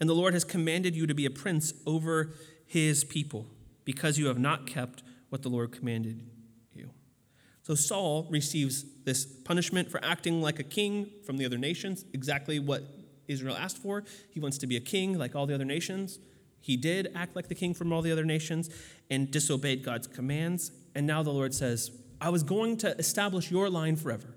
and 0.00 0.08
the 0.08 0.14
Lord 0.16 0.34
has 0.34 0.42
commanded 0.42 0.96
you 0.96 1.06
to 1.06 1.14
be 1.14 1.26
a 1.26 1.30
prince 1.30 1.74
over 1.86 2.32
his 2.66 3.04
people, 3.04 3.46
because 3.84 4.18
you 4.18 4.26
have 4.26 4.40
not 4.40 4.66
kept 4.66 5.04
what 5.28 5.42
the 5.42 5.48
Lord 5.48 5.70
commanded 5.70 6.29
so 7.70 7.76
Saul 7.76 8.26
receives 8.30 8.84
this 9.04 9.24
punishment 9.24 9.92
for 9.92 10.04
acting 10.04 10.42
like 10.42 10.58
a 10.58 10.64
king 10.64 11.08
from 11.24 11.36
the 11.36 11.46
other 11.46 11.56
nations, 11.56 12.04
exactly 12.12 12.58
what 12.58 12.82
Israel 13.28 13.56
asked 13.56 13.78
for. 13.78 14.02
He 14.28 14.40
wants 14.40 14.58
to 14.58 14.66
be 14.66 14.76
a 14.76 14.80
king 14.80 15.16
like 15.16 15.36
all 15.36 15.46
the 15.46 15.54
other 15.54 15.64
nations. 15.64 16.18
He 16.60 16.76
did 16.76 17.12
act 17.14 17.36
like 17.36 17.46
the 17.46 17.54
king 17.54 17.72
from 17.72 17.92
all 17.92 18.02
the 18.02 18.10
other 18.10 18.24
nations 18.24 18.70
and 19.08 19.30
disobeyed 19.30 19.84
God's 19.84 20.08
commands. 20.08 20.72
And 20.96 21.06
now 21.06 21.22
the 21.22 21.30
Lord 21.30 21.54
says, 21.54 21.92
I 22.20 22.30
was 22.30 22.42
going 22.42 22.76
to 22.78 22.98
establish 22.98 23.52
your 23.52 23.70
line 23.70 23.94
forever. 23.94 24.34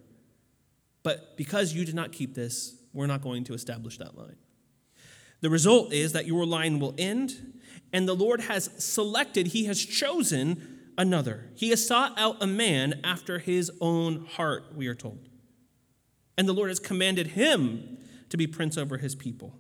But 1.02 1.36
because 1.36 1.74
you 1.74 1.86
did 1.86 1.96
not 1.96 2.12
keep 2.12 2.36
this, 2.36 2.76
we're 2.94 3.08
not 3.08 3.24
going 3.24 3.46
to 3.46 3.56
establish 3.56 3.98
that 3.98 4.16
line. 4.16 4.36
The 5.42 5.50
result 5.50 5.92
is 5.92 6.14
that 6.14 6.28
your 6.28 6.46
line 6.46 6.80
will 6.80 6.94
end, 7.00 7.62
and 7.92 8.08
the 8.08 8.14
Lord 8.14 8.42
has 8.42 8.70
selected, 8.78 9.48
He 9.48 9.66
has 9.66 9.84
chosen 9.84 10.73
another. 10.98 11.50
He 11.56 11.70
has 11.70 11.86
sought 11.86 12.18
out 12.18 12.42
a 12.42 12.48
man 12.48 13.02
after 13.04 13.40
His 13.40 13.72
own 13.82 14.26
heart, 14.26 14.76
we 14.76 14.88
are 14.88 14.96
told. 14.96 15.30
And 16.38 16.48
the 16.48 16.54
Lord 16.54 16.70
has 16.70 16.80
commanded 16.80 17.28
him 17.28 17.98
to 18.30 18.38
be 18.38 18.48
prince 18.48 18.78
over 18.78 18.98
His 18.98 19.16
people 19.16 19.60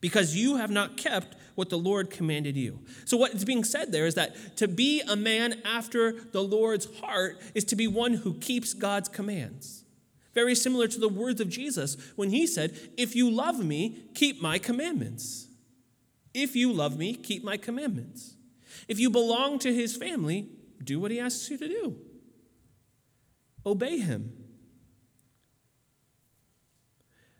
because 0.00 0.36
you 0.36 0.56
have 0.56 0.70
not 0.70 0.96
kept 0.96 1.36
what 1.54 1.70
the 1.70 1.78
Lord 1.78 2.10
commanded 2.10 2.56
you. 2.56 2.80
So, 3.04 3.16
what 3.16 3.34
is 3.34 3.44
being 3.44 3.64
said 3.64 3.90
there 3.90 4.06
is 4.06 4.14
that 4.14 4.56
to 4.58 4.68
be 4.68 5.00
a 5.00 5.16
man 5.16 5.60
after 5.64 6.12
the 6.12 6.42
Lord's 6.42 6.86
heart 7.00 7.40
is 7.54 7.64
to 7.64 7.76
be 7.76 7.86
one 7.86 8.14
who 8.14 8.34
keeps 8.34 8.74
God's 8.74 9.08
commands. 9.08 9.84
Very 10.34 10.54
similar 10.54 10.86
to 10.86 11.00
the 11.00 11.08
words 11.08 11.40
of 11.40 11.48
Jesus 11.48 11.96
when 12.14 12.30
he 12.30 12.46
said, 12.46 12.78
If 12.96 13.16
you 13.16 13.28
love 13.28 13.58
me, 13.64 14.04
keep 14.14 14.40
my 14.40 14.58
commandments. 14.58 15.48
If 16.32 16.54
you 16.54 16.72
love 16.72 16.96
me, 16.96 17.14
keep 17.14 17.42
my 17.42 17.56
commandments. 17.56 18.34
If 18.86 18.98
you 18.98 19.10
belong 19.10 19.58
to 19.60 19.74
his 19.74 19.96
family, 19.96 20.48
do 20.82 21.00
what 21.00 21.10
he 21.10 21.18
asks 21.18 21.50
you 21.50 21.58
to 21.58 21.68
do. 21.68 21.96
Obey 23.66 23.98
him. 23.98 24.32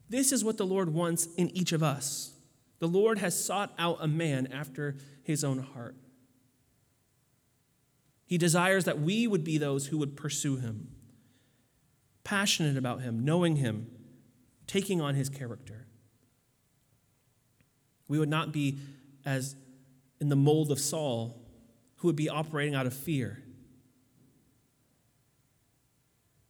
This 0.09 0.33
is 0.33 0.43
what 0.43 0.57
the 0.57 0.67
Lord 0.67 0.93
wants 0.93 1.29
in 1.37 1.51
each 1.51 1.73
of 1.73 1.83
us. 1.83 2.33
The 2.81 2.89
Lord 2.89 3.19
has 3.19 3.43
sought 3.43 3.73
out 3.79 3.99
a 4.01 4.09
man 4.09 4.49
after 4.53 4.97
his 5.23 5.45
own 5.45 5.59
heart. 5.59 5.97
He 8.27 8.39
desires 8.39 8.85
that 8.85 9.01
we 9.01 9.27
would 9.27 9.45
be 9.45 9.59
those 9.59 9.87
who 9.87 9.99
would 9.99 10.17
pursue 10.17 10.57
him, 10.57 10.89
passionate 12.25 12.77
about 12.77 13.01
him, 13.01 13.25
knowing 13.25 13.57
him, 13.57 13.87
taking 14.67 15.01
on 15.01 15.15
his 15.15 15.29
character. 15.29 15.87
We 18.07 18.19
would 18.19 18.29
not 18.29 18.53
be 18.53 18.79
as 19.25 19.57
in 20.21 20.29
the 20.29 20.37
mold 20.37 20.71
of 20.71 20.79
Saul, 20.79 21.41
who 21.97 22.09
would 22.09 22.17
be 22.17 22.29
operating 22.29 22.75
out 22.75 22.87
of 22.87 22.95
fear, 22.95 23.43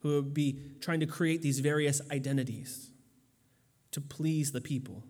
who 0.01 0.17
would 0.17 0.35
be 0.35 0.61
trying 0.81 1.01
to 1.01 1.07
create 1.07 1.43
these 1.43 1.61
various 1.61 2.01
identities 2.11 2.91
to 3.91 4.01
please 4.01 4.53
the 4.53 4.61
people. 4.61 5.05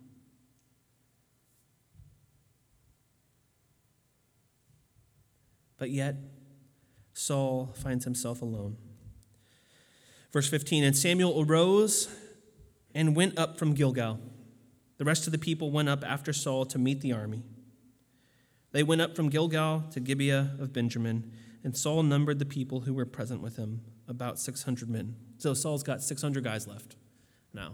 But 5.77 5.89
yet, 5.89 6.15
Saul 7.13 7.73
finds 7.73 8.03
himself 8.03 8.41
alone. 8.41 8.77
Verse 10.31 10.49
15 10.49 10.83
And 10.83 10.95
Samuel 10.95 11.43
arose 11.45 12.09
and 12.93 13.15
went 13.15 13.37
up 13.37 13.57
from 13.57 13.73
Gilgal. 13.73 14.19
The 14.97 15.05
rest 15.05 15.25
of 15.27 15.31
the 15.31 15.37
people 15.37 15.71
went 15.71 15.87
up 15.87 16.03
after 16.03 16.33
Saul 16.33 16.65
to 16.65 16.77
meet 16.77 17.01
the 17.01 17.13
army. 17.13 17.43
They 18.71 18.83
went 18.83 19.01
up 19.01 19.15
from 19.15 19.29
Gilgal 19.29 19.85
to 19.91 19.99
Gibeah 19.99 20.55
of 20.59 20.73
Benjamin, 20.73 21.31
and 21.63 21.75
Saul 21.75 22.03
numbered 22.03 22.39
the 22.39 22.45
people 22.45 22.81
who 22.81 22.93
were 22.93 23.05
present 23.05 23.41
with 23.41 23.57
him, 23.57 23.81
about 24.07 24.39
600 24.39 24.89
men. 24.89 25.15
So 25.37 25.53
Saul's 25.53 25.83
got 25.83 26.03
600 26.03 26.43
guys 26.43 26.67
left 26.67 26.95
now. 27.53 27.73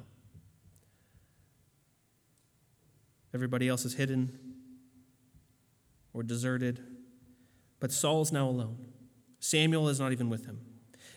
Everybody 3.33 3.67
else 3.67 3.83
is 3.83 3.95
hidden 3.95 4.39
or 6.13 6.23
deserted 6.23 6.79
but 7.79 7.91
Saul's 7.91 8.31
now 8.31 8.47
alone. 8.47 8.77
Samuel 9.39 9.89
is 9.89 9.99
not 9.99 10.11
even 10.11 10.27
with 10.27 10.45
him. 10.45 10.59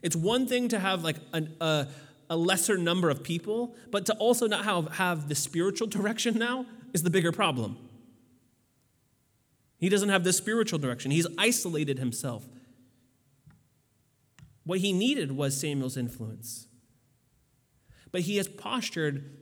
It's 0.02 0.14
one 0.14 0.46
thing 0.46 0.68
to 0.68 0.78
have 0.78 1.02
like 1.02 1.16
an, 1.32 1.56
a, 1.60 1.88
a 2.28 2.36
lesser 2.36 2.76
number 2.76 3.08
of 3.08 3.22
people, 3.22 3.74
but 3.90 4.04
to 4.06 4.14
also 4.16 4.46
not 4.46 4.66
have, 4.66 4.92
have 4.96 5.28
the 5.30 5.34
spiritual 5.34 5.86
direction 5.98 6.38
now 6.38 6.66
is 6.92 7.02
the 7.02 7.10
bigger 7.10 7.32
problem. 7.32 7.87
He 9.78 9.88
doesn't 9.88 10.08
have 10.08 10.24
the 10.24 10.32
spiritual 10.32 10.78
direction, 10.78 11.10
he's 11.10 11.26
isolated 11.38 11.98
himself. 11.98 12.48
What 14.64 14.80
he 14.80 14.92
needed 14.92 15.32
was 15.32 15.58
Samuel's 15.58 15.96
influence. 15.96 16.66
But 18.12 18.22
he 18.22 18.36
has 18.36 18.48
postured 18.48 19.38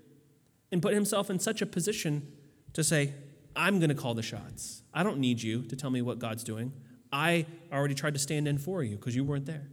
and 0.70 0.80
put 0.80 0.95
himself 0.95 1.30
in 1.30 1.39
such 1.39 1.62
a 1.62 1.66
position 1.66 2.30
to 2.74 2.84
say, 2.84 3.12
I'm 3.57 3.78
going 3.78 3.89
to 3.89 3.95
call 3.95 4.14
the 4.14 4.22
shots. 4.22 4.82
I 4.93 5.03
don't 5.03 5.18
need 5.18 5.43
you 5.43 5.62
to 5.62 5.76
tell 5.76 5.91
me 5.91 6.03
what 6.03 6.18
God's 6.18 6.45
doing. 6.45 6.72
I 7.12 7.47
already 7.72 7.95
tried 7.95 8.14
to 8.14 8.20
stand 8.20 8.47
in 8.47 8.59
for 8.59 8.82
you 8.82 8.97
because 8.97 9.16
you 9.16 9.24
weren't 9.24 9.47
there. 9.47 9.68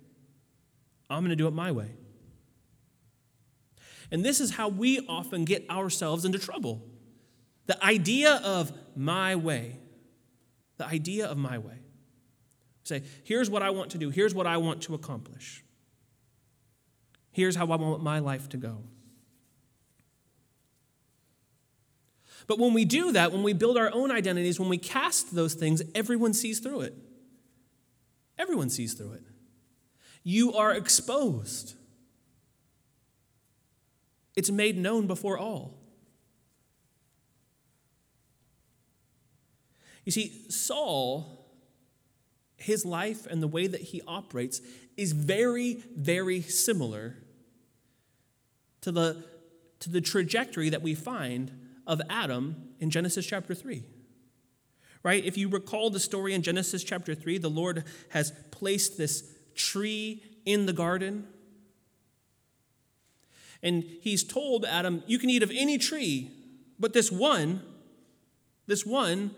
I'm 1.10 1.20
going 1.20 1.30
to 1.30 1.36
do 1.36 1.48
it 1.48 1.54
my 1.54 1.72
way. 1.72 1.92
And 4.12 4.24
this 4.24 4.40
is 4.40 4.52
how 4.52 4.70
we 4.70 5.06
often 5.08 5.44
get 5.44 5.70
ourselves 5.70 6.26
into 6.26 6.40
trouble. 6.40 6.84
The 7.66 7.84
idea 7.84 8.42
of 8.44 8.72
my 8.96 9.36
way. 9.36 9.80
The 10.78 10.86
idea 10.86 11.28
of 11.28 11.38
my 11.38 11.58
way. 11.58 11.80
Say, 12.84 13.04
here's 13.24 13.50
what 13.50 13.62
I 13.62 13.70
want 13.70 13.92
to 13.92 13.98
do, 13.98 14.10
here's 14.10 14.34
what 14.34 14.48
I 14.48 14.58
want 14.58 14.82
to 14.84 14.94
accomplish. 14.94 15.64
Here's 17.32 17.56
how 17.56 17.66
I 17.66 17.76
want 17.76 18.04
my 18.04 18.20
life 18.20 18.50
to 18.50 18.58
go. 18.58 18.84
But 22.46 22.60
when 22.60 22.74
we 22.74 22.86
do 22.86 23.14
that, 23.14 23.32
when 23.32 23.42
we 23.42 23.54
build 23.54 23.78
our 23.78 23.90
own 23.94 24.12
identities, 24.12 24.60
when 24.60 24.70
we 24.70 24.78
cast 24.78 25.34
those 25.34 25.54
things, 25.54 25.82
everyone 25.96 26.34
sees 26.34 26.60
through 26.60 26.82
it. 26.82 26.94
Everyone 28.38 28.70
sees 28.70 28.94
through 28.94 29.14
it. 29.14 29.24
You 30.24 30.54
are 30.54 30.74
exposed. 30.74 31.76
It's 34.36 34.50
made 34.52 34.78
known 34.78 35.08
before 35.08 35.38
all. 35.38 35.83
You 40.06 40.12
see, 40.12 40.50
Saul, 40.50 41.48
his 42.58 42.86
life 42.86 43.26
and 43.26 43.42
the 43.42 43.48
way 43.48 43.68
that 43.68 43.82
he 43.82 44.02
operates 44.08 44.62
is 44.98 45.12
very, 45.12 45.84
very 45.96 46.42
similar 46.42 47.18
to 48.82 48.92
the, 48.92 49.24
to 49.80 49.90
the 49.90 50.02
trajectory 50.02 50.70
that 50.70 50.82
we 50.82 50.94
find 50.94 51.52
of 51.88 52.02
Adam 52.10 52.70
in 52.80 52.90
Genesis 52.90 53.26
chapter 53.26 53.54
3 53.54 53.84
right? 55.04 55.24
If 55.24 55.38
you 55.38 55.50
recall 55.50 55.90
the 55.90 56.00
story 56.00 56.34
in 56.34 56.42
Genesis 56.42 56.84
chapter 56.84 57.14
3, 57.14 57.38
the 57.38 57.50
Lord 57.50 57.84
has 58.10 58.32
placed 58.52 58.98
this 58.98 59.30
tree 59.54 60.24
in 60.46 60.66
the 60.66 60.74
garden. 60.74 61.28
And 63.62 63.84
he's 64.02 64.24
told 64.24 64.66
Adam, 64.66 65.04
You 65.06 65.20
can 65.20 65.30
eat 65.30 65.44
of 65.44 65.52
any 65.54 65.78
tree, 65.78 66.32
but 66.80 66.94
this 66.94 67.12
one, 67.12 67.62
this 68.66 68.86
one, 68.86 69.32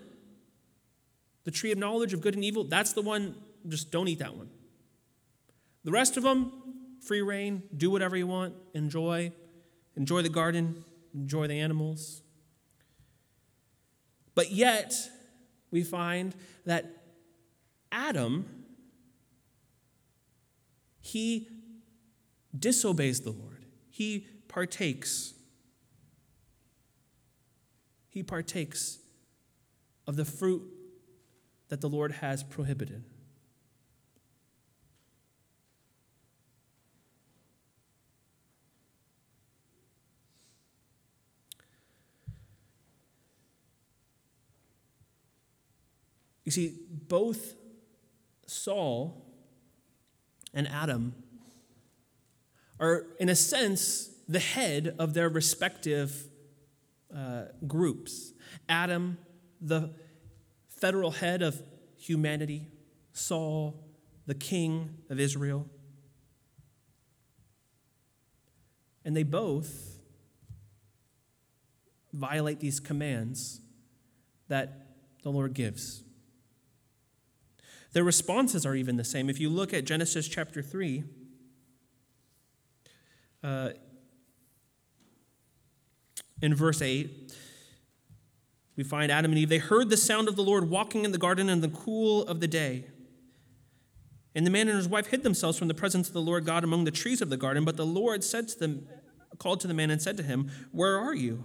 the 1.46 1.52
tree 1.52 1.70
of 1.70 1.78
knowledge 1.78 2.12
of 2.12 2.20
good 2.20 2.34
and 2.34 2.44
evil, 2.44 2.64
that's 2.64 2.92
the 2.92 3.00
one, 3.00 3.36
just 3.68 3.92
don't 3.92 4.08
eat 4.08 4.18
that 4.18 4.36
one. 4.36 4.50
The 5.84 5.92
rest 5.92 6.16
of 6.16 6.24
them, 6.24 6.50
free 7.00 7.22
rein, 7.22 7.62
do 7.74 7.88
whatever 7.88 8.16
you 8.16 8.26
want, 8.26 8.54
enjoy. 8.74 9.30
Enjoy 9.96 10.22
the 10.22 10.28
garden, 10.28 10.84
enjoy 11.14 11.46
the 11.46 11.60
animals. 11.60 12.22
But 14.34 14.50
yet, 14.50 14.92
we 15.70 15.84
find 15.84 16.34
that 16.64 17.04
Adam, 17.92 18.64
he 21.00 21.46
disobeys 22.58 23.20
the 23.20 23.30
Lord. 23.30 23.66
He 23.88 24.26
partakes. 24.48 25.32
He 28.08 28.24
partakes 28.24 28.98
of 30.08 30.16
the 30.16 30.24
fruit 30.24 30.72
that 31.68 31.80
the 31.80 31.88
Lord 31.88 32.12
has 32.12 32.42
prohibited. 32.42 33.04
You 46.44 46.52
see, 46.52 46.78
both 47.08 47.56
Saul 48.46 49.26
and 50.54 50.68
Adam 50.68 51.14
are, 52.78 53.04
in 53.18 53.28
a 53.28 53.34
sense, 53.34 54.10
the 54.28 54.38
head 54.38 54.94
of 54.98 55.12
their 55.12 55.28
respective 55.28 56.28
uh, 57.14 57.46
groups. 57.66 58.32
Adam, 58.68 59.18
the 59.60 59.90
federal 60.76 61.10
head 61.10 61.42
of 61.42 61.62
humanity, 61.96 62.68
Saul, 63.12 63.82
the 64.26 64.34
king 64.34 64.98
of 65.10 65.18
Israel. 65.18 65.66
And 69.04 69.16
they 69.16 69.22
both 69.22 69.98
violate 72.12 72.60
these 72.60 72.80
commands 72.80 73.60
that 74.48 74.86
the 75.22 75.30
Lord 75.30 75.54
gives. 75.54 76.02
Their 77.92 78.04
responses 78.04 78.66
are 78.66 78.74
even 78.74 78.96
the 78.96 79.04
same. 79.04 79.30
If 79.30 79.40
you 79.40 79.48
look 79.48 79.72
at 79.72 79.84
Genesis 79.84 80.28
chapter 80.28 80.62
3, 80.62 81.04
uh, 83.42 83.70
in 86.42 86.54
verse 86.54 86.82
8, 86.82 87.32
we 88.76 88.84
find 88.84 89.10
Adam 89.10 89.32
and 89.32 89.38
Eve. 89.38 89.48
They 89.48 89.58
heard 89.58 89.90
the 89.90 89.96
sound 89.96 90.28
of 90.28 90.36
the 90.36 90.42
Lord 90.42 90.68
walking 90.68 91.04
in 91.04 91.12
the 91.12 91.18
garden 91.18 91.48
in 91.48 91.60
the 91.60 91.68
cool 91.68 92.22
of 92.24 92.40
the 92.40 92.48
day. 92.48 92.86
And 94.34 94.46
the 94.46 94.50
man 94.50 94.68
and 94.68 94.76
his 94.76 94.88
wife 94.88 95.06
hid 95.06 95.22
themselves 95.22 95.58
from 95.58 95.68
the 95.68 95.74
presence 95.74 96.08
of 96.08 96.14
the 96.14 96.20
Lord 96.20 96.44
God 96.44 96.62
among 96.62 96.84
the 96.84 96.90
trees 96.90 97.22
of 97.22 97.30
the 97.30 97.38
garden. 97.38 97.64
But 97.64 97.78
the 97.78 97.86
Lord 97.86 98.22
said 98.22 98.48
to 98.48 98.58
them, 98.58 98.86
called 99.38 99.60
to 99.60 99.66
the 99.66 99.74
man 99.74 99.90
and 99.90 100.00
said 100.00 100.16
to 100.16 100.22
him, 100.22 100.50
Where 100.72 100.98
are 100.98 101.14
you? 101.14 101.44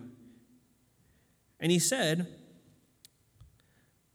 And 1.60 1.72
he 1.72 1.80
said, 1.80 2.28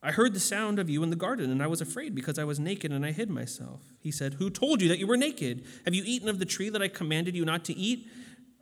I 0.02 0.12
heard 0.12 0.34
the 0.34 0.40
sound 0.40 0.78
of 0.78 0.90
you 0.90 1.02
in 1.02 1.10
the 1.10 1.16
garden, 1.16 1.50
and 1.50 1.62
I 1.62 1.66
was 1.66 1.80
afraid 1.80 2.14
because 2.14 2.38
I 2.38 2.44
was 2.44 2.60
naked 2.60 2.92
and 2.92 3.04
I 3.04 3.12
hid 3.12 3.30
myself. 3.30 3.82
He 3.98 4.10
said, 4.10 4.34
Who 4.34 4.50
told 4.50 4.80
you 4.80 4.88
that 4.88 4.98
you 4.98 5.06
were 5.06 5.16
naked? 5.16 5.64
Have 5.84 5.94
you 5.94 6.02
eaten 6.06 6.28
of 6.28 6.38
the 6.38 6.44
tree 6.44 6.68
that 6.68 6.82
I 6.82 6.88
commanded 6.88 7.34
you 7.34 7.44
not 7.44 7.64
to 7.66 7.74
eat? 7.74 8.08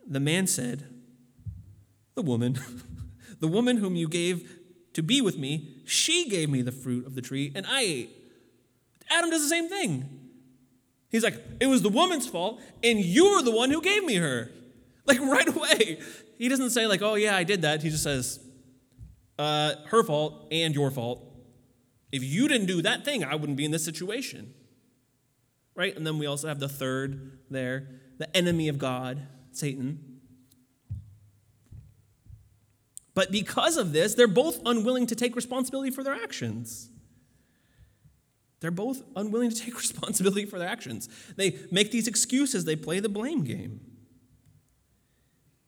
The 0.07 0.19
man 0.19 0.47
said, 0.47 0.85
The 2.15 2.21
woman, 2.21 2.59
the 3.39 3.47
woman 3.47 3.77
whom 3.77 3.95
you 3.95 4.07
gave 4.07 4.59
to 4.93 5.03
be 5.03 5.21
with 5.21 5.37
me, 5.37 5.81
she 5.85 6.29
gave 6.29 6.49
me 6.49 6.61
the 6.61 6.71
fruit 6.71 7.05
of 7.05 7.15
the 7.15 7.21
tree, 7.21 7.51
and 7.55 7.65
I 7.67 7.81
ate. 7.81 8.09
Adam 9.09 9.29
does 9.29 9.41
the 9.41 9.49
same 9.49 9.69
thing. 9.69 10.09
He's 11.09 11.23
like, 11.23 11.41
It 11.59 11.67
was 11.67 11.81
the 11.81 11.89
woman's 11.89 12.27
fault, 12.27 12.61
and 12.83 12.99
you 12.99 13.31
were 13.31 13.41
the 13.41 13.51
one 13.51 13.69
who 13.71 13.81
gave 13.81 14.03
me 14.03 14.15
her. 14.15 14.51
Like 15.07 15.19
right 15.19 15.47
away. 15.47 15.99
He 16.39 16.49
doesn't 16.49 16.71
say, 16.71 16.87
like, 16.87 17.03
oh 17.03 17.13
yeah, 17.13 17.35
I 17.35 17.43
did 17.43 17.61
that. 17.61 17.83
He 17.83 17.91
just 17.91 18.01
says, 18.01 18.39
uh, 19.37 19.73
her 19.89 20.03
fault 20.03 20.47
and 20.51 20.73
your 20.73 20.89
fault. 20.89 21.23
If 22.11 22.23
you 22.23 22.47
didn't 22.47 22.65
do 22.67 22.81
that 22.81 23.05
thing, 23.05 23.23
I 23.23 23.35
wouldn't 23.35 23.57
be 23.57 23.65
in 23.65 23.71
this 23.71 23.85
situation. 23.85 24.53
Right? 25.75 25.95
And 25.95 26.07
then 26.07 26.17
we 26.17 26.25
also 26.25 26.47
have 26.47 26.59
the 26.59 26.69
third 26.69 27.39
there, 27.51 27.87
the 28.17 28.35
enemy 28.35 28.67
of 28.67 28.79
God, 28.79 29.27
Satan. 29.51 30.14
But 33.15 33.31
because 33.31 33.77
of 33.77 33.93
this, 33.93 34.13
they're 34.13 34.27
both 34.27 34.59
unwilling 34.65 35.07
to 35.07 35.15
take 35.15 35.35
responsibility 35.35 35.89
for 35.89 36.03
their 36.03 36.13
actions. 36.13 36.89
They're 38.59 38.71
both 38.71 39.01
unwilling 39.15 39.49
to 39.49 39.55
take 39.55 39.75
responsibility 39.79 40.45
for 40.45 40.59
their 40.59 40.67
actions. 40.67 41.09
They 41.35 41.57
make 41.71 41.91
these 41.91 42.07
excuses, 42.07 42.65
they 42.65 42.75
play 42.75 42.99
the 42.99 43.09
blame 43.09 43.43
game. 43.43 43.79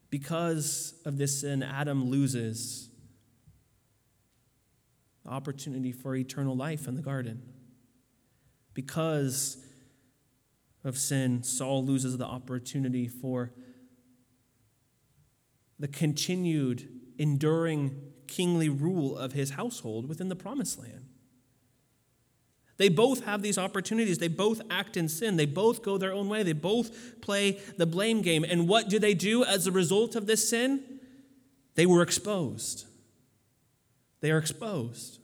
Because 0.09 0.93
of 1.05 1.17
this 1.17 1.41
sin, 1.41 1.63
Adam 1.63 2.09
loses 2.09 2.89
the 5.23 5.31
opportunity 5.31 5.91
for 5.91 6.15
eternal 6.15 6.55
life 6.55 6.87
in 6.87 6.95
the 6.95 7.01
garden. 7.01 7.41
Because 8.73 9.57
of 10.83 10.97
sin, 10.97 11.43
Saul 11.43 11.85
loses 11.85 12.17
the 12.17 12.25
opportunity 12.25 13.07
for 13.07 13.51
the 15.79 15.87
continued, 15.87 16.87
enduring 17.17 18.01
kingly 18.27 18.69
rule 18.69 19.17
of 19.17 19.33
his 19.33 19.51
household 19.51 20.07
within 20.07 20.29
the 20.29 20.35
promised 20.35 20.79
land. 20.79 21.05
They 22.77 22.89
both 22.89 23.25
have 23.25 23.41
these 23.41 23.57
opportunities. 23.57 24.19
They 24.19 24.27
both 24.27 24.61
act 24.69 24.97
in 24.97 25.09
sin. 25.09 25.35
They 25.35 25.47
both 25.47 25.81
go 25.81 25.97
their 25.97 26.13
own 26.13 26.29
way. 26.29 26.43
They 26.43 26.53
both 26.53 27.21
play 27.21 27.59
the 27.77 27.87
blame 27.87 28.21
game. 28.21 28.43
And 28.43 28.67
what 28.67 28.87
do 28.87 28.99
they 28.99 29.15
do 29.15 29.43
as 29.43 29.65
a 29.65 29.71
result 29.71 30.15
of 30.15 30.27
this 30.27 30.47
sin? 30.47 30.83
They 31.73 31.87
were 31.87 32.03
exposed. 32.03 32.85
They 34.21 34.31
are 34.31 34.37
exposed. 34.37 35.19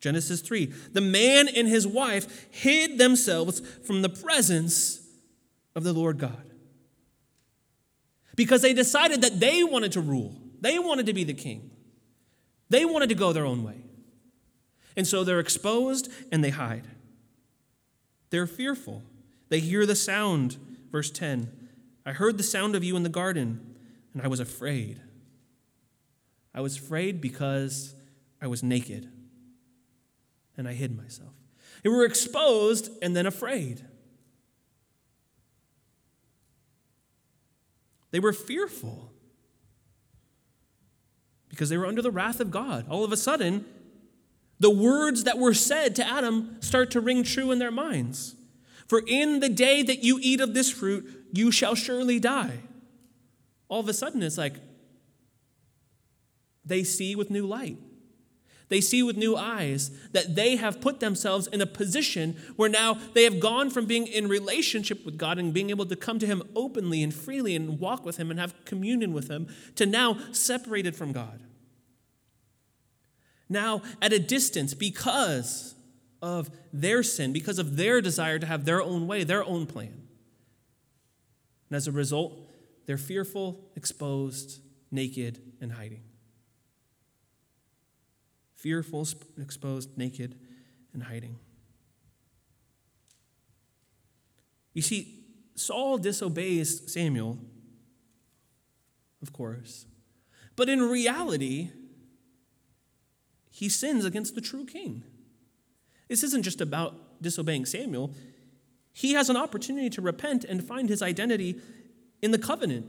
Genesis 0.00 0.40
3 0.40 0.66
The 0.66 1.00
man 1.00 1.48
and 1.48 1.68
his 1.68 1.86
wife 1.86 2.48
hid 2.50 2.98
themselves 2.98 3.60
from 3.86 4.02
the 4.02 4.08
presence 4.08 5.00
of 5.76 5.84
the 5.84 5.92
Lord 5.92 6.18
God 6.18 6.53
because 8.36 8.62
they 8.62 8.72
decided 8.72 9.22
that 9.22 9.40
they 9.40 9.62
wanted 9.64 9.92
to 9.92 10.00
rule, 10.00 10.36
they 10.60 10.78
wanted 10.78 11.06
to 11.06 11.12
be 11.12 11.24
the 11.24 11.34
king, 11.34 11.70
they 12.68 12.84
wanted 12.84 13.08
to 13.08 13.14
go 13.14 13.32
their 13.32 13.46
own 13.46 13.62
way. 13.62 13.84
And 14.96 15.06
so 15.06 15.24
they're 15.24 15.40
exposed 15.40 16.10
and 16.30 16.42
they 16.42 16.50
hide. 16.50 16.86
They're 18.30 18.46
fearful. 18.46 19.02
They 19.48 19.60
hear 19.60 19.86
the 19.86 19.96
sound. 19.96 20.56
Verse 20.90 21.10
10 21.10 21.50
I 22.06 22.12
heard 22.12 22.36
the 22.36 22.44
sound 22.44 22.74
of 22.74 22.84
you 22.84 22.96
in 22.96 23.02
the 23.02 23.08
garden, 23.08 23.76
and 24.12 24.22
I 24.22 24.28
was 24.28 24.40
afraid. 24.40 25.00
I 26.54 26.60
was 26.60 26.76
afraid 26.76 27.20
because 27.20 27.94
I 28.40 28.46
was 28.46 28.62
naked, 28.62 29.10
and 30.56 30.68
I 30.68 30.74
hid 30.74 30.96
myself. 30.96 31.32
They 31.82 31.88
were 31.88 32.04
exposed 32.04 32.90
and 33.02 33.16
then 33.16 33.26
afraid. 33.26 33.84
They 38.14 38.20
were 38.20 38.32
fearful 38.32 39.10
because 41.48 41.68
they 41.68 41.76
were 41.76 41.84
under 41.84 42.00
the 42.00 42.12
wrath 42.12 42.38
of 42.38 42.52
God. 42.52 42.86
All 42.88 43.02
of 43.02 43.10
a 43.10 43.16
sudden, 43.16 43.64
the 44.60 44.70
words 44.70 45.24
that 45.24 45.36
were 45.36 45.52
said 45.52 45.96
to 45.96 46.06
Adam 46.06 46.58
start 46.60 46.92
to 46.92 47.00
ring 47.00 47.24
true 47.24 47.50
in 47.50 47.58
their 47.58 47.72
minds. 47.72 48.36
For 48.86 49.02
in 49.04 49.40
the 49.40 49.48
day 49.48 49.82
that 49.82 50.04
you 50.04 50.20
eat 50.22 50.40
of 50.40 50.54
this 50.54 50.70
fruit, 50.70 51.26
you 51.32 51.50
shall 51.50 51.74
surely 51.74 52.20
die. 52.20 52.60
All 53.68 53.80
of 53.80 53.88
a 53.88 53.92
sudden, 53.92 54.22
it's 54.22 54.38
like 54.38 54.60
they 56.64 56.84
see 56.84 57.16
with 57.16 57.30
new 57.30 57.48
light. 57.48 57.78
They 58.74 58.80
see 58.80 59.04
with 59.04 59.16
new 59.16 59.36
eyes 59.36 59.92
that 60.10 60.34
they 60.34 60.56
have 60.56 60.80
put 60.80 60.98
themselves 60.98 61.46
in 61.46 61.60
a 61.60 61.64
position 61.66 62.36
where 62.56 62.68
now 62.68 62.94
they 63.12 63.22
have 63.22 63.38
gone 63.38 63.70
from 63.70 63.86
being 63.86 64.08
in 64.08 64.26
relationship 64.26 65.06
with 65.06 65.16
God 65.16 65.38
and 65.38 65.54
being 65.54 65.70
able 65.70 65.86
to 65.86 65.94
come 65.94 66.18
to 66.18 66.26
Him 66.26 66.42
openly 66.56 67.00
and 67.00 67.14
freely 67.14 67.54
and 67.54 67.78
walk 67.78 68.04
with 68.04 68.16
Him 68.16 68.32
and 68.32 68.40
have 68.40 68.64
communion 68.64 69.12
with 69.12 69.30
Him 69.30 69.46
to 69.76 69.86
now 69.86 70.18
separated 70.32 70.96
from 70.96 71.12
God 71.12 71.38
now 73.48 73.80
at 74.02 74.12
a 74.12 74.18
distance 74.18 74.74
because 74.74 75.76
of 76.20 76.50
their 76.72 77.04
sin, 77.04 77.32
because 77.32 77.60
of 77.60 77.76
their 77.76 78.00
desire 78.00 78.40
to 78.40 78.46
have 78.46 78.64
their 78.64 78.82
own 78.82 79.06
way, 79.06 79.22
their 79.22 79.44
own 79.44 79.66
plan. 79.66 80.08
And 81.70 81.76
as 81.76 81.86
a 81.86 81.92
result, 81.92 82.50
they're 82.86 82.98
fearful, 82.98 83.70
exposed, 83.76 84.58
naked, 84.90 85.40
and 85.60 85.70
hiding. 85.70 86.02
Fearful, 88.64 89.06
exposed, 89.38 89.98
naked, 89.98 90.36
and 90.94 91.02
hiding. 91.02 91.36
You 94.72 94.80
see, 94.80 95.22
Saul 95.54 95.98
disobeys 95.98 96.90
Samuel, 96.90 97.36
of 99.20 99.34
course. 99.34 99.84
But 100.56 100.70
in 100.70 100.80
reality, 100.80 101.72
he 103.50 103.68
sins 103.68 104.06
against 104.06 104.34
the 104.34 104.40
true 104.40 104.64
king. 104.64 105.04
This 106.08 106.22
isn't 106.22 106.42
just 106.42 106.62
about 106.62 107.20
disobeying 107.20 107.66
Samuel. 107.66 108.14
He 108.94 109.12
has 109.12 109.28
an 109.28 109.36
opportunity 109.36 109.90
to 109.90 110.00
repent 110.00 110.42
and 110.44 110.66
find 110.66 110.88
his 110.88 111.02
identity 111.02 111.60
in 112.22 112.30
the 112.30 112.38
covenant. 112.38 112.86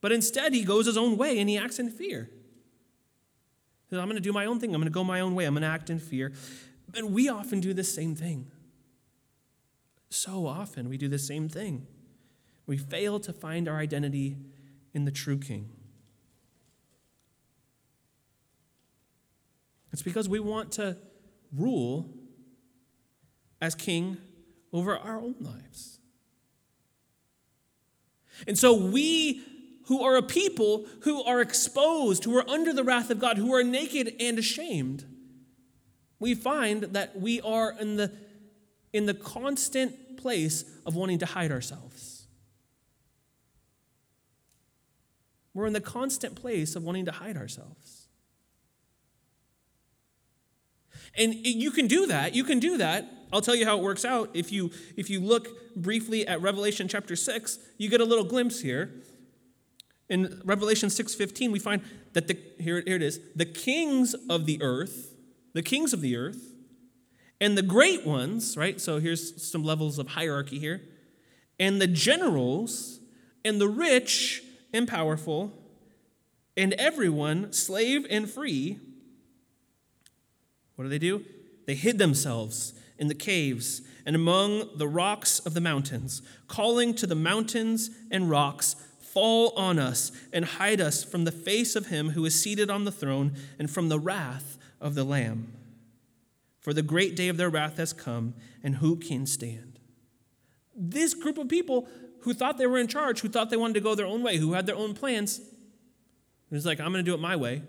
But 0.00 0.12
instead, 0.12 0.54
he 0.54 0.64
goes 0.64 0.86
his 0.86 0.96
own 0.96 1.18
way 1.18 1.38
and 1.40 1.50
he 1.50 1.58
acts 1.58 1.78
in 1.78 1.90
fear. 1.90 2.30
I'm 3.98 4.06
going 4.06 4.16
to 4.16 4.22
do 4.22 4.32
my 4.32 4.46
own 4.46 4.60
thing. 4.60 4.74
I'm 4.74 4.80
going 4.80 4.90
to 4.90 4.94
go 4.94 5.04
my 5.04 5.20
own 5.20 5.34
way. 5.34 5.44
I'm 5.44 5.54
going 5.54 5.62
to 5.62 5.68
act 5.68 5.90
in 5.90 5.98
fear. 5.98 6.32
And 6.94 7.12
we 7.12 7.28
often 7.28 7.60
do 7.60 7.74
the 7.74 7.84
same 7.84 8.14
thing. 8.14 8.50
So 10.08 10.46
often, 10.46 10.88
we 10.88 10.96
do 10.96 11.08
the 11.08 11.18
same 11.18 11.48
thing. 11.48 11.86
We 12.66 12.76
fail 12.76 13.20
to 13.20 13.32
find 13.32 13.68
our 13.68 13.76
identity 13.76 14.36
in 14.94 15.04
the 15.04 15.10
true 15.10 15.38
king. 15.38 15.70
It's 19.92 20.02
because 20.02 20.28
we 20.28 20.40
want 20.40 20.72
to 20.72 20.96
rule 21.54 22.10
as 23.60 23.74
king 23.74 24.18
over 24.72 24.96
our 24.96 25.18
own 25.18 25.36
lives. 25.40 25.98
And 28.46 28.58
so 28.58 28.74
we 28.74 29.42
who 29.86 30.02
are 30.02 30.16
a 30.16 30.22
people 30.22 30.86
who 31.00 31.22
are 31.22 31.40
exposed, 31.40 32.24
who 32.24 32.36
are 32.36 32.48
under 32.48 32.72
the 32.72 32.84
wrath 32.84 33.10
of 33.10 33.18
God, 33.18 33.38
who 33.38 33.54
are 33.54 33.62
naked 33.62 34.14
and 34.20 34.38
ashamed, 34.38 35.04
we 36.18 36.34
find 36.34 36.82
that 36.84 37.18
we 37.20 37.40
are 37.40 37.74
in 37.78 37.96
the, 37.96 38.12
in 38.92 39.06
the 39.06 39.14
constant 39.14 40.16
place 40.16 40.64
of 40.84 40.94
wanting 40.94 41.18
to 41.18 41.26
hide 41.26 41.52
ourselves. 41.52 42.26
We're 45.54 45.66
in 45.66 45.72
the 45.72 45.80
constant 45.80 46.34
place 46.34 46.76
of 46.76 46.82
wanting 46.82 47.06
to 47.06 47.12
hide 47.12 47.36
ourselves. 47.36 48.08
And 51.16 51.34
you 51.34 51.70
can 51.70 51.86
do 51.86 52.06
that. 52.06 52.34
You 52.34 52.44
can 52.44 52.58
do 52.60 52.76
that. 52.78 53.10
I'll 53.32 53.40
tell 53.40 53.54
you 53.54 53.64
how 53.64 53.78
it 53.78 53.82
works 53.82 54.04
out. 54.04 54.30
If 54.34 54.52
you 54.52 54.70
if 54.96 55.08
you 55.08 55.20
look 55.20 55.74
briefly 55.74 56.26
at 56.26 56.42
Revelation 56.42 56.88
chapter 56.88 57.16
6, 57.16 57.58
you 57.78 57.88
get 57.88 58.00
a 58.00 58.04
little 58.04 58.24
glimpse 58.24 58.60
here. 58.60 58.92
In 60.08 60.40
Revelation 60.44 60.88
6:15, 60.88 61.50
we 61.50 61.58
find 61.58 61.82
that 62.12 62.28
the 62.28 62.38
here, 62.58 62.82
here 62.86 62.96
it 62.96 63.02
is, 63.02 63.20
the 63.34 63.44
kings 63.44 64.14
of 64.28 64.46
the 64.46 64.62
earth, 64.62 65.14
the 65.52 65.62
kings 65.62 65.92
of 65.92 66.00
the 66.00 66.16
earth, 66.16 66.54
and 67.40 67.58
the 67.58 67.62
great 67.62 68.06
ones, 68.06 68.56
right? 68.56 68.80
So 68.80 68.98
here's 68.98 69.42
some 69.42 69.64
levels 69.64 69.98
of 69.98 70.08
hierarchy 70.08 70.58
here, 70.58 70.82
and 71.58 71.80
the 71.80 71.86
generals, 71.86 73.00
and 73.44 73.60
the 73.60 73.68
rich 73.68 74.42
and 74.72 74.86
powerful, 74.86 75.52
and 76.56 76.72
everyone, 76.74 77.52
slave 77.52 78.06
and 78.08 78.30
free, 78.30 78.78
what 80.76 80.84
do 80.84 80.88
they 80.88 80.98
do? 80.98 81.24
They 81.66 81.74
hid 81.74 81.98
themselves 81.98 82.74
in 82.98 83.08
the 83.08 83.14
caves 83.14 83.82
and 84.04 84.14
among 84.14 84.76
the 84.76 84.86
rocks 84.86 85.40
of 85.40 85.54
the 85.54 85.60
mountains, 85.60 86.22
calling 86.46 86.94
to 86.94 87.06
the 87.06 87.14
mountains 87.16 87.90
and 88.10 88.30
rocks, 88.30 88.76
Fall 89.16 89.54
on 89.56 89.78
us 89.78 90.12
and 90.30 90.44
hide 90.44 90.78
us 90.78 91.02
from 91.02 91.24
the 91.24 91.32
face 91.32 91.74
of 91.74 91.86
him 91.86 92.10
who 92.10 92.26
is 92.26 92.38
seated 92.38 92.68
on 92.68 92.84
the 92.84 92.92
throne 92.92 93.32
and 93.58 93.70
from 93.70 93.88
the 93.88 93.98
wrath 93.98 94.58
of 94.78 94.94
the 94.94 95.04
Lamb. 95.04 95.54
For 96.60 96.74
the 96.74 96.82
great 96.82 97.16
day 97.16 97.28
of 97.28 97.38
their 97.38 97.48
wrath 97.48 97.78
has 97.78 97.94
come, 97.94 98.34
and 98.62 98.76
who 98.76 98.94
can 98.94 99.24
stand? 99.24 99.78
This 100.76 101.14
group 101.14 101.38
of 101.38 101.48
people 101.48 101.88
who 102.24 102.34
thought 102.34 102.58
they 102.58 102.66
were 102.66 102.76
in 102.76 102.88
charge, 102.88 103.20
who 103.20 103.30
thought 103.30 103.48
they 103.48 103.56
wanted 103.56 103.72
to 103.72 103.80
go 103.80 103.94
their 103.94 104.04
own 104.04 104.22
way, 104.22 104.36
who 104.36 104.52
had 104.52 104.66
their 104.66 104.76
own 104.76 104.92
plans, 104.92 105.38
it 105.38 105.46
was 106.50 106.66
like, 106.66 106.78
I'm 106.78 106.92
going 106.92 107.02
to 107.02 107.10
do 107.10 107.14
it 107.14 107.20
my 107.20 107.36
way. 107.36 107.62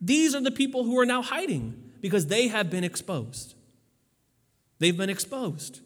These 0.00 0.36
are 0.36 0.40
the 0.40 0.52
people 0.52 0.84
who 0.84 0.96
are 1.00 1.04
now 1.04 1.20
hiding 1.20 1.82
because 2.00 2.28
they 2.28 2.46
have 2.46 2.70
been 2.70 2.84
exposed. 2.84 3.56
They've 4.78 4.96
been 4.96 5.10
exposed. 5.10 5.80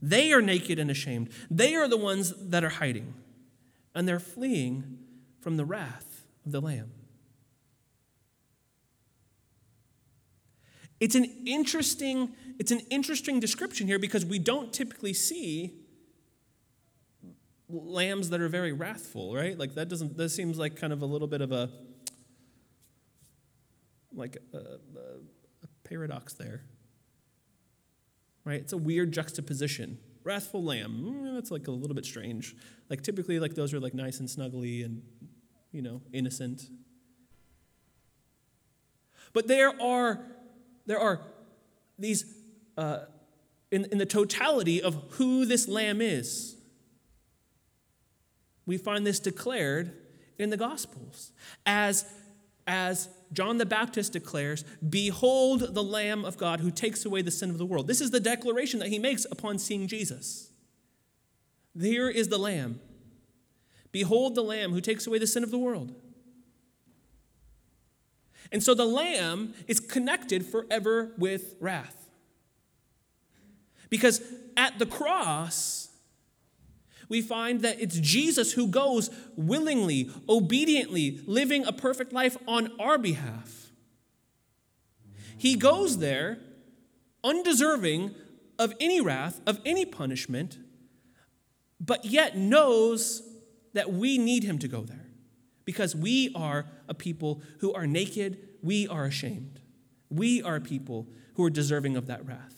They 0.00 0.32
are 0.32 0.40
naked 0.40 0.78
and 0.78 0.90
ashamed. 0.90 1.28
They 1.50 1.74
are 1.74 1.86
the 1.86 1.98
ones 1.98 2.32
that 2.40 2.64
are 2.64 2.70
hiding. 2.70 3.12
And 3.96 4.06
they're 4.06 4.20
fleeing 4.20 4.98
from 5.40 5.56
the 5.56 5.64
wrath 5.64 6.26
of 6.44 6.52
the 6.52 6.60
Lamb. 6.60 6.92
It's 11.00 11.16
an 11.16 11.24
interesting, 11.44 12.30
it's 12.60 12.70
an 12.70 12.80
interesting 12.90 13.40
description 13.40 13.88
here 13.88 13.98
because 13.98 14.24
we 14.24 14.38
don't 14.38 14.72
typically 14.72 15.12
see 15.12 15.74
lambs 17.68 18.30
that 18.30 18.40
are 18.40 18.48
very 18.48 18.72
wrathful, 18.72 19.34
right? 19.34 19.58
Like 19.58 19.74
that 19.74 19.88
doesn't 19.88 20.16
that 20.16 20.28
seems 20.28 20.58
like 20.58 20.76
kind 20.76 20.92
of 20.92 21.02
a 21.02 21.06
little 21.06 21.26
bit 21.26 21.40
of 21.40 21.50
a 21.50 21.68
like 24.14 24.38
a, 24.54 24.56
a, 24.56 24.60
a 24.60 25.68
paradox 25.82 26.32
there 26.34 26.62
right? 28.46 28.60
It's 28.60 28.72
a 28.72 28.78
weird 28.78 29.12
juxtaposition. 29.12 29.98
Wrathful 30.26 30.64
lamb, 30.64 31.04
mm, 31.04 31.34
that's 31.36 31.52
like 31.52 31.68
a 31.68 31.70
little 31.70 31.94
bit 31.94 32.04
strange. 32.04 32.56
Like 32.90 33.00
typically, 33.02 33.38
like 33.38 33.54
those 33.54 33.72
are 33.72 33.78
like 33.78 33.94
nice 33.94 34.18
and 34.18 34.28
snuggly 34.28 34.84
and, 34.84 35.00
you 35.70 35.82
know, 35.82 36.02
innocent. 36.12 36.68
But 39.32 39.46
there 39.46 39.80
are, 39.80 40.26
there 40.84 40.98
are 40.98 41.20
these, 41.96 42.24
uh, 42.76 43.04
in, 43.70 43.84
in 43.92 43.98
the 43.98 44.06
totality 44.06 44.82
of 44.82 44.96
who 45.10 45.44
this 45.44 45.68
lamb 45.68 46.00
is, 46.00 46.56
we 48.66 48.78
find 48.78 49.06
this 49.06 49.20
declared 49.20 49.92
in 50.40 50.50
the 50.50 50.56
Gospels 50.56 51.30
as, 51.64 52.04
as 52.66 53.08
John 53.32 53.58
the 53.58 53.66
Baptist 53.66 54.12
declares, 54.12 54.64
Behold 54.88 55.74
the 55.74 55.82
Lamb 55.82 56.24
of 56.24 56.36
God 56.36 56.60
who 56.60 56.70
takes 56.70 57.04
away 57.04 57.22
the 57.22 57.30
sin 57.30 57.50
of 57.50 57.58
the 57.58 57.66
world. 57.66 57.86
This 57.86 58.00
is 58.00 58.10
the 58.10 58.20
declaration 58.20 58.78
that 58.80 58.88
he 58.88 58.98
makes 58.98 59.26
upon 59.30 59.58
seeing 59.58 59.86
Jesus. 59.86 60.50
Here 61.78 62.08
is 62.08 62.28
the 62.28 62.38
Lamb. 62.38 62.80
Behold 63.92 64.34
the 64.34 64.42
Lamb 64.42 64.72
who 64.72 64.80
takes 64.80 65.06
away 65.06 65.18
the 65.18 65.26
sin 65.26 65.42
of 65.42 65.50
the 65.50 65.58
world. 65.58 65.94
And 68.52 68.62
so 68.62 68.74
the 68.74 68.84
Lamb 68.84 69.54
is 69.66 69.80
connected 69.80 70.46
forever 70.46 71.12
with 71.18 71.56
wrath. 71.60 72.08
Because 73.90 74.20
at 74.56 74.78
the 74.78 74.86
cross, 74.86 75.85
we 77.08 77.22
find 77.22 77.62
that 77.62 77.80
it's 77.80 77.98
Jesus 77.98 78.52
who 78.52 78.66
goes 78.68 79.10
willingly, 79.36 80.10
obediently, 80.28 81.20
living 81.26 81.64
a 81.64 81.72
perfect 81.72 82.12
life 82.12 82.36
on 82.46 82.72
our 82.80 82.98
behalf. 82.98 83.70
He 85.38 85.56
goes 85.56 85.98
there 85.98 86.38
undeserving 87.22 88.14
of 88.58 88.74
any 88.80 89.00
wrath, 89.00 89.40
of 89.46 89.60
any 89.64 89.84
punishment, 89.84 90.58
but 91.78 92.04
yet 92.04 92.36
knows 92.36 93.22
that 93.74 93.92
we 93.92 94.16
need 94.16 94.44
him 94.44 94.58
to 94.58 94.68
go 94.68 94.82
there 94.82 95.06
because 95.64 95.94
we 95.94 96.32
are 96.34 96.66
a 96.88 96.94
people 96.94 97.42
who 97.58 97.74
are 97.74 97.86
naked, 97.86 98.38
we 98.62 98.88
are 98.88 99.04
ashamed. 99.04 99.60
We 100.08 100.40
are 100.42 100.60
people 100.60 101.08
who 101.34 101.44
are 101.44 101.50
deserving 101.50 101.96
of 101.96 102.06
that 102.06 102.24
wrath. 102.24 102.54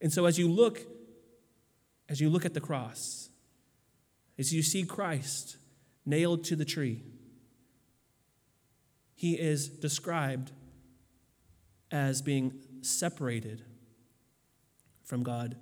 And 0.00 0.12
so 0.12 0.24
as 0.24 0.38
you 0.38 0.48
look 0.48 0.86
as 2.08 2.22
you 2.22 2.30
look 2.30 2.46
at 2.46 2.54
the 2.54 2.60
cross, 2.60 3.27
as 4.38 4.52
you 4.52 4.62
see 4.62 4.84
Christ 4.84 5.56
nailed 6.06 6.44
to 6.44 6.56
the 6.56 6.64
tree, 6.64 7.02
he 9.14 9.34
is 9.34 9.68
described 9.68 10.52
as 11.90 12.22
being 12.22 12.52
separated 12.82 13.64
from 15.04 15.22
God, 15.22 15.56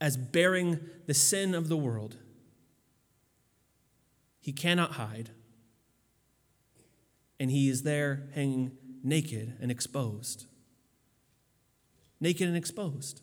as 0.00 0.16
bearing 0.16 0.80
the 1.06 1.14
sin 1.14 1.54
of 1.54 1.68
the 1.68 1.76
world. 1.76 2.16
He 4.40 4.52
cannot 4.52 4.92
hide, 4.92 5.30
and 7.38 7.50
he 7.50 7.68
is 7.68 7.82
there 7.82 8.28
hanging 8.34 8.72
naked 9.02 9.56
and 9.60 9.70
exposed. 9.70 10.46
Naked 12.20 12.48
and 12.48 12.56
exposed 12.56 13.20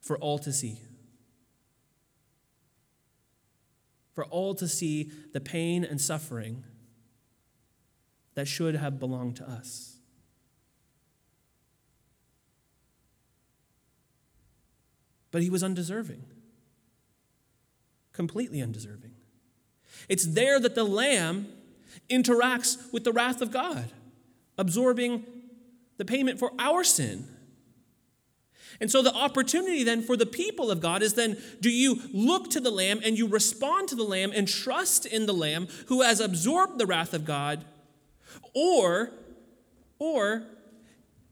for 0.00 0.18
all 0.18 0.38
to 0.40 0.52
see. 0.52 0.80
For 4.14 4.24
all 4.26 4.54
to 4.54 4.68
see 4.68 5.10
the 5.32 5.40
pain 5.40 5.84
and 5.84 6.00
suffering 6.00 6.64
that 8.34 8.46
should 8.46 8.74
have 8.74 8.98
belonged 8.98 9.36
to 9.36 9.48
us. 9.48 9.96
But 15.30 15.42
he 15.42 15.48
was 15.48 15.62
undeserving, 15.62 16.24
completely 18.12 18.60
undeserving. 18.60 19.12
It's 20.08 20.26
there 20.26 20.60
that 20.60 20.74
the 20.74 20.84
Lamb 20.84 21.48
interacts 22.10 22.92
with 22.92 23.04
the 23.04 23.12
wrath 23.12 23.40
of 23.40 23.50
God, 23.50 23.90
absorbing 24.58 25.24
the 25.96 26.04
payment 26.04 26.38
for 26.38 26.52
our 26.58 26.84
sin 26.84 27.28
and 28.82 28.90
so 28.90 29.00
the 29.00 29.14
opportunity 29.14 29.84
then 29.84 30.02
for 30.02 30.16
the 30.16 30.26
people 30.26 30.68
of 30.68 30.80
God 30.80 31.02
is 31.04 31.14
then 31.14 31.40
do 31.60 31.70
you 31.70 32.00
look 32.12 32.50
to 32.50 32.58
the 32.58 32.72
Lamb 32.72 33.00
and 33.04 33.16
you 33.16 33.28
respond 33.28 33.88
to 33.90 33.94
the 33.94 34.02
Lamb 34.02 34.32
and 34.34 34.48
trust 34.48 35.06
in 35.06 35.26
the 35.26 35.32
Lamb 35.32 35.68
who 35.86 36.02
has 36.02 36.18
absorbed 36.18 36.78
the 36.78 36.86
wrath 36.86 37.14
of 37.14 37.24
God? 37.24 37.64
Or, 38.56 39.12
or 40.00 40.42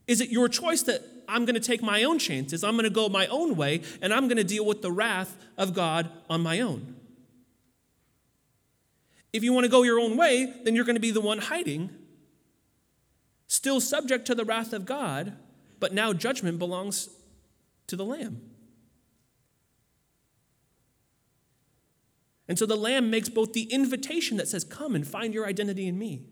is 0.07 0.21
it 0.21 0.31
your 0.31 0.49
choice 0.49 0.83
that 0.85 1.03
I'm 1.27 1.45
going 1.45 1.57
to 1.57 1.61
take 1.61 1.83
my 1.83 2.05
own 2.05 2.21
chances, 2.21 2.63
I'm 2.63 2.75
going 2.75 2.85
to 2.85 2.89
go 2.89 3.09
my 3.09 3.27
own 3.27 3.57
way, 3.57 3.83
and 4.01 4.15
I'm 4.15 4.29
going 4.29 4.37
to 4.37 4.45
deal 4.45 4.65
with 4.65 4.81
the 4.81 4.93
wrath 4.93 5.37
of 5.59 5.75
God 5.75 6.09
on 6.29 6.43
my 6.43 6.61
own? 6.61 6.95
If 9.33 9.43
you 9.43 9.53
want 9.53 9.65
to 9.65 9.71
go 9.71 9.83
your 9.83 9.99
own 9.99 10.17
way, 10.17 10.55
then 10.63 10.77
you're 10.77 10.85
going 10.85 10.95
to 10.95 11.01
be 11.01 11.11
the 11.11 11.21
one 11.21 11.39
hiding, 11.39 11.91
still 13.49 13.81
subject 13.81 14.25
to 14.27 14.37
the 14.37 14.45
wrath 14.45 14.73
of 14.73 14.87
God, 14.87 15.37
but 15.81 15.93
now 15.93 16.13
judgment 16.13 16.61
belongs 16.61 17.09
to 17.91 17.97
the 17.97 18.05
Lamb. 18.05 18.41
And 22.49 22.59
so 22.59 22.67
the 22.67 22.77
Lamb 22.77 23.11
makes 23.11 23.29
both 23.29 23.53
the 23.53 23.73
invitation 23.73 24.37
that 24.39 24.49
says, 24.49 24.65
Come 24.65 24.95
and 24.95 25.07
find 25.07 25.33
your 25.33 25.47
identity 25.47 25.87
in 25.87 25.99
me. 25.99 26.25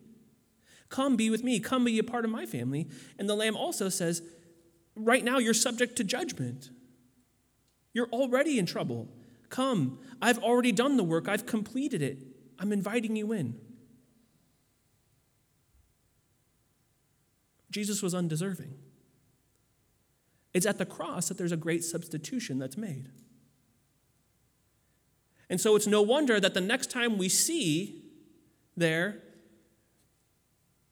Come 0.89 1.17
be 1.17 1.31
with 1.31 1.45
me. 1.45 1.61
Come 1.61 1.85
be 1.85 1.99
a 1.99 2.03
part 2.03 2.25
of 2.25 2.31
my 2.31 2.47
family. 2.47 2.89
And 3.19 3.29
the 3.29 3.37
Lamb 3.37 3.57
also 3.57 3.89
says, 3.89 4.23
Right 4.97 5.23
now 5.23 5.39
you're 5.39 5.55
subject 5.55 5.97
to 5.97 6.05
judgment. 6.05 6.71
You're 7.93 8.09
already 8.09 8.59
in 8.59 8.67
trouble. 8.67 9.09
Come. 9.49 10.01
I've 10.21 10.39
already 10.39 10.73
done 10.73 10.97
the 10.97 11.05
work, 11.05 11.29
I've 11.29 11.47
completed 11.47 12.03
it. 12.03 12.19
I'm 12.59 12.73
inviting 12.73 13.15
you 13.15 13.33
in. 13.33 13.55
Jesus 17.71 18.03
was 18.03 18.15
undeserving. 18.15 18.75
It's 20.55 20.67
at 20.67 20.79
the 20.79 20.87
cross 20.87 21.29
that 21.29 21.39
there's 21.39 21.53
a 21.53 21.57
great 21.57 21.85
substitution 21.85 22.59
that's 22.59 22.77
made. 22.77 23.09
And 25.51 25.61
so 25.61 25.77
it's 25.77 25.87
no 25.87 26.03
wonder 26.03 26.41
that 26.41 26.55
the 26.55 26.61
next 26.61 26.91
time 26.91 27.19
we 27.19 27.29
see 27.29 28.03
there, 28.77 29.23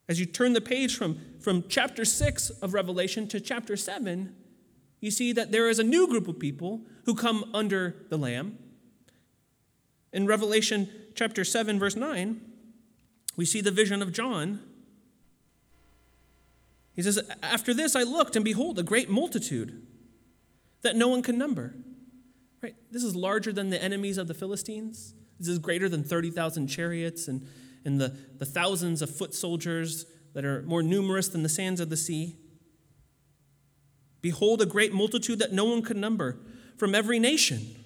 as 0.09 0.19
you 0.21 0.27
turn 0.27 0.53
the 0.53 0.61
page 0.61 0.97
from, 0.97 1.21
from 1.41 1.65
chapter 1.69 2.05
6 2.05 2.51
of 2.51 2.75
Revelation 2.75 3.29
to 3.29 3.41
chapter 3.41 3.77
7, 3.77 4.35
you 5.01 5.11
see 5.11 5.33
that 5.33 5.53
there 5.53 5.69
is 5.69 5.79
a 5.79 5.85
new 5.85 6.09
group 6.09 6.27
of 6.29 6.39
people 6.39 6.83
who 7.05 7.15
come 7.15 7.51
under 7.53 7.97
the 8.09 8.17
Lamb. 8.17 8.59
In 10.13 10.27
Revelation 10.27 10.89
chapter 11.15 11.45
7, 11.45 11.79
verse 11.79 11.97
9, 11.97 12.41
we 13.37 13.45
see 13.45 13.61
the 13.61 13.71
vision 13.71 14.01
of 14.01 14.13
John 14.13 14.61
he 16.97 17.03
says, 17.03 17.21
After 17.43 17.73
this 17.73 17.95
I 17.95 18.03
looked, 18.03 18.35
and 18.35 18.45
behold, 18.45 18.79
a 18.79 18.83
great 18.83 19.09
multitude 19.09 19.87
that 20.83 20.97
no 20.97 21.09
one 21.09 21.23
can 21.23 21.39
number, 21.39 21.75
Right? 22.63 22.75
This 22.91 23.05
is 23.05 23.15
larger 23.15 23.53
than 23.53 23.71
the 23.71 23.83
enemies 23.83 24.19
of 24.19 24.29
the 24.29 24.35
Philistines. 24.35 25.15
This 25.39 25.49
is 25.49 25.59
greater 25.59 25.89
than 25.89 26.03
30,000 26.03 26.67
chariots 26.67 27.29
and, 27.29 27.47
and 27.85 28.01
the, 28.01 28.17
the 28.39 28.47
thousands 28.47 29.03
of 29.03 29.11
foot 29.15 29.35
soldiers 29.35 30.07
that 30.33 30.45
are 30.45 30.63
more 30.63 30.83
numerous 30.83 31.29
than 31.29 31.43
the 31.43 31.49
sands 31.49 31.81
of 31.81 31.91
the 31.91 31.97
sea. 31.97 32.37
Behold, 34.21 34.61
a 34.63 34.67
great 34.67 34.93
multitude 34.93 35.39
that 35.39 35.53
no 35.53 35.65
one 35.65 35.83
could 35.83 35.97
number 35.97 36.41
from 36.77 36.95
every 36.95 37.19
nation, 37.19 37.77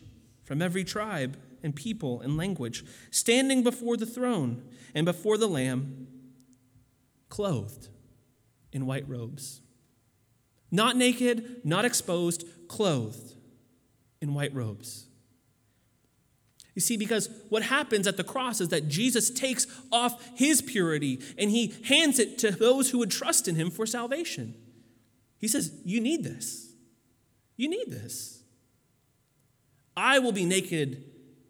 from 0.45 0.63
every 0.63 0.85
tribe 0.85 1.37
and 1.63 1.77
people 1.77 2.21
and 2.23 2.37
language, 2.37 2.85
standing 3.11 3.63
before 3.63 3.97
the 3.97 4.07
throne 4.07 4.63
and 4.95 5.05
before 5.05 5.37
the 5.37 5.49
Lamb, 5.49 6.07
clothed 7.29 7.89
in 8.73 8.87
white 8.87 9.09
robes. 9.09 9.61
Not 10.71 10.97
naked, 10.97 11.63
not 11.65 11.85
exposed, 11.85 12.45
clothed 12.69 13.35
in 14.21 14.35
white 14.35 14.55
robes. 14.55 15.07
You 16.75 16.81
see, 16.81 16.97
because 16.97 17.29
what 17.49 17.65
happens 17.65 18.07
at 18.07 18.17
the 18.17 18.25
cross 18.25 18.61
is 18.61 18.69
that 18.69 18.89
Jesus 18.89 19.29
takes 19.31 19.67
off 19.91 20.31
his 20.37 20.63
purity 20.63 21.21
and 21.37 21.51
he 21.51 21.75
hands 21.85 22.19
it 22.19 22.39
to 22.39 22.51
those 22.53 22.91
who 22.91 22.99
would 22.99 23.11
trust 23.11 23.49
in 23.49 23.57
him 23.57 23.71
for 23.71 23.87
salvation. 23.87 24.55
He 25.39 25.49
says, 25.49 25.73
You 25.85 26.01
need 26.01 26.23
this. 26.23 26.73
You 27.57 27.69
need 27.69 27.91
this. 27.91 28.43
I 29.97 30.19
will 30.21 30.33
be 30.33 30.45
naked 30.45 31.05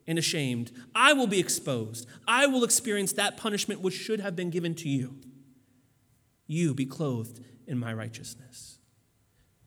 and 0.06 0.18
ashamed. 0.18 0.72
I 0.94 1.12
will 1.12 1.26
be 1.26 1.38
exposed. 1.38 2.08
I 2.26 2.46
will 2.46 2.64
experience 2.64 3.12
that 3.12 3.36
punishment 3.36 3.80
which 3.80 3.94
should 3.94 4.20
have 4.20 4.34
been 4.34 4.50
given 4.50 4.74
to 4.76 4.88
you. 4.88 5.16
You 6.50 6.74
be 6.74 6.84
clothed 6.84 7.38
in 7.68 7.78
my 7.78 7.94
righteousness. 7.94 8.78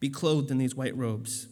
Be 0.00 0.10
clothed 0.10 0.50
in 0.50 0.58
these 0.58 0.74
white 0.74 0.94
robes. 0.94 1.48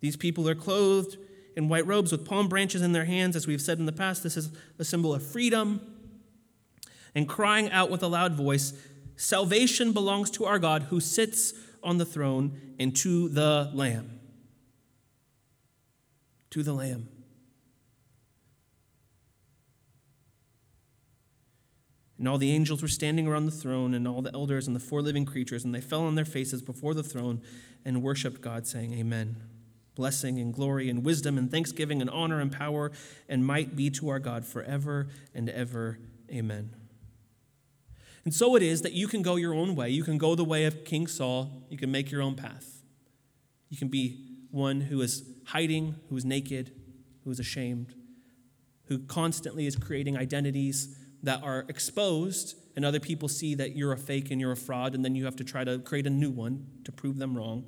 These 0.00 0.16
people 0.16 0.48
are 0.48 0.56
clothed 0.56 1.16
in 1.56 1.68
white 1.68 1.86
robes 1.86 2.10
with 2.10 2.24
palm 2.24 2.48
branches 2.48 2.82
in 2.82 2.90
their 2.90 3.04
hands. 3.04 3.36
As 3.36 3.46
we've 3.46 3.62
said 3.62 3.78
in 3.78 3.86
the 3.86 3.92
past, 3.92 4.24
this 4.24 4.36
is 4.36 4.50
a 4.80 4.84
symbol 4.84 5.14
of 5.14 5.24
freedom. 5.24 5.80
And 7.14 7.28
crying 7.28 7.70
out 7.70 7.88
with 7.88 8.02
a 8.02 8.08
loud 8.08 8.34
voice, 8.34 8.72
Salvation 9.14 9.92
belongs 9.92 10.28
to 10.32 10.44
our 10.44 10.58
God 10.58 10.84
who 10.84 10.98
sits 10.98 11.54
on 11.84 11.98
the 11.98 12.04
throne 12.04 12.74
and 12.80 12.96
to 12.96 13.28
the 13.28 13.70
Lamb. 13.72 14.18
To 16.50 16.64
the 16.64 16.72
Lamb. 16.72 17.11
And 22.22 22.28
all 22.28 22.38
the 22.38 22.52
angels 22.52 22.82
were 22.82 22.86
standing 22.86 23.26
around 23.26 23.46
the 23.46 23.50
throne, 23.50 23.94
and 23.94 24.06
all 24.06 24.22
the 24.22 24.32
elders 24.32 24.68
and 24.68 24.76
the 24.76 24.80
four 24.80 25.02
living 25.02 25.24
creatures, 25.24 25.64
and 25.64 25.74
they 25.74 25.80
fell 25.80 26.02
on 26.02 26.14
their 26.14 26.24
faces 26.24 26.62
before 26.62 26.94
the 26.94 27.02
throne 27.02 27.42
and 27.84 28.00
worshiped 28.00 28.40
God, 28.40 28.64
saying, 28.64 28.94
Amen. 28.94 29.42
Blessing 29.96 30.38
and 30.38 30.54
glory 30.54 30.88
and 30.88 31.04
wisdom 31.04 31.36
and 31.36 31.50
thanksgiving 31.50 32.00
and 32.00 32.08
honor 32.08 32.40
and 32.40 32.52
power 32.52 32.92
and 33.28 33.44
might 33.44 33.74
be 33.74 33.90
to 33.90 34.08
our 34.08 34.20
God 34.20 34.46
forever 34.46 35.08
and 35.34 35.50
ever. 35.50 35.98
Amen. 36.30 36.70
And 38.24 38.32
so 38.32 38.54
it 38.54 38.62
is 38.62 38.82
that 38.82 38.92
you 38.92 39.08
can 39.08 39.22
go 39.22 39.34
your 39.34 39.52
own 39.52 39.74
way. 39.74 39.90
You 39.90 40.04
can 40.04 40.16
go 40.16 40.36
the 40.36 40.44
way 40.44 40.64
of 40.64 40.84
King 40.84 41.08
Saul. 41.08 41.64
You 41.70 41.76
can 41.76 41.90
make 41.90 42.12
your 42.12 42.22
own 42.22 42.36
path. 42.36 42.84
You 43.68 43.76
can 43.76 43.88
be 43.88 44.20
one 44.52 44.82
who 44.82 45.00
is 45.00 45.24
hiding, 45.46 45.96
who 46.08 46.16
is 46.16 46.24
naked, 46.24 46.70
who 47.24 47.32
is 47.32 47.40
ashamed, 47.40 47.96
who 48.84 49.00
constantly 49.00 49.66
is 49.66 49.74
creating 49.74 50.16
identities 50.16 50.96
that 51.22 51.42
are 51.42 51.64
exposed, 51.68 52.56
and 52.74 52.84
other 52.84 53.00
people 53.00 53.28
see 53.28 53.54
that 53.54 53.76
you're 53.76 53.92
a 53.92 53.98
fake 53.98 54.30
and 54.30 54.40
you're 54.40 54.52
a 54.52 54.56
fraud, 54.56 54.94
and 54.94 55.04
then 55.04 55.14
you 55.14 55.24
have 55.24 55.36
to 55.36 55.44
try 55.44 55.64
to 55.64 55.78
create 55.78 56.06
a 56.06 56.10
new 56.10 56.30
one 56.30 56.66
to 56.84 56.92
prove 56.92 57.18
them 57.18 57.36
wrong. 57.36 57.64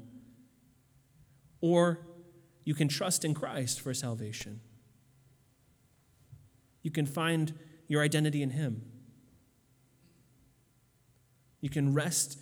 Or 1.61 2.07
you 2.65 2.75
can 2.75 2.89
trust 2.89 3.25
in 3.25 3.35
Christ 3.35 3.81
for 3.81 3.95
salvation. 3.95 4.61
You 6.83 6.91
can 6.91 7.07
find 7.07 7.55
your 7.87 8.03
identity 8.03 8.43
in 8.43 8.51
Him. 8.51 8.83
You 11.61 11.71
can 11.71 11.95
rest 11.95 12.39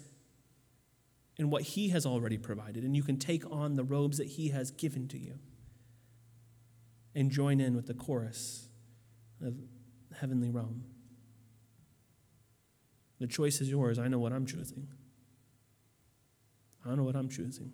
in 1.36 1.50
what 1.50 1.62
He 1.62 1.90
has 1.90 2.06
already 2.06 2.38
provided, 2.38 2.84
and 2.84 2.96
you 2.96 3.02
can 3.02 3.18
take 3.18 3.48
on 3.50 3.76
the 3.76 3.84
robes 3.84 4.18
that 4.18 4.28
He 4.28 4.48
has 4.48 4.70
given 4.70 5.08
to 5.08 5.18
you 5.18 5.38
and 7.14 7.30
join 7.30 7.60
in 7.60 7.76
with 7.76 7.86
the 7.86 7.94
chorus 7.94 8.68
of 9.44 9.54
heavenly 10.18 10.50
realm. 10.50 10.84
The 13.22 13.28
choice 13.28 13.60
is 13.60 13.70
yours. 13.70 14.00
I 14.00 14.08
know 14.08 14.18
what 14.18 14.32
I'm 14.32 14.44
choosing. 14.44 14.88
I 16.84 16.96
know 16.96 17.04
what 17.04 17.14
I'm 17.14 17.28
choosing. 17.28 17.72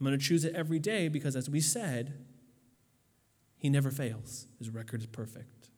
I'm 0.00 0.04
going 0.04 0.18
to 0.18 0.24
choose 0.24 0.44
it 0.44 0.56
every 0.56 0.80
day 0.80 1.06
because, 1.06 1.36
as 1.36 1.48
we 1.48 1.60
said, 1.60 2.26
He 3.58 3.70
never 3.70 3.92
fails. 3.92 4.48
His 4.58 4.70
record 4.70 5.02
is 5.02 5.06
perfect. 5.06 5.70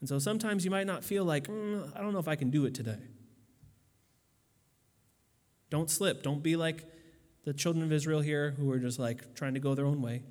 And 0.00 0.08
so 0.08 0.18
sometimes 0.18 0.64
you 0.64 0.72
might 0.72 0.88
not 0.88 1.04
feel 1.04 1.24
like, 1.24 1.46
mm, 1.46 1.96
I 1.96 2.00
don't 2.00 2.12
know 2.12 2.18
if 2.18 2.26
I 2.26 2.34
can 2.34 2.50
do 2.50 2.64
it 2.64 2.74
today. 2.74 2.98
Don't 5.70 5.88
slip. 5.88 6.24
Don't 6.24 6.42
be 6.42 6.56
like 6.56 6.84
the 7.44 7.54
children 7.54 7.84
of 7.84 7.92
Israel 7.92 8.22
here 8.22 8.56
who 8.58 8.72
are 8.72 8.80
just 8.80 8.98
like 8.98 9.36
trying 9.36 9.54
to 9.54 9.60
go 9.60 9.76
their 9.76 9.86
own 9.86 10.02
way. 10.02 10.24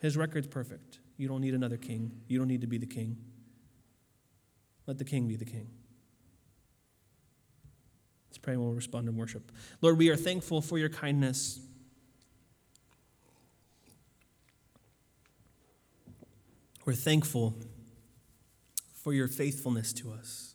His 0.00 0.16
record's 0.16 0.48
perfect. 0.48 0.99
You 1.20 1.28
don't 1.28 1.42
need 1.42 1.52
another 1.52 1.76
king. 1.76 2.12
You 2.28 2.38
don't 2.38 2.48
need 2.48 2.62
to 2.62 2.66
be 2.66 2.78
the 2.78 2.86
king. 2.86 3.18
Let 4.86 4.96
the 4.96 5.04
king 5.04 5.28
be 5.28 5.36
the 5.36 5.44
king. 5.44 5.68
Let's 8.30 8.38
pray 8.38 8.54
and 8.54 8.62
we'll 8.62 8.72
respond 8.72 9.06
in 9.06 9.18
worship. 9.18 9.52
Lord, 9.82 9.98
we 9.98 10.08
are 10.08 10.16
thankful 10.16 10.62
for 10.62 10.78
your 10.78 10.88
kindness. 10.88 11.60
We're 16.86 16.94
thankful 16.94 17.54
for 18.94 19.12
your 19.12 19.28
faithfulness 19.28 19.92
to 19.92 20.12
us. 20.12 20.54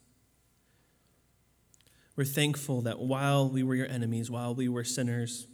We're 2.15 2.25
thankful 2.25 2.81
that 2.81 2.97
while 2.97 3.47
we 3.47 3.61
were 3.61 3.75
your 3.75 3.87
enemies, 3.87 4.31
while 4.31 4.55
we 4.55 4.67
were 4.67 4.83
sinners, 4.83 5.45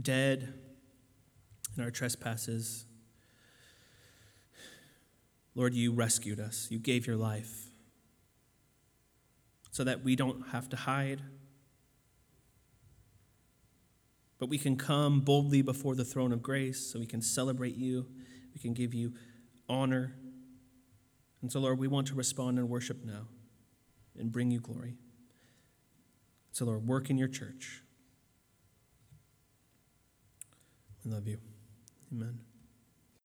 dead 0.00 0.54
in 1.76 1.84
our 1.84 1.90
trespasses, 1.90 2.86
Lord, 5.54 5.74
you 5.74 5.92
rescued 5.92 6.40
us. 6.40 6.68
You 6.70 6.78
gave 6.78 7.06
your 7.06 7.16
life 7.16 7.70
so 9.70 9.84
that 9.84 10.04
we 10.04 10.16
don't 10.16 10.48
have 10.48 10.68
to 10.68 10.76
hide, 10.76 11.20
but 14.38 14.48
we 14.48 14.58
can 14.58 14.76
come 14.76 15.20
boldly 15.20 15.62
before 15.62 15.94
the 15.94 16.04
throne 16.04 16.32
of 16.32 16.42
grace 16.42 16.92
so 16.92 16.98
we 16.98 17.06
can 17.06 17.20
celebrate 17.20 17.74
you, 17.74 18.06
we 18.52 18.60
can 18.60 18.72
give 18.72 18.94
you 18.94 19.14
honor. 19.68 20.14
And 21.42 21.50
so, 21.50 21.60
Lord, 21.60 21.78
we 21.78 21.88
want 21.88 22.06
to 22.08 22.14
respond 22.14 22.58
in 22.58 22.68
worship 22.68 23.04
now 23.04 23.26
and 24.18 24.30
bring 24.30 24.50
you 24.50 24.60
glory. 24.60 24.94
So, 26.52 26.64
Lord, 26.64 26.86
work 26.86 27.10
in 27.10 27.18
your 27.18 27.28
church. 27.28 27.82
We 31.04 31.10
love 31.10 31.26
you. 31.26 31.38
Amen. 32.12 32.53